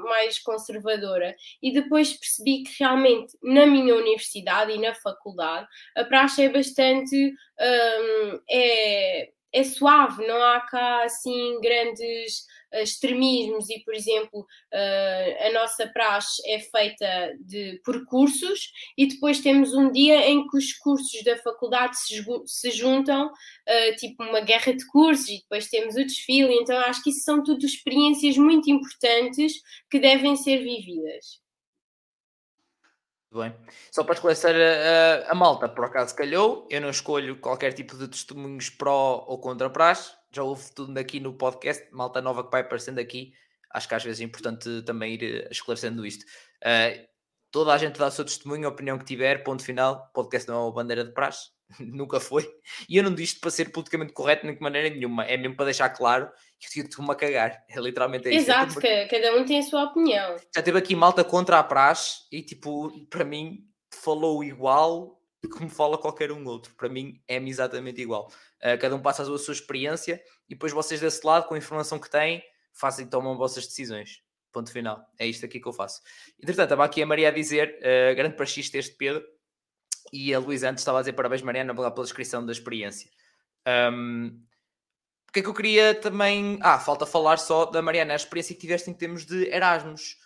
[0.04, 5.66] mais conservadora e depois percebi que realmente na minha universidade e na faculdade
[5.96, 12.40] a praxe é bastante um, é, é suave, não há cá assim grandes
[12.74, 19.40] uh, extremismos e, por exemplo, uh, a nossa praxe é feita de percursos e depois
[19.40, 24.40] temos um dia em que os cursos da faculdade se, se juntam, uh, tipo uma
[24.40, 28.36] guerra de cursos e depois temos o desfile, então acho que isso são tudo experiências
[28.36, 29.54] muito importantes
[29.90, 31.47] que devem ser vividas.
[33.30, 33.54] Bem.
[33.92, 37.96] Só para esclarecer a, a, a, malta, por acaso calhou, eu não escolho qualquer tipo
[37.96, 42.50] de testemunhos pró ou contra praxe, já houve tudo aqui no podcast, malta nova que
[42.50, 43.34] vai aparecendo aqui,
[43.70, 46.24] acho que às vezes é importante também ir eh, esclarecendo isto.
[46.64, 47.06] Uh,
[47.50, 50.56] toda a gente dá o seu testemunho, a opinião que tiver, ponto final, podcast não
[50.56, 51.50] é uma bandeira de praxe,
[51.80, 52.48] nunca foi,
[52.88, 55.66] e eu não digo para ser politicamente correto nem de maneira nenhuma, é mesmo para
[55.66, 58.50] deixar claro que eu estou-me a cagar, é literalmente é isso.
[58.50, 60.36] Exato, é cada um tem a sua opinião.
[60.54, 65.96] Já teve aqui malta contra a praxe e tipo, para mim falou igual como fala
[65.96, 68.28] qualquer um outro, para mim é exatamente igual.
[68.60, 71.54] Uh, cada um passa a sua, a sua experiência e depois vocês desse lado, com
[71.54, 72.42] a informação que têm,
[72.72, 74.20] fazem e tomam vossas decisões.
[74.52, 75.04] Ponto final.
[75.18, 76.00] É isto aqui que eu faço.
[76.38, 79.24] Entretanto, estava aqui a Maria a dizer, uh, grande praxista este Pedro,
[80.12, 83.10] e a Luísa antes estava a dizer parabéns, Mariana, pela, pela descrição da experiência.
[83.92, 84.40] Um,
[85.28, 86.58] o que é que eu queria também.
[86.62, 90.16] Ah, falta falar só da Mariana, a experiência que tiveste em termos de Erasmus.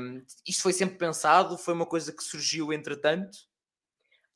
[0.00, 1.58] Um, isto foi sempre pensado?
[1.58, 3.36] Foi uma coisa que surgiu entretanto?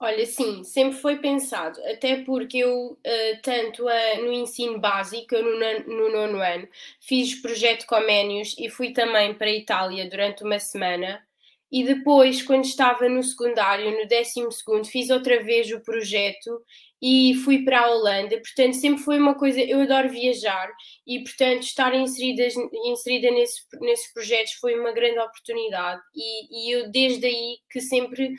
[0.03, 5.43] Olha, sim, sempre foi pensado, até porque eu, uh, tanto uh, no ensino básico, eu
[5.45, 6.67] no, no nono ano,
[6.99, 11.23] fiz projeto Coménios e fui também para a Itália durante uma semana
[11.71, 16.65] e depois, quando estava no secundário, no décimo segundo, fiz outra vez o projeto
[17.01, 18.37] e fui para a Holanda.
[18.39, 19.61] Portanto, sempre foi uma coisa.
[19.61, 20.69] Eu adoro viajar
[21.07, 22.47] e, portanto, estar inserida,
[22.87, 26.01] inserida nesse, nesses projetos foi uma grande oportunidade.
[26.15, 28.35] E, e, eu, desde aí, que sempre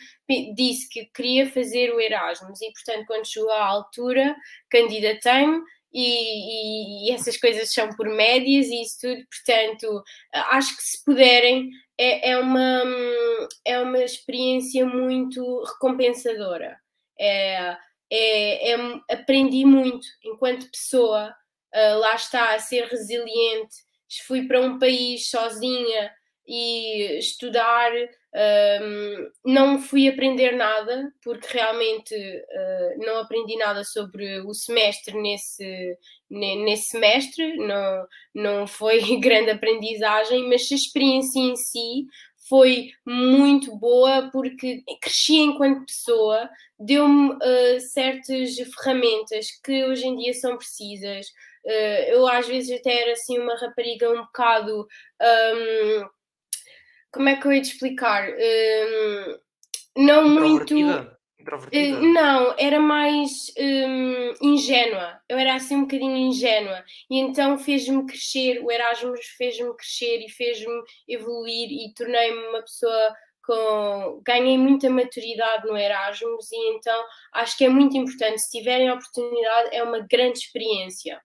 [0.56, 2.62] disse que queria fazer o Erasmus.
[2.62, 4.36] E, portanto, quando chegou à altura,
[4.70, 5.62] candidatei-me.
[5.94, 10.04] E, e, essas coisas são por médias e isso tudo, portanto,
[10.34, 12.84] acho que se puderem, é, é, uma,
[13.66, 16.78] é uma experiência muito recompensadora.
[17.20, 17.78] É,
[18.12, 18.76] é, é,
[19.10, 21.34] aprendi muito enquanto pessoa,
[21.74, 23.76] uh, lá está, a ser resiliente.
[24.28, 26.12] Fui para um país sozinha
[26.46, 27.92] e estudar,
[28.34, 35.98] um, não fui aprender nada, porque realmente uh, não aprendi nada sobre o semestre nesse,
[36.30, 42.06] nesse semestre, não, não foi grande aprendizagem, mas a experiência em si
[42.48, 46.50] foi muito boa porque cresci enquanto pessoa,
[46.80, 51.28] deu-me uh, certas ferramentas que hoje em dia são precisas.
[51.66, 54.88] Uh, eu às vezes até era assim uma rapariga um bocado
[55.22, 56.10] um,
[57.12, 58.30] como é que eu ia te explicar?
[58.30, 59.38] Um,
[59.98, 60.74] não muito.
[61.40, 62.00] introvertida?
[62.00, 65.20] Uh, não, era mais um, ingênua.
[65.28, 66.84] Eu era assim um bocadinho ingênua.
[67.10, 73.16] E então fez-me crescer, o Erasmus fez-me crescer e fez-me evoluir e tornei-me uma pessoa
[73.44, 74.22] com.
[74.26, 78.42] Ganhei muita maturidade no Erasmus e então acho que é muito importante.
[78.42, 81.20] Se tiverem a oportunidade, é uma grande experiência.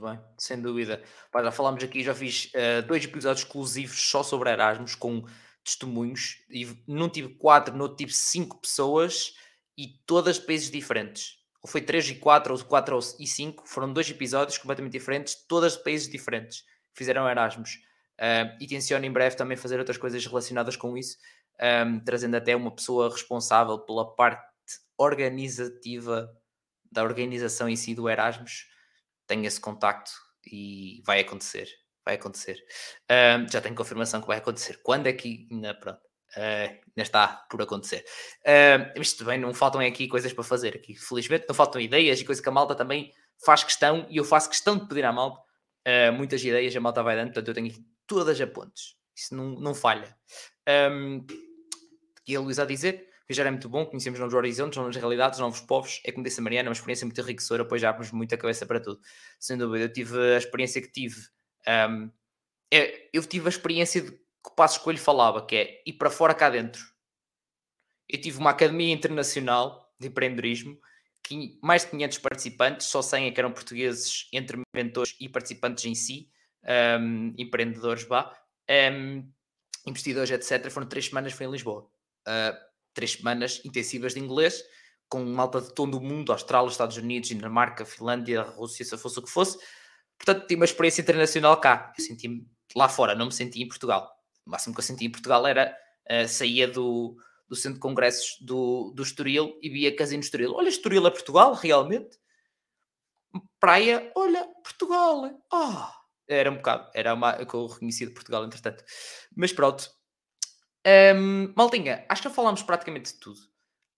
[0.00, 1.02] Bem, sem dúvida.
[1.34, 5.24] Já falámos aqui, já fiz uh, dois episódios exclusivos só sobre Erasmus com
[5.64, 9.34] testemunhos e num tive quatro, no outro tive cinco pessoas
[9.76, 11.38] e todas de países diferentes.
[11.60, 15.76] Ou foi três e quatro, ou quatro e cinco, foram dois episódios completamente diferentes, todas
[15.76, 16.64] de países diferentes.
[16.94, 17.80] Fizeram Erasmus.
[18.20, 21.16] Uh, e tenciono em breve também fazer outras coisas relacionadas com isso,
[21.86, 24.44] um, trazendo até uma pessoa responsável pela parte
[24.96, 26.28] organizativa
[26.90, 28.66] da organização em si do Erasmus.
[29.28, 30.10] Tenho esse contacto
[30.44, 31.68] e vai acontecer
[32.08, 32.56] vai acontecer.
[33.50, 34.80] Já tenho confirmação que vai acontecer.
[34.82, 35.46] Quando é que.
[35.50, 36.00] Ainda, pronto,
[36.36, 38.04] uh, ainda está por acontecer.
[38.40, 40.74] Uh, isto bem, não faltam aqui coisas para fazer.
[40.74, 43.12] Aqui, felizmente, não faltam ideias e coisas que a malta também
[43.44, 45.40] faz questão e eu faço questão de pedir à malta.
[45.86, 48.96] Uh, muitas ideias a malta vai dando, portanto eu tenho aqui todas a pontos.
[49.14, 50.16] Isso não, não falha.
[50.90, 51.26] Um,
[52.26, 53.06] e a Luísa a dizer.
[53.28, 56.00] Viajar é muito bom, conhecemos novos horizontes, novas realidades, novos povos.
[56.04, 58.80] É como disse a Mariana, uma experiência muito enriquecedora, pois já abrimos muita cabeça para
[58.80, 59.00] tudo.
[59.38, 61.16] Sem dúvida, eu tive a experiência que tive
[61.68, 62.10] um,
[62.72, 66.10] é, eu tive a experiência de que o Passo Escolho falava, que é ir para
[66.10, 66.82] fora cá dentro.
[68.08, 70.78] Eu tive uma academia internacional de empreendedorismo,
[71.22, 75.84] que mais de 500 participantes, só 100 é que eram portugueses, entre mentores e participantes
[75.84, 76.30] em si,
[77.00, 78.34] um, empreendedores, vá,
[78.70, 79.30] um,
[79.86, 80.70] investidores, etc.
[80.70, 81.90] Foram três semanas, foi em Lisboa.
[82.26, 84.62] Uh, três semanas intensivas de inglês,
[85.08, 89.22] com malta de todo o mundo, Austrália, Estados Unidos, Dinamarca, Finlândia, Rússia, se fosse o
[89.22, 89.58] que fosse,
[90.18, 91.92] Portanto, tive uma experiência internacional cá.
[91.96, 94.10] Eu senti-me lá fora, não me senti em Portugal.
[94.44, 95.74] O máximo que eu senti em Portugal era
[96.10, 97.16] uh, saía do,
[97.48, 100.54] do centro de congressos do, do Estoril e via Casino Estoril.
[100.54, 102.18] Olha, Estoril é Portugal, realmente?
[103.60, 105.30] Praia, olha, Portugal.
[105.52, 105.86] Oh,
[106.26, 108.82] era um bocado, era uma que eu reconhecia de Portugal, entretanto.
[109.36, 109.88] Mas pronto.
[110.86, 113.40] Um, Maltinha, acho que falámos praticamente de tudo.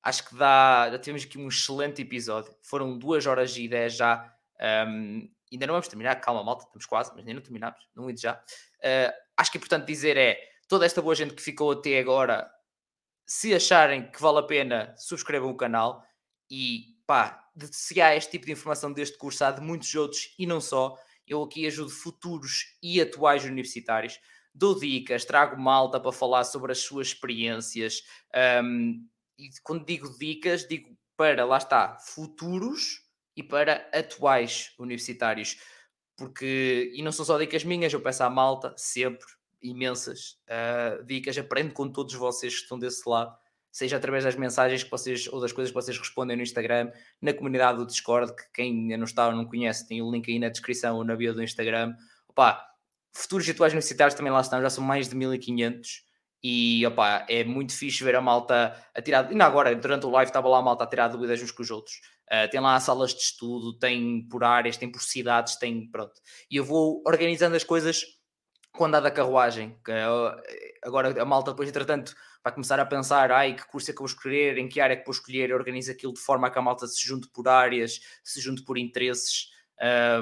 [0.03, 2.55] Acho que dá, já tivemos aqui um excelente episódio.
[2.63, 4.35] Foram duas horas e dez já.
[4.89, 8.21] Um, ainda não vamos terminar, calma, malta, estamos quase, mas ainda não terminamos, não indo
[8.21, 8.35] já.
[8.35, 10.39] Uh, acho que é importante dizer é
[10.69, 12.51] toda esta boa gente que ficou até agora,
[13.27, 16.05] se acharem que vale a pena, subscrevam o canal
[16.51, 20.47] e pá, se há este tipo de informação deste curso, há de muitos outros e
[20.47, 20.97] não só.
[21.27, 24.19] Eu aqui ajudo futuros e atuais universitários,
[24.55, 28.03] dou dicas, trago malta para falar sobre as suas experiências.
[28.63, 29.07] Um,
[29.39, 33.03] e quando digo dicas, digo para lá está, futuros
[33.37, 35.59] e para atuais universitários.
[36.17, 39.27] Porque, e não são só dicas minhas, eu peço à malta, sempre,
[39.63, 43.35] imensas uh, dicas, aprendo com todos vocês que estão desse lado,
[43.71, 46.91] seja através das mensagens que vocês, ou das coisas que vocês respondem no Instagram,
[47.21, 50.31] na comunidade do Discord, que quem ainda não está ou não conhece, tem o link
[50.31, 51.95] aí na descrição ou na bio do Instagram.
[52.29, 52.70] Opa,
[53.13, 56.11] futuros atuais universitários também lá estão, já são mais de 1500
[56.43, 60.31] e opa, é muito fixe ver a malta a tirar, ainda agora, durante o live
[60.31, 61.97] estava lá a malta a tirar dúvidas uns com os outros.
[62.33, 66.15] Uh, tem lá salas de estudo, tem por áreas, tem por cidades, tem pronto.
[66.51, 68.05] E eu vou organizando as coisas
[68.73, 69.77] com andar da carruagem.
[69.85, 70.41] Que, uh,
[70.83, 74.07] agora a malta depois, entretanto, vai começar a pensar, ai, que curso é que eu
[74.07, 76.59] vou escolher, em que área é que vou escolher, organiza aquilo de forma a que
[76.59, 79.49] a malta se junte por áreas, se junte por interesses.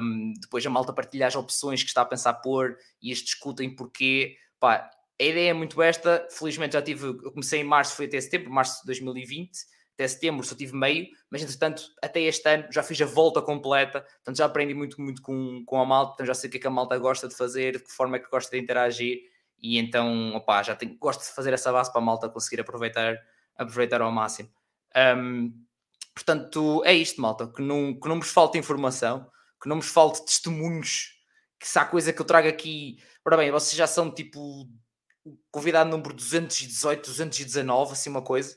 [0.01, 3.75] Um, depois a malta partilha as opções que está a pensar pôr e eles discutem
[3.75, 4.37] porquê.
[4.61, 4.91] Pá,
[5.21, 6.27] a ideia é muito esta.
[6.31, 9.51] Felizmente já tive, eu comecei em março, foi até setembro, março de 2020
[9.99, 14.03] até setembro só tive meio, mas entretanto, até este ano já fiz a volta completa,
[14.03, 16.61] portanto já aprendi muito, muito com, com a malta, então já sei o que é
[16.61, 19.19] que a malta gosta de fazer, de que forma é que gosta de interagir,
[19.61, 23.19] e então, opá, já tenho, gosto de fazer essa base para a malta conseguir aproveitar,
[23.57, 24.49] aproveitar ao máximo.
[25.19, 25.53] Um,
[26.15, 29.29] portanto, é isto, malta, que não, que não vos falte informação,
[29.61, 31.15] que não vos falte testemunhos,
[31.59, 34.69] que se há coisa que eu trago aqui, ora bem, vocês já são tipo
[35.51, 38.57] convidado número 218, 219, assim uma coisa,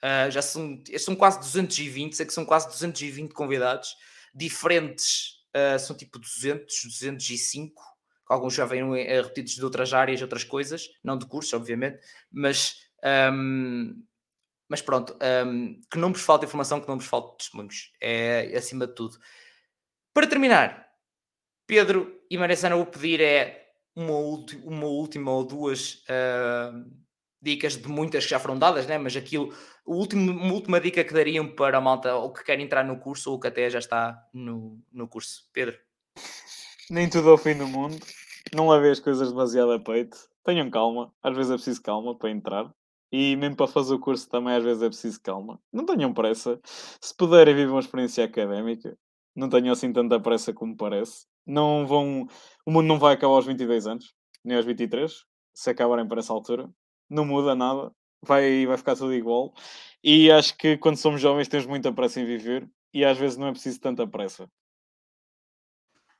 [0.00, 3.94] Uh, já são, são quase 220, sei que são quase 220 convidados,
[4.34, 7.82] diferentes, uh, são tipo 200, 205,
[8.26, 12.00] alguns já vêm uh, repetidos de outras áreas, outras coisas, não de curso, obviamente,
[12.32, 12.76] mas,
[13.30, 14.02] um,
[14.70, 15.14] mas pronto,
[15.46, 19.18] um, que não vos falta informação, que não vos falta testemunhos, é acima de tudo.
[20.12, 20.88] Para terminar,
[21.66, 24.12] Pedro e Maria Sana, vou pedir é uma,
[24.64, 26.84] uma última ou duas uh,
[27.40, 28.98] dicas de muitas que já foram dadas, né?
[28.98, 29.54] mas aquilo,
[29.84, 32.98] o último, uma última dica que dariam para a malta ou que quer entrar no
[32.98, 35.48] curso ou que até já está no, no curso.
[35.52, 35.78] Pedro?
[36.90, 37.96] Nem tudo ao fim do mundo.
[38.54, 40.18] Não levei as coisas demasiado a peito.
[40.44, 41.12] Tenham calma.
[41.22, 42.74] Às vezes é preciso calma para entrar.
[43.12, 45.60] E mesmo para fazer o curso também às vezes é preciso calma.
[45.72, 46.60] Não tenham pressa.
[46.64, 48.96] Se puderem viver uma experiência académica,
[49.40, 51.26] não tenham assim tanta pressa como parece.
[51.46, 52.28] Não vão...
[52.66, 54.14] O mundo não vai acabar aos 22 anos,
[54.44, 56.68] nem aos 23, se acabarem para essa altura.
[57.08, 57.90] Não muda nada.
[58.22, 59.54] Vai, vai ficar tudo igual.
[60.04, 63.48] E acho que quando somos jovens temos muita pressa em viver e às vezes não
[63.48, 64.46] é preciso tanta pressa.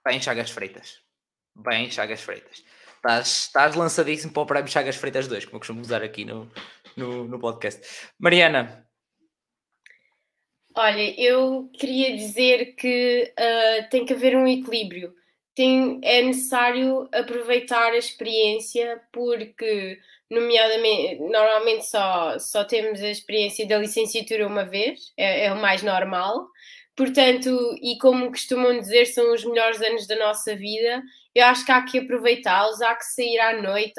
[0.02, 1.02] Bem, Chagas Freitas.
[1.54, 2.64] Bem, Chagas Freitas.
[2.96, 6.50] Estás, estás lançadíssimo para o Prémio Chagas Freitas 2, como eu costumo usar aqui no,
[6.96, 8.10] no, no podcast.
[8.18, 8.89] Mariana.
[10.76, 15.12] Olha, eu queria dizer que uh, tem que haver um equilíbrio.
[15.54, 19.98] Tem, é necessário aproveitar a experiência, porque,
[20.30, 25.82] nomeadamente, normalmente só, só temos a experiência da licenciatura uma vez, é, é o mais
[25.82, 26.46] normal.
[26.96, 27.50] Portanto,
[27.82, 31.02] e como costumam dizer, são os melhores anos da nossa vida.
[31.34, 33.94] Eu acho que há que aproveitá-los, há que sair à noite.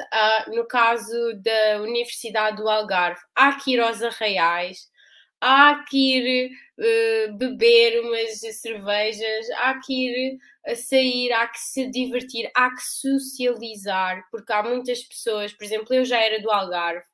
[0.48, 1.12] No caso
[1.42, 4.91] da Universidade do Algarve, há que ir aos arraiais,
[5.42, 11.90] há que ir uh, beber umas cervejas, há que ir a sair, há que se
[11.90, 17.04] divertir, há que socializar, porque há muitas pessoas, por exemplo, eu já era do Algarve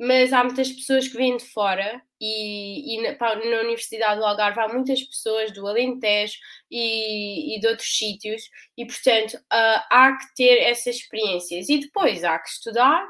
[0.00, 4.58] mas há muitas pessoas que vêm de fora e, e na, na, Universidade do Algarve
[4.58, 6.38] há muitas pessoas do Alentejo
[6.70, 8.42] e, e de outros sítios
[8.78, 11.68] e portanto uh, há que ter essas experiências.
[11.68, 13.06] E depois há que estudar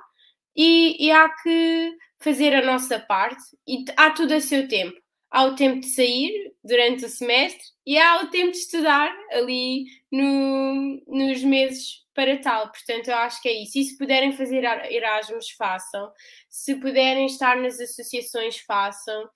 [0.57, 4.97] e, e há que fazer a nossa parte e há tudo a seu tempo.
[5.31, 9.85] Há o tempo de sair durante o semestre e há o tempo de estudar ali
[10.11, 12.69] no, nos meses para tal.
[12.71, 13.79] Portanto, eu acho que é isso.
[13.79, 16.11] E se puderem fazer Erasmus, façam.
[16.49, 19.29] Se puderem estar nas associações, façam.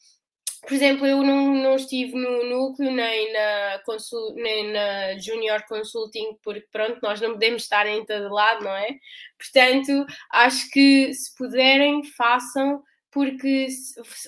[0.66, 6.38] Por exemplo, eu não, não estive no núcleo nem na, consul, nem na Junior Consulting,
[6.42, 8.98] porque pronto, nós não podemos estar em todo lado, não é?
[9.38, 13.68] Portanto, acho que se puderem, façam, porque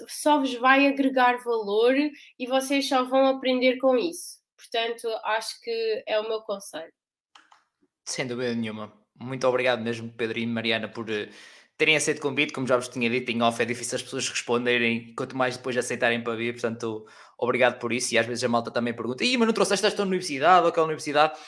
[0.08, 1.94] só vos vai agregar valor
[2.38, 4.38] e vocês só vão aprender com isso.
[4.56, 6.92] Portanto, acho que é o meu conselho.
[8.04, 8.92] Sem dúvida nenhuma.
[9.18, 11.28] Muito obrigado mesmo, Pedro e Mariana, por uh,
[11.76, 12.52] terem aceito convite.
[12.52, 15.76] Como já vos tinha dito, em off é difícil as pessoas responderem, quanto mais depois
[15.76, 16.52] aceitarem para vir.
[16.52, 17.06] Portanto,
[17.38, 18.14] obrigado por isso.
[18.14, 20.86] E às vezes a malta também pergunta: Ih, mas não trouxeste esta universidade ou aquela
[20.86, 21.38] universidade?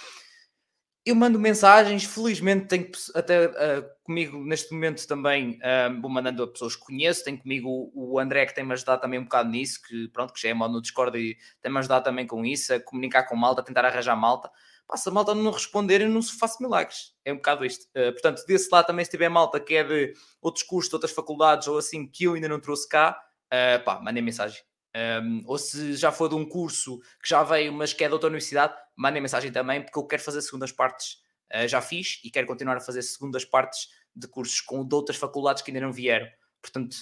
[1.06, 6.46] Eu mando mensagens, felizmente tenho até uh, comigo neste momento também, uh, vou mandando a
[6.46, 9.80] pessoas que conheço, tenho comigo o, o André que tem-me ajudado também um bocado nisso,
[9.88, 12.80] que pronto, que já é modo no Discord e tem-me ajudado também com isso, a
[12.80, 14.51] comunicar com malta, a tentar arranjar malta
[14.96, 17.12] se a malta não responder, eu não se faço milagres.
[17.24, 17.84] É um bocado isto.
[17.96, 21.12] Uh, portanto, desse lado também, se tiver malta que é de outros cursos, de outras
[21.12, 23.20] faculdades ou assim, que eu ainda não trouxe cá,
[23.52, 24.62] uh, pá, mandem mensagem.
[24.96, 28.06] Um, ehm, ou se já for de um curso que já veio, mas que é
[28.06, 31.18] de outra universidade, mandem mensagem também, porque eu quero fazer segundas partes.
[31.54, 35.18] Uh, já fiz e quero continuar a fazer segundas partes de cursos com de outras
[35.18, 36.26] faculdades que ainda não vieram.
[36.62, 36.96] Portanto,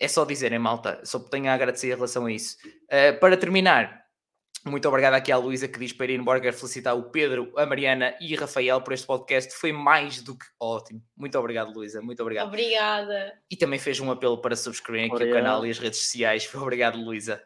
[0.00, 1.00] é só dizerem, malta.
[1.04, 2.56] Só tenho a agradecer em relação a isso.
[3.20, 4.07] Para terminar,
[4.66, 6.40] muito obrigado aqui à Luísa que diz para ir embora.
[6.40, 9.54] Quero felicitar o Pedro, a Mariana e o Rafael por este podcast.
[9.54, 11.02] Foi mais do que ótimo.
[11.16, 12.02] Muito obrigado, Luísa.
[12.02, 12.48] Muito obrigado.
[12.48, 13.32] Obrigada.
[13.50, 16.48] E também fez um apelo para subscreverem aqui o canal e as redes sociais.
[16.54, 17.42] Obrigado, Luísa.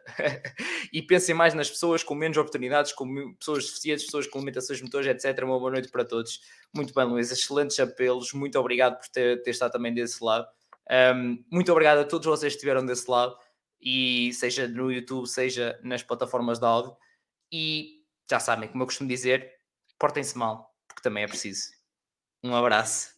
[0.91, 5.07] e pensem mais nas pessoas com menos oportunidades, com pessoas deficientes, pessoas com limitações motores,
[5.07, 5.43] etc.
[5.43, 6.41] Uma boa noite para todos.
[6.73, 7.33] Muito bem, Luísa.
[7.33, 8.33] Excelentes apelos.
[8.33, 10.47] Muito obrigado por ter, ter estado também desse lado.
[11.15, 13.35] Um, muito obrigado a todos vocês que estiveram desse lado.
[13.83, 16.95] E seja no YouTube, seja nas plataformas de áudio.
[17.51, 19.51] E já sabem, como eu costumo dizer,
[19.99, 21.69] portem-se mal, porque também é preciso.
[22.41, 23.13] Um abraço.